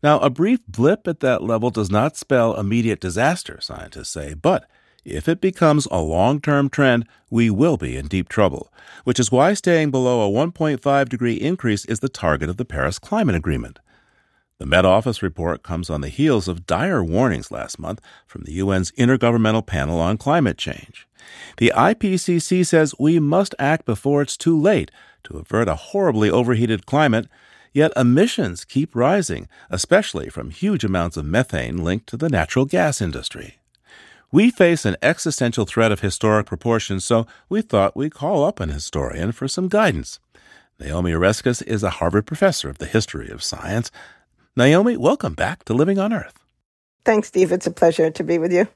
Now, 0.03 0.19
a 0.19 0.29
brief 0.29 0.59
blip 0.67 1.07
at 1.07 1.21
that 1.21 1.41
level 1.41 1.69
does 1.69 1.89
not 1.89 2.17
spell 2.17 2.53
immediate 2.59 2.99
disaster, 2.99 3.59
scientists 3.61 4.09
say, 4.09 4.33
but 4.33 4.69
if 5.05 5.29
it 5.29 5.39
becomes 5.39 5.87
a 5.89 6.01
long 6.01 6.41
term 6.41 6.67
trend, 6.67 7.07
we 7.29 7.49
will 7.49 7.77
be 7.77 7.95
in 7.95 8.09
deep 8.09 8.27
trouble, 8.27 8.69
which 9.05 9.17
is 9.17 9.31
why 9.31 9.53
staying 9.53 9.91
below 9.91 10.27
a 10.27 10.29
1.5 10.29 11.07
degree 11.07 11.35
increase 11.35 11.85
is 11.85 12.01
the 12.01 12.09
target 12.09 12.49
of 12.49 12.57
the 12.57 12.65
Paris 12.65 12.99
Climate 12.99 13.35
Agreement. 13.35 13.79
The 14.59 14.65
Met 14.65 14.85
Office 14.85 15.21
report 15.21 15.61
comes 15.61 15.87
on 15.87 16.01
the 16.01 16.09
heels 16.09 16.47
of 16.47 16.65
dire 16.65 17.03
warnings 17.03 17.51
last 17.51 17.77
month 17.77 18.01
from 18.25 18.43
the 18.43 18.59
UN's 18.59 18.91
Intergovernmental 18.93 19.63
Panel 19.63 19.99
on 19.99 20.17
Climate 20.17 20.57
Change. 20.57 21.07
The 21.57 21.71
IPCC 21.75 22.65
says 22.65 22.95
we 22.97 23.19
must 23.19 23.53
act 23.59 23.85
before 23.85 24.23
it's 24.23 24.35
too 24.35 24.59
late 24.59 24.89
to 25.25 25.37
avert 25.37 25.67
a 25.67 25.75
horribly 25.75 26.31
overheated 26.31 26.87
climate, 26.87 27.27
yet 27.71 27.93
emissions 27.95 28.65
keep 28.65 28.95
rising, 28.95 29.47
especially 29.69 30.27
from 30.27 30.49
huge 30.49 30.83
amounts 30.83 31.17
of 31.17 31.25
methane 31.25 31.83
linked 31.83 32.07
to 32.07 32.17
the 32.17 32.29
natural 32.29 32.65
gas 32.65 32.99
industry. 32.99 33.59
We 34.31 34.49
face 34.49 34.85
an 34.85 34.97
existential 35.03 35.65
threat 35.65 35.91
of 35.91 35.99
historic 35.99 36.47
proportions, 36.47 37.05
so 37.05 37.27
we 37.47 37.61
thought 37.61 37.95
we'd 37.95 38.15
call 38.15 38.43
up 38.43 38.59
an 38.59 38.69
historian 38.69 39.33
for 39.33 39.47
some 39.47 39.67
guidance. 39.67 40.19
Naomi 40.79 41.11
Oreskes 41.11 41.63
is 41.63 41.83
a 41.83 41.91
Harvard 41.91 42.25
professor 42.27 42.69
of 42.69 42.77
the 42.77 42.85
history 42.85 43.29
of 43.29 43.43
science. 43.43 43.91
Naomi, 44.57 44.97
welcome 44.97 45.35
back 45.35 45.65
to 45.65 45.75
Living 45.75 45.99
on 45.99 46.11
Earth. 46.11 46.43
Thanks, 47.05 47.27
Steve. 47.27 47.51
It's 47.51 47.67
a 47.67 47.71
pleasure 47.71 48.09
to 48.09 48.23
be 48.23 48.39
with 48.39 48.51
you. 48.51 48.67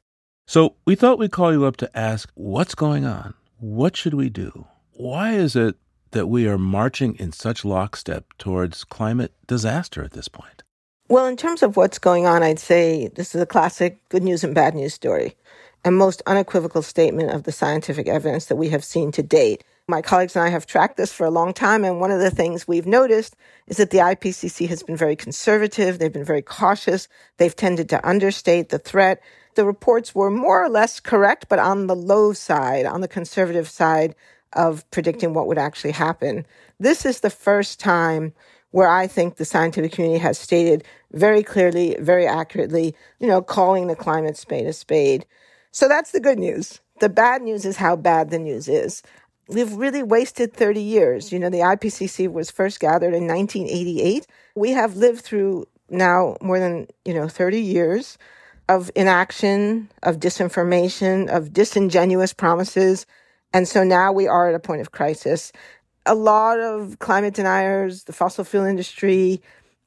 So, 0.46 0.76
we 0.86 0.94
thought 0.94 1.18
we'd 1.18 1.32
call 1.32 1.52
you 1.52 1.66
up 1.66 1.78
to 1.78 1.98
ask 1.98 2.30
what's 2.36 2.76
going 2.76 3.04
on? 3.04 3.34
What 3.58 3.98
should 3.98 4.14
we 4.14 4.30
do? 4.30 4.68
Why 4.92 5.32
is 5.32 5.56
it 5.56 5.78
that 6.12 6.28
we 6.28 6.48
are 6.48 6.60
marching 6.60 7.16
in 7.16 7.32
such 7.32 7.66
lockstep 7.66 8.26
towards 8.38 8.84
climate 8.84 9.34
disaster 9.48 10.04
at 10.04 10.12
this 10.12 10.28
point? 10.28 10.62
Well, 11.10 11.26
in 11.26 11.36
terms 11.36 11.64
of 11.64 11.76
what's 11.76 11.98
going 11.98 12.28
on, 12.28 12.44
I'd 12.44 12.60
say 12.60 13.08
this 13.08 13.34
is 13.34 13.42
a 13.42 13.48
classic 13.48 14.08
good 14.10 14.22
news 14.22 14.44
and 14.44 14.54
bad 14.54 14.76
news 14.76 14.94
story, 14.94 15.36
and 15.84 15.98
most 15.98 16.22
unequivocal 16.28 16.84
statement 16.84 17.32
of 17.32 17.42
the 17.42 17.52
scientific 17.52 18.08
evidence 18.08 18.46
that 18.46 18.56
we 18.56 18.70
have 18.70 18.86
seen 18.86 19.12
to 19.14 19.24
date. 19.24 19.64
My 19.92 20.02
colleagues 20.02 20.38
and 20.38 20.46
I 20.46 20.48
have 20.48 20.66
tracked 20.66 20.96
this 20.96 21.12
for 21.12 21.26
a 21.26 21.30
long 21.30 21.54
time, 21.54 21.84
and 21.84 22.00
one 22.00 22.12
of 22.12 22.22
the 22.22 22.32
things 22.32 22.66
we've 22.66 22.88
noticed 22.88 23.36
is 23.68 23.76
that 23.76 23.90
the 23.90 23.98
IPCC 23.98 24.70
has 24.70 24.84
been 24.84 24.96
very 24.96 25.18
conservative. 25.18 26.00
They've 26.00 26.14
been 26.14 26.24
very 26.24 26.42
cautious. 26.42 27.10
They've 27.36 27.54
tended 27.54 27.90
to 27.90 28.08
understate 28.08 28.70
the 28.70 28.80
threat. 28.80 29.22
The 29.56 29.66
reports 29.66 30.16
were 30.16 30.32
more 30.32 30.64
or 30.64 30.70
less 30.70 31.02
correct, 31.02 31.48
but 31.50 31.60
on 31.60 31.88
the 31.88 31.96
low 31.96 32.32
side, 32.32 32.86
on 32.86 33.02
the 33.02 33.10
conservative 33.10 33.68
side 33.68 34.16
of 34.54 34.90
predicting 34.92 35.34
what 35.34 35.48
would 35.48 35.58
actually 35.58 35.92
happen. 35.92 36.46
This 36.80 37.06
is 37.06 37.20
the 37.20 37.30
first 37.30 37.78
time 37.78 38.32
where 38.70 38.88
I 38.88 39.08
think 39.08 39.36
the 39.36 39.44
scientific 39.44 39.92
community 39.92 40.20
has 40.20 40.40
stated 40.40 40.86
very 41.12 41.44
clearly, 41.44 41.98
very 42.00 42.26
accurately, 42.26 42.96
you 43.20 43.28
know, 43.28 43.42
calling 43.42 43.88
the 43.88 43.98
climate 43.98 44.38
spade 44.38 44.68
a 44.68 44.72
spade. 44.72 45.26
So 45.72 45.90
that's 45.90 46.12
the 46.12 46.22
good 46.22 46.40
news. 46.40 46.80
The 47.02 47.10
bad 47.10 47.42
news 47.42 47.66
is 47.66 47.78
how 47.78 47.96
bad 47.96 48.30
the 48.30 48.40
news 48.40 48.70
is 48.70 49.02
we've 49.52 49.74
really 49.74 50.04
wasted 50.04 50.54
30 50.54 50.82
years. 50.82 51.32
You 51.32 51.40
know, 51.40 51.50
the 51.50 51.60
IPCC 51.60 52.32
was 52.32 52.50
first 52.50 52.80
gathered 52.80 53.14
in 53.14 53.28
1988. 53.28 54.26
We 54.56 54.72
have 54.72 54.96
lived 54.96 55.22
through 55.22 55.68
now 55.90 56.38
more 56.42 56.60
than, 56.60 56.88
you 57.06 57.14
know, 57.14 57.28
30 57.28 57.62
years 57.62 58.18
of 58.70 58.90
inaction, 58.96 59.90
of 60.04 60.18
disinformation, 60.20 61.30
of 61.30 61.52
disingenuous 61.52 62.34
promises. 62.34 63.06
And 63.54 63.68
so 63.68 63.84
now 63.84 64.12
we 64.12 64.28
are 64.28 64.50
at 64.50 64.56
a 64.56 64.60
point 64.60 64.82
of 64.82 64.92
crisis. 64.92 65.52
A 66.06 66.16
lot 66.16 66.60
of 66.60 67.00
climate 67.00 67.34
deniers, 67.34 68.06
the 68.06 68.14
fossil 68.14 68.44
fuel 68.44 68.66
industry, 68.66 69.42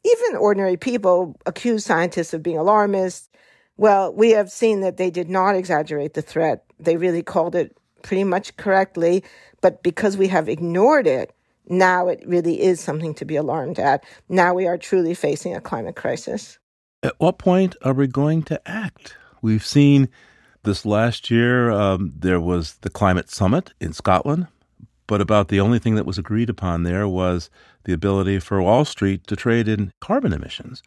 even 0.05 0.37
ordinary 0.37 0.77
people 0.77 1.35
accuse 1.47 1.85
scientists 1.85 2.35
of 2.35 2.43
being 2.43 2.59
alarmists. 2.59 3.31
Well, 3.77 4.15
we 4.15 4.31
have 4.33 4.51
seen 4.51 4.81
that 4.81 4.99
they 4.99 5.11
did 5.11 5.31
not 5.31 5.57
exaggerate 5.57 6.15
the 6.15 6.23
threat. 6.23 6.65
They 6.79 6.97
really 6.97 7.23
called 7.23 7.55
it 7.55 7.77
pretty 8.03 8.23
much 8.23 8.57
correctly. 8.57 9.25
But 9.65 9.83
because 9.83 10.19
we 10.19 10.29
have 10.29 10.47
ignored 10.47 11.07
it, 11.07 11.35
now 11.71 12.09
it 12.09 12.23
really 12.27 12.61
is 12.61 12.81
something 12.81 13.15
to 13.15 13.25
be 13.25 13.35
alarmed 13.35 13.79
at. 13.79 14.05
Now 14.29 14.53
we 14.53 14.67
are 14.67 14.77
truly 14.77 15.15
facing 15.15 15.57
a 15.57 15.61
climate 15.63 15.97
crisis. 15.97 16.59
At 17.03 17.15
what 17.17 17.39
point 17.39 17.75
are 17.81 17.95
we 17.95 18.07
going 18.07 18.43
to 18.43 18.61
act? 18.69 19.17
We've 19.41 19.65
seen 19.65 20.11
this 20.65 20.85
last 20.85 21.31
year, 21.31 21.71
um, 21.71 22.13
there 22.15 22.43
was 22.43 22.75
the 22.83 22.91
climate 22.91 23.31
summit 23.31 23.73
in 23.81 23.95
Scotland, 23.95 24.49
but 25.07 25.23
about 25.23 25.49
the 25.49 25.61
only 25.61 25.79
thing 25.79 25.95
that 25.95 26.05
was 26.05 26.19
agreed 26.19 26.51
upon 26.51 26.83
there 26.83 27.09
was 27.09 27.49
the 27.85 27.95
ability 27.95 28.41
for 28.41 28.61
Wall 28.61 28.85
Street 28.85 29.27
to 29.29 29.35
trade 29.35 29.67
in 29.67 29.93
carbon 29.99 30.35
emissions 30.35 30.83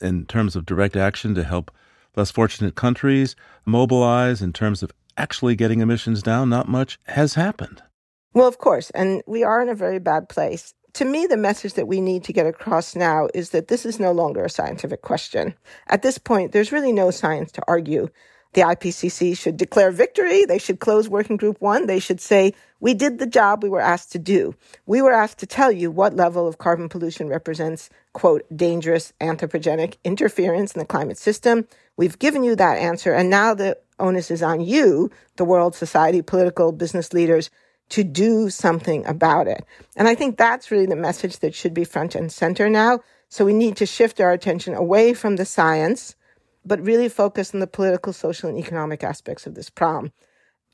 in 0.00 0.24
terms 0.24 0.54
of 0.54 0.64
direct 0.64 0.94
action 0.94 1.34
to 1.34 1.42
help 1.42 1.72
less 2.14 2.30
fortunate 2.30 2.76
countries 2.76 3.34
mobilize 3.66 4.40
in 4.40 4.52
terms 4.52 4.84
of 4.84 4.92
actually 5.16 5.56
getting 5.56 5.80
emissions 5.80 6.22
down. 6.22 6.48
Not 6.48 6.68
much 6.68 6.96
has 7.06 7.34
happened. 7.34 7.82
Well, 8.32 8.46
of 8.46 8.58
course, 8.58 8.90
and 8.90 9.22
we 9.26 9.42
are 9.42 9.60
in 9.60 9.68
a 9.68 9.74
very 9.74 9.98
bad 9.98 10.28
place. 10.28 10.74
To 10.94 11.04
me, 11.04 11.26
the 11.26 11.36
message 11.36 11.74
that 11.74 11.88
we 11.88 12.00
need 12.00 12.24
to 12.24 12.32
get 12.32 12.46
across 12.46 12.94
now 12.94 13.28
is 13.34 13.50
that 13.50 13.68
this 13.68 13.84
is 13.84 14.00
no 14.00 14.12
longer 14.12 14.44
a 14.44 14.50
scientific 14.50 15.02
question. 15.02 15.54
At 15.88 16.02
this 16.02 16.18
point, 16.18 16.52
there's 16.52 16.72
really 16.72 16.92
no 16.92 17.10
science 17.10 17.52
to 17.52 17.62
argue 17.66 18.08
The 18.52 18.62
IPCC 18.62 19.38
should 19.38 19.56
declare 19.56 19.92
victory. 19.92 20.44
They 20.44 20.58
should 20.58 20.80
close 20.80 21.08
working 21.08 21.36
group 21.36 21.60
one. 21.60 21.86
They 21.86 22.00
should 22.00 22.20
say, 22.20 22.52
we 22.80 22.94
did 22.94 23.18
the 23.18 23.26
job 23.26 23.62
we 23.62 23.68
were 23.68 23.80
asked 23.80 24.10
to 24.12 24.18
do. 24.18 24.56
We 24.86 25.02
were 25.02 25.12
asked 25.12 25.38
to 25.38 25.46
tell 25.46 25.70
you 25.70 25.90
what 25.90 26.16
level 26.16 26.48
of 26.48 26.58
carbon 26.58 26.88
pollution 26.88 27.28
represents, 27.28 27.90
quote, 28.12 28.42
dangerous 28.54 29.12
anthropogenic 29.20 29.98
interference 30.02 30.72
in 30.72 30.80
the 30.80 30.84
climate 30.84 31.18
system. 31.18 31.68
We've 31.96 32.18
given 32.18 32.42
you 32.42 32.56
that 32.56 32.78
answer. 32.78 33.12
And 33.12 33.30
now 33.30 33.54
the 33.54 33.78
onus 34.00 34.32
is 34.32 34.42
on 34.42 34.62
you, 34.62 35.10
the 35.36 35.44
world, 35.44 35.76
society, 35.76 36.20
political, 36.20 36.72
business 36.72 37.12
leaders, 37.12 37.50
to 37.90 38.04
do 38.04 38.50
something 38.50 39.06
about 39.06 39.46
it. 39.46 39.64
And 39.96 40.08
I 40.08 40.14
think 40.14 40.36
that's 40.36 40.70
really 40.70 40.86
the 40.86 40.96
message 40.96 41.38
that 41.40 41.54
should 41.54 41.74
be 41.74 41.84
front 41.84 42.14
and 42.14 42.32
center 42.32 42.68
now. 42.68 43.00
So 43.28 43.44
we 43.44 43.52
need 43.52 43.76
to 43.76 43.86
shift 43.86 44.20
our 44.20 44.32
attention 44.32 44.74
away 44.74 45.14
from 45.14 45.36
the 45.36 45.44
science 45.44 46.16
but 46.64 46.84
really 46.84 47.08
focus 47.08 47.54
on 47.54 47.60
the 47.60 47.66
political, 47.66 48.12
social, 48.12 48.48
and 48.48 48.58
economic 48.58 49.02
aspects 49.02 49.46
of 49.46 49.54
this 49.54 49.70
problem. 49.70 50.12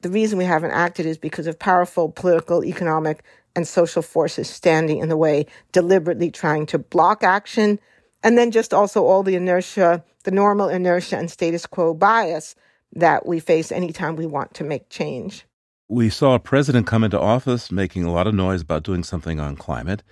The 0.02 0.10
reason 0.10 0.38
we 0.38 0.44
haven't 0.44 0.72
acted 0.72 1.06
is 1.06 1.18
because 1.18 1.46
of 1.46 1.58
powerful 1.58 2.10
political, 2.10 2.64
economic, 2.64 3.22
and 3.54 3.66
social 3.66 4.02
forces 4.02 4.48
standing 4.48 4.98
in 4.98 5.08
the 5.08 5.16
way, 5.16 5.46
deliberately 5.72 6.30
trying 6.30 6.66
to 6.66 6.78
block 6.78 7.22
action. 7.22 7.78
And 8.22 8.36
then 8.36 8.50
just 8.50 8.74
also 8.74 9.04
all 9.04 9.22
the 9.22 9.36
inertia, 9.36 10.04
the 10.24 10.30
normal 10.30 10.68
inertia 10.68 11.16
and 11.16 11.30
status 11.30 11.64
quo 11.64 11.94
bias 11.94 12.54
that 12.92 13.26
we 13.26 13.40
face 13.40 13.72
anytime 13.72 14.16
we 14.16 14.26
want 14.26 14.54
to 14.54 14.64
make 14.64 14.90
change. 14.90 15.46
We 15.88 16.10
saw 16.10 16.34
a 16.34 16.40
president 16.40 16.88
come 16.88 17.04
into 17.04 17.20
office 17.20 17.70
making 17.70 18.02
a 18.02 18.12
lot 18.12 18.26
of 18.26 18.34
noise 18.34 18.60
about 18.60 18.82
doing 18.82 19.04
something 19.04 19.38
on 19.38 19.54
climate. 19.54 20.02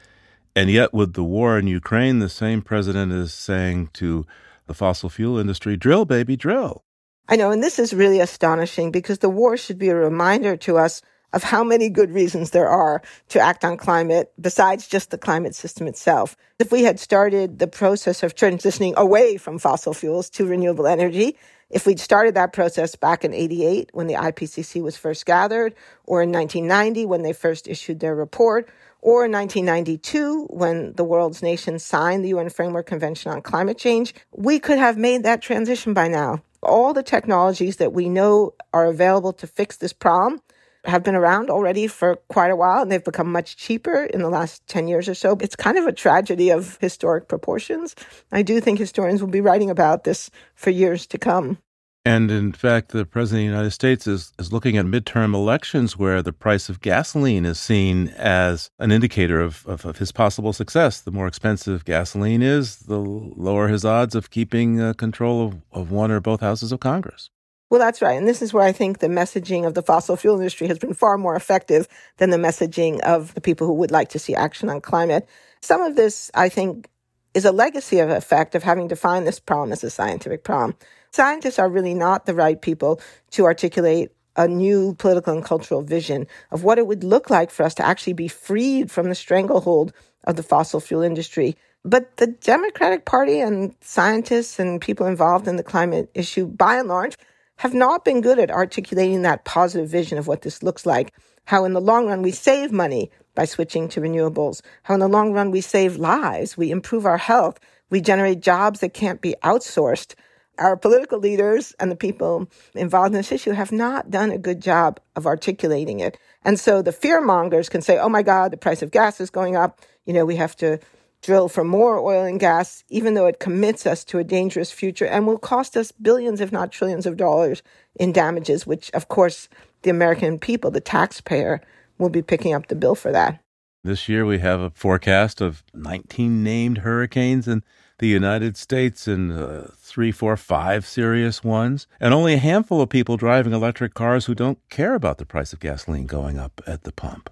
And 0.55 0.71
yet, 0.71 0.95
with 0.95 1.15
the 1.15 1.25
war 1.25 1.59
in 1.59 1.67
Ukraine, 1.67 2.21
the 2.21 2.29
same 2.29 2.63
president 2.63 3.11
is 3.11 3.35
saying 3.35 3.91
to 3.95 4.25
the 4.67 4.75
fossil 4.75 5.09
fuel 5.09 5.37
industry. 5.37 5.77
Drill, 5.77 6.05
baby, 6.05 6.37
drill. 6.37 6.85
I 7.29 7.35
know, 7.35 7.51
and 7.51 7.61
this 7.61 7.81
is 7.81 7.93
really 7.93 8.21
astonishing 8.21 8.93
because 8.93 9.19
the 9.19 9.29
war 9.29 9.57
should 9.57 9.79
be 9.79 9.89
a 9.89 9.97
reminder 9.97 10.57
to 10.59 10.79
us 10.79 11.03
of 11.33 11.43
how 11.43 11.65
many 11.65 11.91
good 11.91 12.13
reasons 12.13 12.51
there 12.51 12.69
are 12.69 13.03
to 13.31 13.41
act 13.41 13.65
on 13.65 13.77
climate 13.77 14.33
besides 14.41 14.87
just 14.87 15.11
the 15.11 15.19
climate 15.19 15.57
system 15.57 15.89
itself. 15.89 16.37
If 16.61 16.71
we 16.71 16.85
had 16.85 17.01
started 17.01 17.59
the 17.59 17.67
process 17.67 18.23
of 18.23 18.37
transitioning 18.37 18.95
away 18.95 19.39
from 19.39 19.59
fossil 19.59 19.93
fuels 19.93 20.31
to 20.31 20.47
renewable 20.47 20.87
energy, 20.87 21.37
if 21.75 21.87
we'd 21.87 21.99
started 21.99 22.37
that 22.37 22.53
process 22.53 22.95
back 22.95 23.25
in 23.25 23.35
88 23.35 23.91
when 23.93 24.07
the 24.07 24.15
IPCC 24.15 24.81
was 24.81 24.97
first 24.97 25.27
gathered, 25.27 25.75
or 26.07 26.23
in 26.23 26.31
1990 26.31 27.05
when 27.05 27.23
they 27.23 27.33
first 27.33 27.67
issued 27.67 27.99
their 27.99 28.15
report, 28.15 28.69
or 29.03 29.25
in 29.25 29.33
1992 29.33 30.47
when 30.51 30.93
the 30.93 31.03
world's 31.03 31.43
nations 31.43 31.85
signed 31.85 32.25
the 32.25 32.29
UN 32.29 32.49
Framework 32.49 32.87
Convention 32.87 33.33
on 33.33 33.43
Climate 33.43 33.77
Change, 33.77 34.15
we 34.31 34.61
could 34.61 34.79
have 34.79 34.97
made 34.97 35.25
that 35.25 35.43
transition 35.43 35.93
by 35.93 36.07
now. 36.07 36.41
All 36.63 36.95
the 36.95 37.03
technologies 37.03 37.77
that 37.79 37.93
we 37.93 38.09
know 38.09 38.55
are 38.73 38.87
available 38.87 39.33
to 39.33 39.47
fix 39.49 39.77
this 39.77 39.93
problem 39.93 40.41
have 40.85 41.03
been 41.03 41.17
around 41.17 41.51
already 41.51 41.89
for 41.89 42.17
quite 42.29 42.51
a 42.51 42.57
while 42.57 42.83
and 42.83 42.93
they've 42.93 43.03
become 43.03 43.33
much 43.33 43.57
cheaper 43.57 44.05
in 44.05 44.23
the 44.23 44.29
last 44.29 44.65
10 44.69 44.87
years 44.87 45.09
or 45.09 45.15
so. 45.15 45.37
It's 45.41 45.57
kind 45.57 45.77
of 45.77 45.87
a 45.87 45.93
tragedy 45.93 46.51
of 46.51 46.79
historic 46.81 47.27
proportions. 47.27 47.97
I 48.31 48.43
do 48.43 48.61
think 48.61 48.79
historians 48.79 49.21
will 49.21 49.31
be 49.31 49.41
writing 49.41 49.71
about 49.71 50.05
this 50.05 50.31
for 50.55 50.71
years 50.71 51.07
to 51.09 51.19
come. 51.19 51.59
And 52.07 52.31
in 52.31 52.53
fact, 52.53 52.91
the 52.91 53.07
President 53.07 53.41
of 53.41 53.45
the 53.45 53.57
United 53.57 53.71
States 53.71 54.07
is, 54.07 54.33
is 54.39 54.53
looking 54.53 54.77
at 54.77 54.85
midterm 54.85 55.35
elections 55.35 55.99
where 55.99 56.21
the 56.21 56.35
price 56.35 56.69
of 56.69 56.83
gasoline 56.83 57.47
is 57.47 57.59
seen 57.59 58.09
as 58.11 58.69
an 58.79 58.93
indicator 58.93 59.41
of, 59.41 59.65
of, 59.67 59.87
of 59.87 59.97
his 59.97 60.13
possible 60.13 60.53
success. 60.53 61.01
The 61.01 61.11
more 61.11 61.27
expensive 61.27 61.87
gasoline 61.87 62.43
is, 62.43 62.77
the 62.77 62.99
lower 62.99 63.69
his 63.69 63.87
odds 63.87 64.15
of 64.15 64.31
keeping 64.31 64.83
uh, 64.83 64.93
control 64.93 65.47
of, 65.47 65.57
of 65.73 65.91
one 65.91 66.11
or 66.11 66.21
both 66.21 66.41
houses 66.41 66.73
of 66.73 66.81
Congress. 66.81 67.31
Well, 67.71 67.81
that's 67.81 68.03
right. 68.03 68.19
And 68.19 68.29
this 68.29 68.43
is 68.43 68.53
where 68.53 68.65
I 68.65 68.73
think 68.73 68.99
the 68.99 69.09
messaging 69.09 69.67
of 69.67 69.73
the 69.73 69.83
fossil 69.83 70.17
fuel 70.17 70.37
industry 70.37 70.69
has 70.69 70.79
been 70.79 70.93
far 70.93 71.17
more 71.17 71.35
effective 71.35 71.89
than 72.19 72.29
the 72.29 72.37
messaging 72.37 73.01
of 73.01 73.35
the 73.35 73.41
people 73.41 73.67
who 73.67 73.73
would 73.73 73.91
like 73.91 74.11
to 74.11 74.19
see 74.19 74.35
action 74.35 74.69
on 74.69 74.83
climate. 74.83 75.27
Some 75.63 75.81
of 75.81 75.97
this, 75.97 76.31
I 76.35 76.51
think, 76.51 76.91
is 77.33 77.47
a 77.47 77.51
legacy 77.51 77.99
of 77.99 78.11
effect 78.11 78.55
of 78.55 78.63
having 78.63 78.89
defined 78.89 79.27
this 79.27 79.41
problem 79.41 79.73
as 79.73 79.83
a 79.83 79.91
scientific 79.91 80.45
problem. 80.45 80.77
Scientists 81.15 81.61
are 81.61 81.69
really 81.69 81.95
not 81.95 82.27
the 82.27 82.35
right 82.35 82.61
people 82.61 83.01
to 83.31 83.45
articulate 83.45 84.11
a 84.35 84.49
new 84.49 84.95
political 84.95 85.33
and 85.33 85.45
cultural 85.45 85.81
vision 85.81 86.27
of 86.51 86.65
what 86.65 86.77
it 86.77 86.89
would 86.89 87.05
look 87.05 87.31
like 87.31 87.53
for 87.53 87.63
us 87.63 87.73
to 87.73 87.87
actually 87.87 88.15
be 88.15 88.27
freed 88.27 88.91
from 88.91 89.09
the 89.09 89.15
stranglehold 89.15 89.93
of 90.25 90.35
the 90.35 90.43
fossil 90.43 90.81
fuel 90.81 91.03
industry. 91.03 91.57
But 91.85 92.17
the 92.17 92.27
Democratic 92.27 93.05
Party 93.05 93.39
and 93.39 93.77
scientists 93.81 94.59
and 94.59 94.81
people 94.81 95.07
involved 95.07 95.47
in 95.47 95.55
the 95.55 95.63
climate 95.63 96.11
issue, 96.15 96.49
by 96.49 96.81
and 96.81 96.89
large, 96.89 97.17
have 97.59 97.75
not 97.75 98.05
been 98.05 98.21
good 98.21 98.41
at 98.41 98.51
articulating 98.51 99.23
that 99.23 99.45
positive 99.45 99.89
vision 99.89 100.19
of 100.19 100.27
what 100.27 100.43
this 100.43 100.65
looks 100.65 100.85
like. 100.85 101.15
How 101.45 101.65
in 101.65 101.75
the 101.75 101.81
long 101.81 102.09
run 102.09 102.23
we 102.23 102.33
save 102.33 102.73
money 102.73 103.13
by 103.37 103.45
switching 103.45 103.89
to 103.91 104.01
renewables. 104.01 104.63
How 104.83 104.95
in 104.95 105.01
the 105.01 105.07
long 105.07 105.33
run 105.33 105.53
we 105.53 105.61
save 105.61 105.95
lives, 105.95 106.57
we 106.57 106.73
improve 106.73 107.07
our 107.07 107.19
health, 107.19 107.61
we 107.89 108.01
generate 108.01 108.41
jobs 108.41 108.81
that 108.81 108.95
can't 108.95 109.21
be 109.21 109.37
outsourced 109.45 110.17
our 110.59 110.77
political 110.77 111.19
leaders 111.19 111.75
and 111.81 111.91
the 111.91 111.97
people 111.97 112.49
involved 112.75 113.09
in 113.09 113.19
this 113.19 113.33
issue 113.33 113.53
have 113.53 113.73
not 113.73 114.11
done 114.11 114.31
a 114.31 114.39
good 114.39 114.61
job 114.61 115.01
of 115.17 115.27
articulating 115.27 116.01
it. 116.01 116.19
And 116.45 116.59
so 116.59 116.83
the 116.83 116.93
fear 116.93 117.21
mongers 117.21 117.69
can 117.69 117.83
say, 117.83 117.99
oh 117.99 118.09
my 118.09 118.23
God, 118.23 118.53
the 118.53 118.57
price 118.57 118.83
of 118.83 118.91
gas 118.91 119.21
is 119.21 119.31
going 119.31 119.57
up. 119.57 119.81
You 120.05 120.13
know, 120.13 120.25
we 120.25 120.37
have 120.37 120.57
to 120.57 120.79
drill 121.23 121.49
for 121.49 121.65
more 121.65 121.99
oil 121.99 122.25
and 122.25 122.39
gas, 122.39 122.85
even 122.89 123.15
though 123.15 123.27
it 123.27 123.41
commits 123.41 123.87
us 123.87 124.05
to 124.05 124.19
a 124.19 124.25
dangerous 124.25 124.71
future 124.71 125.07
and 125.07 125.27
will 125.27 125.39
cost 125.39 125.77
us 125.77 125.91
billions, 125.91 126.41
if 126.41 126.53
not 126.53 126.71
trillions 126.71 127.07
of 127.07 127.17
dollars 127.17 127.63
in 127.97 128.13
damages, 128.13 128.67
which 128.67 128.91
of 128.93 129.09
course 129.09 129.49
the 129.83 129.91
American 129.91 130.39
people, 130.39 130.71
the 130.71 130.81
taxpayer, 130.81 131.63
will 131.99 132.11
be 132.11 132.23
picking 132.23 132.53
up 132.53 132.67
the 132.67 132.75
bill 132.75 132.95
for 132.95 133.11
that. 133.13 133.41
This 133.83 134.09
year 134.09 134.25
we 134.25 134.39
have 134.39 134.61
a 134.61 134.71
forecast 134.71 135.41
of 135.41 135.63
19 135.73 136.43
named 136.43 136.79
hurricanes 136.79 137.49
and 137.49 137.63
the 137.99 138.09
United 138.09 138.57
States 138.57 139.07
and 139.07 139.33
uh, 139.33 139.65
three, 139.77 140.11
four, 140.11 140.37
five 140.37 140.87
serious 140.87 141.45
ones, 141.45 141.87
and 142.01 142.13
only 142.13 142.35
a 142.35 142.39
handful 142.39 142.81
of 142.81 142.89
people 142.89 143.17
driving 143.17 143.53
electric 143.53 143.95
cars 143.95 144.27
who 144.27 144.35
don't 144.35 144.59
care 144.69 144.95
about 144.95 145.19
the 145.19 145.27
price 145.27 145.53
of 145.53 145.61
gasoline 145.61 146.07
going 146.07 146.39
up 146.39 146.61
at 146.67 146.83
the 146.83 146.93
pump. 146.93 147.31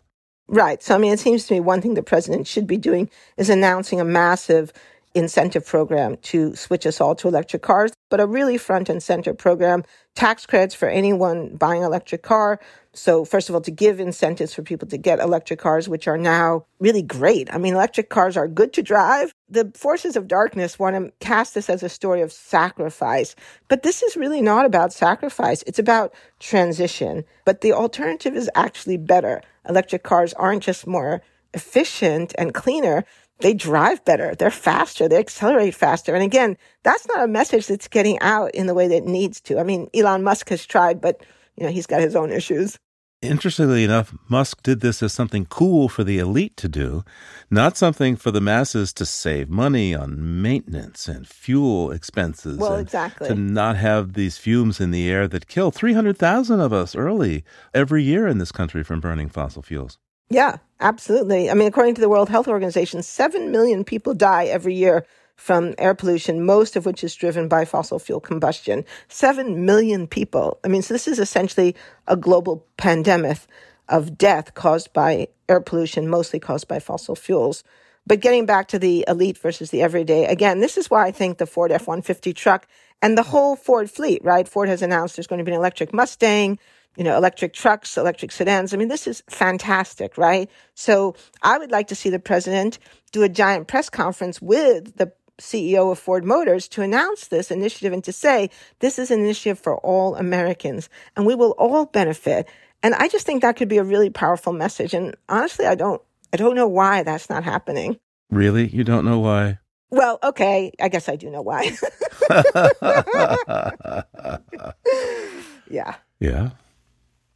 Right. 0.48 0.82
So, 0.82 0.94
I 0.94 0.98
mean, 0.98 1.12
it 1.12 1.20
seems 1.20 1.46
to 1.46 1.54
me 1.54 1.60
one 1.60 1.80
thing 1.80 1.94
the 1.94 2.02
president 2.02 2.46
should 2.46 2.66
be 2.66 2.76
doing 2.76 3.08
is 3.36 3.48
announcing 3.48 4.00
a 4.00 4.04
massive 4.04 4.72
incentive 5.14 5.66
program 5.66 6.16
to 6.18 6.54
switch 6.54 6.86
us 6.86 7.00
all 7.00 7.14
to 7.16 7.28
electric 7.28 7.62
cars, 7.62 7.92
but 8.10 8.20
a 8.20 8.26
really 8.26 8.56
front 8.58 8.88
and 8.88 9.02
center 9.02 9.34
program, 9.34 9.84
tax 10.14 10.46
credits 10.46 10.74
for 10.74 10.88
anyone 10.88 11.56
buying 11.56 11.82
electric 11.82 12.22
car. 12.22 12.60
So, 12.94 13.24
first 13.24 13.48
of 13.48 13.54
all, 13.54 13.60
to 13.62 13.70
give 13.70 14.00
incentives 14.00 14.52
for 14.52 14.62
people 14.62 14.88
to 14.88 14.98
get 14.98 15.18
electric 15.18 15.58
cars, 15.58 15.88
which 15.88 16.06
are 16.06 16.18
now 16.18 16.66
really 16.78 17.02
great. 17.02 17.52
I 17.52 17.58
mean, 17.58 17.74
electric 17.74 18.10
cars 18.10 18.36
are 18.36 18.48
good 18.48 18.72
to 18.74 18.82
drive. 18.82 19.32
The 19.52 19.70
forces 19.76 20.16
of 20.16 20.28
darkness 20.28 20.78
want 20.78 20.96
to 20.96 21.12
cast 21.20 21.54
this 21.54 21.68
as 21.68 21.82
a 21.82 21.90
story 21.90 22.22
of 22.22 22.32
sacrifice, 22.32 23.36
but 23.68 23.82
this 23.82 24.02
is 24.02 24.16
really 24.16 24.40
not 24.40 24.64
about 24.64 24.94
sacrifice. 24.94 25.62
It's 25.66 25.78
about 25.78 26.14
transition. 26.40 27.24
But 27.44 27.60
the 27.60 27.74
alternative 27.74 28.34
is 28.34 28.48
actually 28.54 28.96
better. 28.96 29.42
Electric 29.68 30.04
cars 30.04 30.32
aren't 30.32 30.62
just 30.62 30.86
more 30.86 31.20
efficient 31.52 32.34
and 32.38 32.54
cleaner, 32.54 33.04
they 33.40 33.52
drive 33.52 34.02
better, 34.06 34.34
they're 34.34 34.50
faster, 34.50 35.06
they 35.06 35.18
accelerate 35.18 35.74
faster. 35.74 36.14
And 36.14 36.24
again, 36.24 36.56
that's 36.82 37.06
not 37.06 37.22
a 37.22 37.28
message 37.28 37.66
that's 37.66 37.88
getting 37.88 38.18
out 38.20 38.54
in 38.54 38.66
the 38.66 38.74
way 38.74 38.88
that 38.88 38.96
it 38.96 39.06
needs 39.06 39.38
to. 39.42 39.58
I 39.58 39.64
mean, 39.64 39.90
Elon 39.92 40.22
Musk 40.22 40.48
has 40.48 40.64
tried, 40.64 41.02
but 41.02 41.22
you 41.56 41.66
know, 41.66 41.72
he's 41.72 41.86
got 41.86 42.00
his 42.00 42.16
own 42.16 42.32
issues. 42.32 42.78
Interestingly 43.22 43.84
enough, 43.84 44.12
Musk 44.28 44.64
did 44.64 44.80
this 44.80 45.00
as 45.00 45.12
something 45.12 45.46
cool 45.46 45.88
for 45.88 46.02
the 46.02 46.18
elite 46.18 46.56
to 46.56 46.68
do, 46.68 47.04
not 47.50 47.76
something 47.76 48.16
for 48.16 48.32
the 48.32 48.40
masses 48.40 48.92
to 48.94 49.06
save 49.06 49.48
money 49.48 49.94
on 49.94 50.42
maintenance 50.42 51.06
and 51.06 51.28
fuel 51.28 51.92
expenses. 51.92 52.58
Well, 52.58 52.78
exactly. 52.78 53.28
To 53.28 53.36
not 53.36 53.76
have 53.76 54.14
these 54.14 54.38
fumes 54.38 54.80
in 54.80 54.90
the 54.90 55.08
air 55.08 55.28
that 55.28 55.46
kill 55.46 55.70
300,000 55.70 56.58
of 56.58 56.72
us 56.72 56.96
early 56.96 57.44
every 57.72 58.02
year 58.02 58.26
in 58.26 58.38
this 58.38 58.50
country 58.50 58.82
from 58.82 58.98
burning 58.98 59.28
fossil 59.28 59.62
fuels. 59.62 59.98
Yeah, 60.28 60.56
absolutely. 60.80 61.48
I 61.48 61.54
mean, 61.54 61.68
according 61.68 61.94
to 61.96 62.00
the 62.00 62.08
World 62.08 62.28
Health 62.28 62.48
Organization, 62.48 63.02
7 63.02 63.52
million 63.52 63.84
people 63.84 64.14
die 64.14 64.46
every 64.46 64.74
year 64.74 65.06
from 65.42 65.74
air 65.76 65.92
pollution, 65.92 66.46
most 66.46 66.76
of 66.76 66.86
which 66.86 67.02
is 67.02 67.16
driven 67.16 67.48
by 67.48 67.64
fossil 67.64 67.98
fuel 67.98 68.20
combustion. 68.20 68.84
7 69.08 69.66
million 69.66 70.06
people. 70.06 70.60
I 70.62 70.68
mean, 70.68 70.82
so 70.82 70.94
this 70.94 71.08
is 71.08 71.18
essentially 71.18 71.74
a 72.06 72.16
global 72.16 72.64
pandemic 72.76 73.38
of 73.88 74.16
death 74.16 74.54
caused 74.54 74.92
by 74.92 75.26
air 75.48 75.60
pollution, 75.60 76.06
mostly 76.06 76.38
caused 76.38 76.68
by 76.68 76.78
fossil 76.78 77.16
fuels. 77.16 77.64
But 78.06 78.20
getting 78.20 78.46
back 78.46 78.68
to 78.68 78.78
the 78.78 79.04
elite 79.08 79.36
versus 79.36 79.70
the 79.70 79.82
everyday, 79.82 80.26
again, 80.26 80.60
this 80.60 80.78
is 80.78 80.88
why 80.88 81.08
I 81.08 81.10
think 81.10 81.38
the 81.38 81.46
Ford 81.46 81.72
F 81.72 81.88
150 81.88 82.32
truck 82.34 82.68
and 83.02 83.18
the 83.18 83.24
whole 83.24 83.56
Ford 83.56 83.90
fleet, 83.90 84.22
right? 84.22 84.46
Ford 84.46 84.68
has 84.68 84.80
announced 84.80 85.16
there's 85.16 85.26
going 85.26 85.40
to 85.40 85.44
be 85.44 85.50
an 85.50 85.58
electric 85.58 85.92
Mustang 85.92 86.60
you 86.96 87.04
know, 87.04 87.16
electric 87.16 87.54
trucks, 87.54 87.96
electric 87.96 88.30
sedans. 88.30 88.74
I 88.74 88.76
mean, 88.76 88.88
this 88.88 89.06
is 89.06 89.22
fantastic, 89.30 90.18
right? 90.18 90.50
So 90.74 91.14
I 91.42 91.56
would 91.56 91.70
like 91.70 91.88
to 91.88 91.94
see 91.94 92.10
the 92.10 92.18
president 92.18 92.78
do 93.12 93.22
a 93.22 93.28
giant 93.30 93.66
press 93.66 93.88
conference 93.88 94.42
with 94.42 94.96
the 94.96 95.10
CEO 95.40 95.90
of 95.90 95.98
Ford 95.98 96.24
Motors, 96.24 96.68
to 96.68 96.82
announce 96.82 97.28
this 97.28 97.50
initiative 97.50 97.92
and 97.92 98.04
to 98.04 98.12
say 98.12 98.50
this 98.80 98.98
is 98.98 99.10
an 99.10 99.20
initiative 99.20 99.58
for 99.58 99.78
all 99.78 100.16
Americans 100.16 100.88
and 101.16 101.26
we 101.26 101.34
will 101.34 101.52
all 101.52 101.86
benefit. 101.86 102.48
And 102.82 102.94
I 102.94 103.08
just 103.08 103.26
think 103.26 103.42
that 103.42 103.56
could 103.56 103.68
be 103.68 103.78
a 103.78 103.84
really 103.84 104.10
powerful 104.10 104.52
message. 104.52 104.94
And 104.94 105.14
honestly, 105.28 105.66
I 105.66 105.74
don't, 105.74 106.02
I 106.32 106.36
don't 106.36 106.56
know 106.56 106.68
why 106.68 107.02
that's 107.02 107.30
not 107.30 107.44
happening. 107.44 107.98
Really? 108.30 108.68
You 108.68 108.84
don't 108.84 109.04
know 109.04 109.20
why? 109.20 109.58
Well, 109.90 110.18
okay. 110.22 110.72
I 110.80 110.88
guess 110.88 111.08
I 111.08 111.16
do 111.16 111.30
know 111.30 111.42
why. 111.42 111.76
yeah. 115.70 115.96
Yeah. 116.18 116.50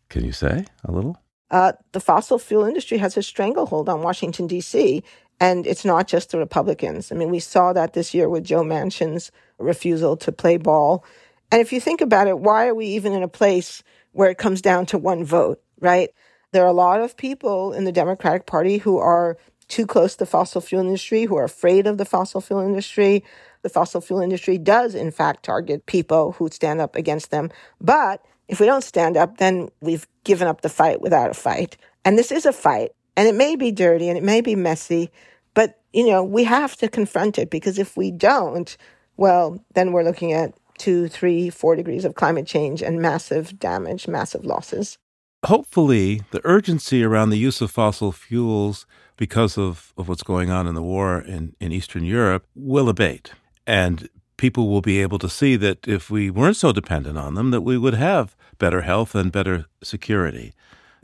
Can 0.08 0.24
you 0.24 0.32
say 0.32 0.64
a 0.84 0.90
little? 0.90 1.20
Uh, 1.50 1.72
the 1.92 2.00
fossil 2.00 2.38
fuel 2.38 2.64
industry 2.64 2.98
has 2.98 3.16
a 3.16 3.22
stranglehold 3.22 3.88
on 3.88 4.02
Washington, 4.02 4.46
D.C., 4.46 5.02
and 5.40 5.66
it's 5.66 5.84
not 5.84 6.08
just 6.08 6.30
the 6.30 6.38
Republicans. 6.38 7.12
I 7.12 7.14
mean, 7.14 7.30
we 7.30 7.40
saw 7.40 7.72
that 7.72 7.92
this 7.92 8.14
year 8.14 8.28
with 8.28 8.44
Joe 8.44 8.62
Manchin's 8.62 9.30
refusal 9.58 10.16
to 10.18 10.32
play 10.32 10.56
ball. 10.56 11.04
And 11.50 11.60
if 11.60 11.72
you 11.72 11.80
think 11.80 12.00
about 12.00 12.28
it, 12.28 12.38
why 12.38 12.66
are 12.66 12.74
we 12.74 12.86
even 12.86 13.12
in 13.12 13.22
a 13.22 13.28
place 13.28 13.82
where 14.12 14.30
it 14.30 14.38
comes 14.38 14.62
down 14.62 14.86
to 14.86 14.98
one 14.98 15.24
vote, 15.24 15.62
right? 15.80 16.10
There 16.52 16.64
are 16.64 16.68
a 16.68 16.72
lot 16.72 17.00
of 17.00 17.16
people 17.16 17.72
in 17.72 17.84
the 17.84 17.92
Democratic 17.92 18.46
Party 18.46 18.78
who 18.78 18.98
are 18.98 19.36
too 19.68 19.86
close 19.86 20.12
to 20.12 20.20
the 20.20 20.26
fossil 20.26 20.60
fuel 20.60 20.82
industry, 20.82 21.24
who 21.24 21.36
are 21.36 21.44
afraid 21.44 21.86
of 21.86 21.98
the 21.98 22.04
fossil 22.04 22.40
fuel 22.40 22.60
industry. 22.60 23.24
The 23.62 23.68
fossil 23.68 24.00
fuel 24.00 24.20
industry 24.20 24.58
does, 24.58 24.94
in 24.94 25.10
fact, 25.10 25.44
target 25.44 25.86
people 25.86 26.32
who 26.32 26.48
stand 26.50 26.80
up 26.80 26.96
against 26.96 27.30
them. 27.30 27.50
But 27.80 28.24
if 28.48 28.60
we 28.60 28.66
don't 28.66 28.84
stand 28.84 29.16
up, 29.16 29.38
then 29.38 29.68
we've 29.80 30.06
given 30.24 30.46
up 30.48 30.60
the 30.60 30.68
fight 30.68 31.00
without 31.00 31.30
a 31.30 31.34
fight. 31.34 31.76
And 32.04 32.16
this 32.16 32.30
is 32.30 32.46
a 32.46 32.52
fight. 32.52 32.92
And 33.16 33.26
it 33.28 33.34
may 33.34 33.56
be 33.56 33.72
dirty 33.72 34.08
and 34.08 34.18
it 34.18 34.24
may 34.24 34.40
be 34.40 34.54
messy, 34.54 35.10
but, 35.54 35.80
you 35.92 36.06
know, 36.06 36.22
we 36.22 36.44
have 36.44 36.76
to 36.76 36.88
confront 36.88 37.38
it 37.38 37.50
because 37.50 37.78
if 37.78 37.96
we 37.96 38.10
don't, 38.10 38.76
well, 39.16 39.64
then 39.74 39.92
we're 39.92 40.04
looking 40.04 40.32
at 40.32 40.54
two, 40.78 41.08
three, 41.08 41.48
four 41.48 41.74
degrees 41.74 42.04
of 42.04 42.14
climate 42.14 42.46
change 42.46 42.82
and 42.82 43.00
massive 43.00 43.58
damage, 43.58 44.06
massive 44.06 44.44
losses. 44.44 44.98
Hopefully, 45.46 46.22
the 46.30 46.40
urgency 46.44 47.02
around 47.02 47.30
the 47.30 47.38
use 47.38 47.60
of 47.60 47.70
fossil 47.70 48.12
fuels 48.12 48.86
because 49.16 49.56
of, 49.56 49.92
of 49.96 50.08
what's 50.08 50.22
going 50.22 50.50
on 50.50 50.66
in 50.66 50.74
the 50.74 50.82
war 50.82 51.20
in, 51.20 51.54
in 51.60 51.72
Eastern 51.72 52.04
Europe 52.04 52.46
will 52.54 52.88
abate. 52.88 53.32
And 53.66 54.08
people 54.36 54.68
will 54.68 54.82
be 54.82 55.00
able 55.00 55.18
to 55.18 55.28
see 55.28 55.56
that 55.56 55.86
if 55.88 56.10
we 56.10 56.30
weren't 56.30 56.56
so 56.56 56.72
dependent 56.72 57.16
on 57.16 57.34
them, 57.34 57.50
that 57.50 57.62
we 57.62 57.78
would 57.78 57.94
have 57.94 58.36
better 58.58 58.82
health 58.82 59.14
and 59.14 59.32
better 59.32 59.66
security. 59.82 60.52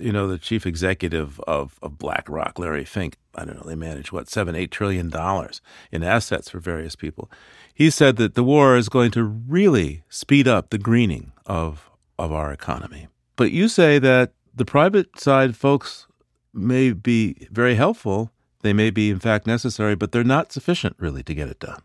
You 0.02 0.12
know, 0.12 0.26
the 0.26 0.38
chief 0.38 0.66
executive 0.66 1.38
of, 1.40 1.78
of 1.82 1.98
BlackRock, 1.98 2.58
Larry 2.58 2.84
Fink, 2.84 3.16
I 3.34 3.44
don't 3.44 3.56
know, 3.56 3.62
they 3.64 3.76
manage 3.76 4.12
what, 4.12 4.28
seven, 4.28 4.56
eight 4.56 4.70
trillion 4.70 5.08
dollars 5.08 5.60
in 5.90 6.02
assets 6.02 6.50
for 6.50 6.58
various 6.58 6.96
people. 6.96 7.30
He 7.72 7.88
said 7.88 8.16
that 8.16 8.34
the 8.34 8.42
war 8.42 8.76
is 8.76 8.88
going 8.88 9.12
to 9.12 9.22
really 9.22 10.02
speed 10.08 10.48
up 10.48 10.70
the 10.70 10.78
greening 10.78 11.32
of 11.46 11.90
of 12.18 12.32
our 12.32 12.52
economy. 12.52 13.08
But 13.36 13.52
you 13.52 13.68
say 13.68 13.98
that 13.98 14.32
the 14.54 14.64
private 14.64 15.18
side 15.18 15.56
folks 15.56 16.06
may 16.52 16.92
be 16.92 17.48
very 17.50 17.74
helpful. 17.74 18.30
They 18.60 18.72
may 18.72 18.90
be, 18.90 19.10
in 19.10 19.18
fact, 19.18 19.46
necessary, 19.46 19.94
but 19.94 20.12
they're 20.12 20.22
not 20.22 20.52
sufficient 20.52 20.96
really 20.98 21.22
to 21.22 21.34
get 21.34 21.48
it 21.48 21.58
done. 21.58 21.80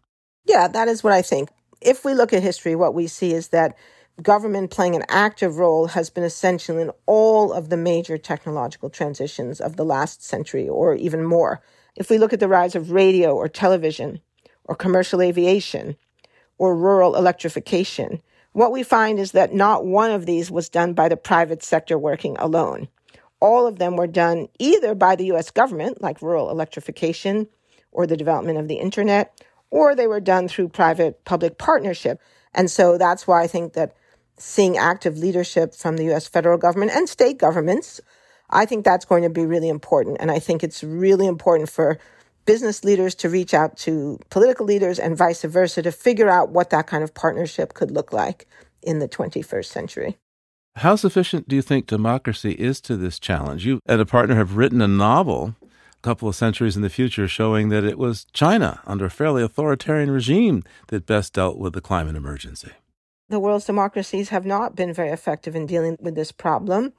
Yeah, 0.46 0.68
that 0.68 0.88
is 0.88 1.04
what 1.04 1.14
I 1.14 1.22
think. 1.22 1.50
If 1.82 2.04
we 2.04 2.14
look 2.14 2.34
at 2.34 2.44
history, 2.44 2.76
what 2.76 2.94
we 2.94 3.08
see 3.08 3.34
is 3.34 3.50
that 3.50 3.76
government 4.22 4.72
playing 4.72 4.96
an 4.96 5.06
active 5.10 5.58
role 5.58 5.88
has 5.88 6.10
been 6.10 6.24
essential 6.24 6.78
in 6.78 6.92
all 7.06 7.54
of 7.54 7.70
the 7.70 7.78
major 7.78 8.18
technological 8.18 8.90
transitions 8.90 9.62
of 9.62 9.76
the 9.76 9.86
last 9.86 10.24
century 10.24 10.68
or 10.68 10.96
even 10.96 11.24
more. 11.24 11.62
If 11.96 12.10
we 12.10 12.18
look 12.18 12.34
at 12.34 12.40
the 12.40 12.48
rise 12.48 12.76
of 12.76 12.92
radio 12.92 13.36
or 13.36 13.48
television 13.48 14.20
or 14.64 14.76
commercial 14.76 15.22
aviation 15.22 15.98
or 16.58 16.76
rural 16.76 17.16
electrification, 17.16 18.22
what 18.54 18.72
we 18.72 18.82
find 18.82 19.20
is 19.20 19.34
that 19.34 19.54
not 19.54 19.86
one 19.86 20.10
of 20.10 20.26
these 20.26 20.50
was 20.50 20.70
done 20.70 20.94
by 20.94 21.10
the 21.10 21.18
private 21.18 21.62
sector 21.62 21.98
working 21.98 22.36
alone. 22.40 22.88
All 23.40 23.68
of 23.68 23.78
them 23.78 23.96
were 23.96 24.08
done 24.08 24.48
either 24.58 24.96
by 24.96 25.16
the 25.16 25.32
US 25.34 25.52
government, 25.52 26.02
like 26.02 26.24
rural 26.24 26.50
electrification 26.50 27.48
or 27.92 28.08
the 28.08 28.18
development 28.18 28.58
of 28.58 28.68
the 28.68 28.80
internet, 28.80 29.46
or 29.70 29.94
they 29.94 30.08
were 30.08 30.20
done 30.20 30.48
through 30.48 30.70
private 30.70 31.24
public 31.24 31.60
partnership. 31.60 32.20
And 32.54 32.72
so 32.72 32.98
that's 32.98 33.28
why 33.28 33.44
I 33.44 33.48
think 33.48 33.74
that 33.74 33.96
seeing 34.38 34.78
active 34.78 35.18
leadership 35.18 35.74
from 35.74 35.98
the 35.98 36.14
US 36.14 36.28
federal 36.28 36.58
government 36.58 36.92
and 36.92 37.10
state 37.10 37.38
governments, 37.38 38.00
I 38.50 38.66
think 38.66 38.86
that's 38.86 39.06
going 39.06 39.24
to 39.24 39.30
be 39.30 39.46
really 39.46 39.70
important. 39.70 40.18
And 40.20 40.32
I 40.32 40.40
think 40.40 40.64
it's 40.64 40.84
really 40.84 41.28
important 41.28 41.70
for 41.70 41.98
business 42.46 42.84
leaders 42.84 43.14
to 43.16 43.30
reach 43.30 43.54
out 43.54 43.78
to 43.78 44.20
political 44.30 44.66
leaders 44.66 45.00
and 45.00 45.18
vice 45.18 45.44
versa 45.44 45.82
to 45.82 45.92
figure 45.92 46.30
out 46.30 46.50
what 46.50 46.70
that 46.70 46.88
kind 46.88 47.04
of 47.04 47.14
partnership 47.14 47.74
could 47.74 47.92
look 47.92 48.14
like 48.14 48.48
in 48.82 49.00
the 49.00 49.08
21st 49.08 49.66
century. 49.66 50.18
How 50.78 50.96
sufficient 50.96 51.50
do 51.50 51.56
you 51.56 51.62
think 51.62 51.88
democracy 51.88 52.52
is 52.52 52.80
to 52.82 52.96
this 52.96 53.20
challenge? 53.20 53.66
You 53.66 53.80
and 53.86 54.00
a 54.00 54.06
partner 54.06 54.36
have 54.36 54.56
written 54.56 54.82
a 54.82 54.88
novel 54.88 55.56
a 55.64 56.02
couple 56.04 56.30
of 56.30 56.36
centuries 56.36 56.76
in 56.76 56.84
the 56.84 56.90
future 56.90 57.28
showing 57.28 57.70
that 57.70 57.84
it 57.84 57.98
was 57.98 58.26
China 58.32 58.82
under 58.86 59.06
a 59.06 59.10
fairly 59.10 59.42
authoritarian 59.42 60.12
regime 60.12 60.64
that 60.88 61.08
best 61.08 61.34
dealt 61.34 61.58
with 61.58 61.74
the 61.74 61.82
climate 61.82 62.16
emergency. 62.16 62.72
The 63.30 63.40
world's 63.40 63.66
democracies 63.66 64.30
have 64.30 64.46
not 64.46 64.76
been 64.76 64.94
very 64.94 65.10
effective 65.10 65.54
in 65.54 65.66
dealing 65.66 65.98
with 66.00 66.16
this 66.16 66.32
problem. 66.32 66.94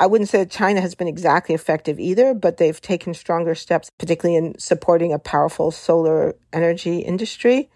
I 0.00 0.06
wouldn't 0.06 0.30
say 0.30 0.38
that 0.38 0.50
China 0.50 0.80
has 0.80 0.94
been 0.94 1.08
exactly 1.08 1.54
effective 1.54 2.00
either, 2.00 2.32
but 2.32 2.56
they've 2.56 2.80
taken 2.80 3.12
stronger 3.12 3.54
steps, 3.54 3.90
particularly 3.98 4.36
in 4.36 4.58
supporting 4.58 5.12
a 5.12 5.18
powerful 5.18 5.70
solar 5.70 6.34
energy 6.52 7.00
industry. 7.00 7.68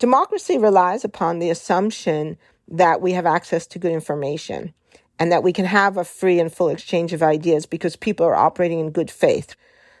Democracy 0.00 0.58
relies 0.58 1.04
upon 1.04 1.38
the 1.38 1.50
assumption 1.50 2.36
that 2.66 3.00
we 3.00 3.12
have 3.12 3.26
access 3.26 3.66
to 3.68 3.78
good 3.78 3.92
information 3.92 4.74
and 5.18 5.30
that 5.30 5.42
we 5.42 5.52
can 5.52 5.66
have 5.66 5.96
a 5.96 6.04
free 6.04 6.40
and 6.40 6.52
full 6.52 6.68
exchange 6.68 7.12
of 7.12 7.22
ideas 7.22 7.66
because 7.66 7.94
people 7.94 8.26
are 8.26 8.34
operating 8.34 8.80
in 8.80 8.90
good 8.90 9.10
faith. 9.10 9.54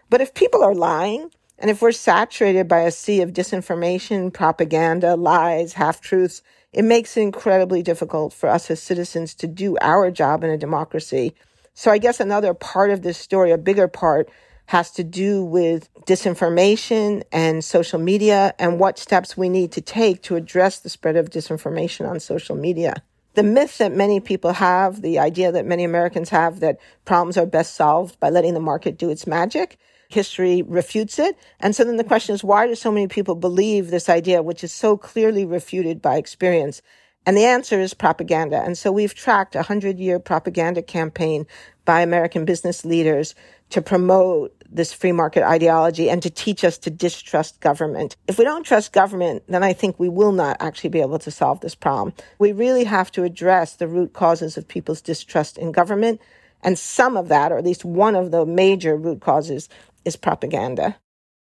But 0.08 0.20
if 0.20 0.34
people 0.34 0.64
are 0.64 0.74
lying, 0.74 1.30
and 1.58 1.70
if 1.70 1.82
we're 1.82 1.92
saturated 1.92 2.66
by 2.66 2.80
a 2.80 2.90
sea 2.90 3.20
of 3.20 3.32
disinformation, 3.32 4.32
propaganda, 4.32 5.14
lies, 5.14 5.74
half 5.74 6.00
truths, 6.00 6.42
it 6.72 6.84
makes 6.84 7.16
it 7.16 7.22
incredibly 7.22 7.82
difficult 7.82 8.32
for 8.32 8.48
us 8.48 8.70
as 8.70 8.82
citizens 8.82 9.34
to 9.34 9.46
do 9.46 9.76
our 9.80 10.10
job 10.10 10.44
in 10.44 10.50
a 10.50 10.58
democracy. 10.58 11.34
So 11.74 11.90
I 11.90 11.98
guess 11.98 12.20
another 12.20 12.54
part 12.54 12.90
of 12.90 13.02
this 13.02 13.18
story, 13.18 13.50
a 13.50 13.58
bigger 13.58 13.88
part, 13.88 14.28
has 14.66 14.92
to 14.92 15.02
do 15.02 15.44
with 15.44 15.88
disinformation 16.04 17.24
and 17.32 17.64
social 17.64 17.98
media 17.98 18.54
and 18.58 18.78
what 18.78 18.98
steps 18.98 19.36
we 19.36 19.48
need 19.48 19.72
to 19.72 19.80
take 19.80 20.22
to 20.22 20.36
address 20.36 20.78
the 20.78 20.88
spread 20.88 21.16
of 21.16 21.30
disinformation 21.30 22.08
on 22.08 22.20
social 22.20 22.54
media. 22.54 22.94
The 23.34 23.42
myth 23.42 23.78
that 23.78 23.92
many 23.92 24.20
people 24.20 24.52
have, 24.52 25.02
the 25.02 25.18
idea 25.18 25.50
that 25.50 25.66
many 25.66 25.82
Americans 25.82 26.28
have 26.28 26.60
that 26.60 26.78
problems 27.04 27.36
are 27.36 27.46
best 27.46 27.74
solved 27.74 28.20
by 28.20 28.30
letting 28.30 28.54
the 28.54 28.60
market 28.60 28.96
do 28.96 29.10
its 29.10 29.26
magic, 29.26 29.76
history 30.12 30.62
refutes 30.62 31.18
it. 31.18 31.38
And 31.60 31.74
so 31.74 31.84
then 31.84 31.96
the 31.96 32.04
question 32.04 32.34
is, 32.34 32.44
why 32.44 32.66
do 32.66 32.74
so 32.74 32.90
many 32.90 33.08
people 33.08 33.34
believe 33.34 33.90
this 33.90 34.08
idea, 34.08 34.42
which 34.42 34.64
is 34.64 34.72
so 34.72 34.96
clearly 34.96 35.44
refuted 35.44 36.02
by 36.02 36.16
experience? 36.16 36.82
And 37.26 37.36
the 37.36 37.44
answer 37.44 37.78
is 37.78 37.94
propaganda. 37.94 38.62
And 38.62 38.76
so 38.78 38.90
we've 38.90 39.14
tracked 39.14 39.54
a 39.54 39.62
hundred 39.62 39.98
year 39.98 40.18
propaganda 40.18 40.82
campaign 40.82 41.46
by 41.84 42.00
American 42.00 42.44
business 42.44 42.84
leaders 42.84 43.34
to 43.70 43.82
promote 43.82 44.54
this 44.70 44.92
free 44.92 45.12
market 45.12 45.42
ideology 45.42 46.08
and 46.08 46.22
to 46.22 46.30
teach 46.30 46.64
us 46.64 46.78
to 46.78 46.90
distrust 46.90 47.60
government. 47.60 48.16
If 48.26 48.38
we 48.38 48.44
don't 48.44 48.64
trust 48.64 48.92
government, 48.92 49.42
then 49.48 49.62
I 49.62 49.72
think 49.72 49.98
we 49.98 50.08
will 50.08 50.32
not 50.32 50.56
actually 50.60 50.90
be 50.90 51.00
able 51.00 51.18
to 51.20 51.30
solve 51.30 51.60
this 51.60 51.74
problem. 51.74 52.14
We 52.38 52.52
really 52.52 52.84
have 52.84 53.10
to 53.12 53.24
address 53.24 53.74
the 53.74 53.88
root 53.88 54.12
causes 54.12 54.56
of 54.56 54.66
people's 54.66 55.02
distrust 55.02 55.58
in 55.58 55.72
government. 55.72 56.20
And 56.62 56.78
some 56.78 57.16
of 57.16 57.28
that, 57.28 57.52
or 57.52 57.58
at 57.58 57.64
least 57.64 57.84
one 57.84 58.14
of 58.14 58.30
the 58.30 58.44
major 58.44 58.96
root 58.96 59.20
causes, 59.20 59.68
is 60.04 60.16
propaganda. 60.16 60.96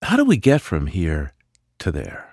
How 0.03 0.17
do 0.17 0.25
we 0.25 0.37
get 0.37 0.61
from 0.61 0.87
here 0.87 1.33
to 1.79 1.93
there? 1.93 2.29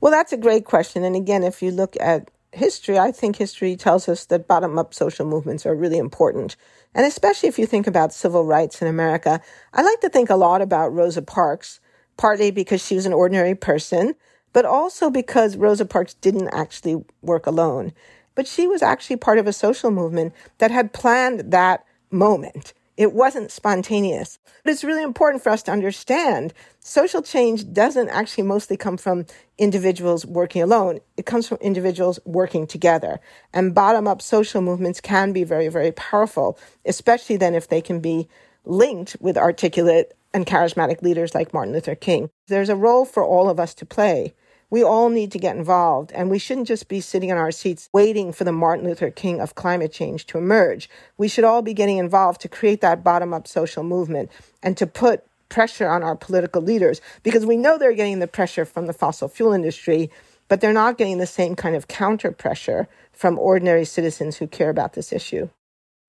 Well, 0.00 0.12
that's 0.12 0.32
a 0.32 0.36
great 0.36 0.64
question. 0.64 1.02
And 1.04 1.16
again, 1.16 1.42
if 1.42 1.62
you 1.62 1.70
look 1.70 1.96
at 2.00 2.30
history, 2.52 2.98
I 2.98 3.10
think 3.12 3.36
history 3.36 3.76
tells 3.76 4.08
us 4.08 4.26
that 4.26 4.48
bottom 4.48 4.78
up 4.78 4.94
social 4.94 5.26
movements 5.26 5.66
are 5.66 5.74
really 5.74 5.98
important. 5.98 6.56
And 6.94 7.04
especially 7.04 7.48
if 7.48 7.58
you 7.58 7.66
think 7.66 7.86
about 7.86 8.12
civil 8.12 8.44
rights 8.44 8.80
in 8.80 8.88
America, 8.88 9.40
I 9.72 9.82
like 9.82 10.00
to 10.00 10.08
think 10.08 10.30
a 10.30 10.36
lot 10.36 10.62
about 10.62 10.92
Rosa 10.92 11.22
Parks, 11.22 11.80
partly 12.16 12.50
because 12.50 12.84
she 12.84 12.94
was 12.94 13.06
an 13.06 13.12
ordinary 13.12 13.54
person, 13.54 14.14
but 14.52 14.64
also 14.64 15.10
because 15.10 15.56
Rosa 15.56 15.84
Parks 15.84 16.14
didn't 16.14 16.48
actually 16.48 17.04
work 17.22 17.46
alone. 17.46 17.92
But 18.34 18.46
she 18.46 18.66
was 18.66 18.82
actually 18.82 19.16
part 19.16 19.38
of 19.38 19.46
a 19.46 19.52
social 19.52 19.90
movement 19.90 20.32
that 20.58 20.70
had 20.70 20.92
planned 20.92 21.52
that 21.52 21.84
moment. 22.10 22.72
It 22.98 23.12
wasn't 23.12 23.52
spontaneous. 23.52 24.40
But 24.64 24.72
it's 24.72 24.82
really 24.82 25.04
important 25.04 25.40
for 25.40 25.50
us 25.50 25.62
to 25.62 25.70
understand 25.70 26.52
social 26.80 27.22
change 27.22 27.72
doesn't 27.72 28.08
actually 28.08 28.42
mostly 28.42 28.76
come 28.76 28.96
from 28.96 29.24
individuals 29.56 30.26
working 30.26 30.62
alone. 30.62 30.98
It 31.16 31.24
comes 31.24 31.46
from 31.46 31.58
individuals 31.60 32.18
working 32.24 32.66
together. 32.66 33.20
And 33.54 33.72
bottom 33.72 34.08
up 34.08 34.20
social 34.20 34.62
movements 34.62 35.00
can 35.00 35.32
be 35.32 35.44
very, 35.44 35.68
very 35.68 35.92
powerful, 35.92 36.58
especially 36.84 37.36
then 37.36 37.54
if 37.54 37.68
they 37.68 37.80
can 37.80 38.00
be 38.00 38.28
linked 38.64 39.16
with 39.20 39.38
articulate 39.38 40.16
and 40.34 40.44
charismatic 40.44 41.00
leaders 41.00 41.36
like 41.36 41.54
Martin 41.54 41.72
Luther 41.72 41.94
King. 41.94 42.30
There's 42.48 42.68
a 42.68 42.74
role 42.74 43.04
for 43.04 43.24
all 43.24 43.48
of 43.48 43.60
us 43.60 43.74
to 43.74 43.86
play 43.86 44.34
We 44.70 44.84
all 44.84 45.08
need 45.08 45.32
to 45.32 45.38
get 45.38 45.56
involved, 45.56 46.12
and 46.12 46.28
we 46.28 46.38
shouldn't 46.38 46.68
just 46.68 46.88
be 46.88 47.00
sitting 47.00 47.30
in 47.30 47.38
our 47.38 47.50
seats 47.50 47.88
waiting 47.92 48.32
for 48.32 48.44
the 48.44 48.52
Martin 48.52 48.86
Luther 48.86 49.10
King 49.10 49.40
of 49.40 49.54
climate 49.54 49.92
change 49.92 50.26
to 50.26 50.38
emerge. 50.38 50.90
We 51.16 51.26
should 51.28 51.44
all 51.44 51.62
be 51.62 51.72
getting 51.72 51.96
involved 51.96 52.42
to 52.42 52.48
create 52.48 52.82
that 52.82 53.02
bottom 53.02 53.32
up 53.32 53.48
social 53.48 53.82
movement 53.82 54.30
and 54.62 54.76
to 54.76 54.86
put 54.86 55.24
pressure 55.48 55.88
on 55.88 56.02
our 56.02 56.14
political 56.14 56.60
leaders 56.60 57.00
because 57.22 57.46
we 57.46 57.56
know 57.56 57.78
they're 57.78 57.94
getting 57.94 58.18
the 58.18 58.26
pressure 58.26 58.66
from 58.66 58.86
the 58.86 58.92
fossil 58.92 59.28
fuel 59.28 59.54
industry, 59.54 60.10
but 60.48 60.60
they're 60.60 60.72
not 60.74 60.98
getting 60.98 61.16
the 61.16 61.26
same 61.26 61.56
kind 61.56 61.74
of 61.74 61.88
counter 61.88 62.30
pressure 62.30 62.88
from 63.12 63.38
ordinary 63.38 63.86
citizens 63.86 64.36
who 64.36 64.46
care 64.46 64.68
about 64.68 64.92
this 64.92 65.12
issue. 65.12 65.48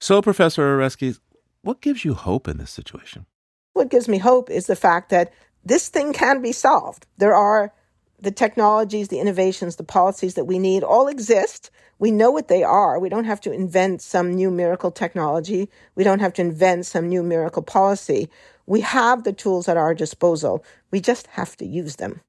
So, 0.01 0.21
Professor 0.21 0.77
Oreskes, 0.77 1.19
what 1.61 1.81
gives 1.81 2.03
you 2.03 2.13
hope 2.13 2.47
in 2.47 2.57
this 2.57 2.71
situation? 2.71 3.25
What 3.73 3.89
gives 3.89 4.07
me 4.07 4.17
hope 4.17 4.49
is 4.49 4.67
the 4.67 4.75
fact 4.75 5.09
that 5.09 5.31
this 5.63 5.89
thing 5.89 6.13
can 6.13 6.41
be 6.41 6.51
solved. 6.51 7.05
There 7.17 7.35
are 7.35 7.73
the 8.21 8.31
technologies, 8.31 9.07
the 9.07 9.19
innovations, 9.19 9.75
the 9.75 9.83
policies 9.83 10.35
that 10.35 10.45
we 10.45 10.59
need 10.59 10.83
all 10.83 11.07
exist. 11.07 11.71
We 11.99 12.11
know 12.11 12.31
what 12.31 12.47
they 12.47 12.63
are. 12.63 12.99
We 12.99 13.09
don't 13.09 13.25
have 13.25 13.41
to 13.41 13.51
invent 13.51 14.01
some 14.01 14.33
new 14.33 14.51
miracle 14.51 14.91
technology. 14.91 15.69
We 15.95 16.03
don't 16.03 16.19
have 16.19 16.33
to 16.33 16.41
invent 16.41 16.85
some 16.85 17.09
new 17.09 17.23
miracle 17.23 17.61
policy. 17.61 18.29
We 18.65 18.81
have 18.81 19.23
the 19.23 19.33
tools 19.33 19.67
at 19.67 19.77
our 19.77 19.93
disposal. 19.93 20.63
We 20.91 21.01
just 21.01 21.27
have 21.27 21.57
to 21.57 21.65
use 21.65 21.97
them. 21.97 22.21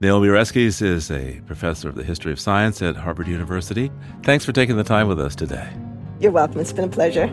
Naomi 0.00 0.28
Oreskes 0.28 0.80
is 0.80 1.10
a 1.10 1.40
professor 1.46 1.88
of 1.88 1.94
the 1.94 2.04
history 2.04 2.32
of 2.32 2.40
science 2.40 2.80
at 2.80 2.96
Harvard 2.96 3.28
University. 3.28 3.90
Thanks 4.22 4.44
for 4.44 4.52
taking 4.52 4.76
the 4.76 4.84
time 4.84 5.08
with 5.08 5.20
us 5.20 5.34
today. 5.34 5.68
You're 6.20 6.32
welcome. 6.32 6.60
It's 6.60 6.72
been 6.72 6.84
a 6.84 6.88
pleasure. 6.88 7.28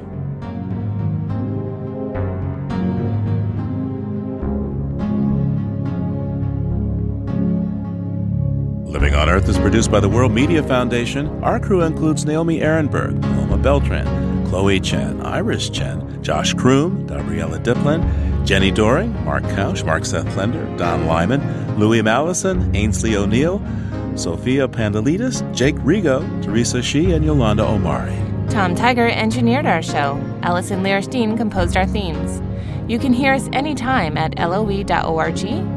Living 8.98 9.14
on 9.14 9.30
Earth 9.30 9.48
is 9.48 9.60
produced 9.60 9.92
by 9.92 10.00
the 10.00 10.10
World 10.10 10.32
Media 10.32 10.64
Foundation. 10.64 11.28
Our 11.44 11.60
crew 11.60 11.84
includes 11.84 12.26
Naomi 12.26 12.62
Arenberg, 12.62 13.22
Wilma 13.36 13.60
Beltran, 13.60 14.08
Chloe 14.48 14.80
Chen, 14.80 15.22
Iris 15.22 15.70
Chen, 15.70 16.24
Josh 16.24 16.56
Kroom, 16.56 17.06
Gabriella 17.06 17.60
Diplin, 17.60 18.02
Jenni 18.44 18.74
Doering, 18.74 19.14
Mark 19.24 19.44
Kausch, 19.44 19.86
Mark 19.86 20.04
Seth 20.04 20.36
Lender, 20.36 20.66
Don 20.78 21.06
Lyman, 21.06 21.78
Louis 21.78 22.02
Mallison, 22.02 22.76
Ainsley 22.76 23.16
O'Neill, 23.16 23.62
Sophia 24.16 24.68
Pandelides, 24.68 25.44
Jake 25.56 25.76
Rigo, 25.76 26.24
Teresa 26.44 26.82
Shi, 26.82 27.12
and 27.12 27.24
Yolanda 27.24 27.68
Omari. 27.68 28.18
Tom 28.50 28.74
Tiger 28.74 29.08
engineered 29.08 29.68
our 29.68 29.84
show. 29.84 30.20
Allison 30.42 30.82
Lirish 30.82 31.08
Dean 31.08 31.38
composed 31.38 31.78
our 31.78 31.86
themes. 31.86 32.42
You 32.90 32.98
can 32.98 33.14
hear 33.14 33.34
us 33.34 33.48
anytime 33.54 34.18
at 34.18 34.40
loe.org 34.40 35.77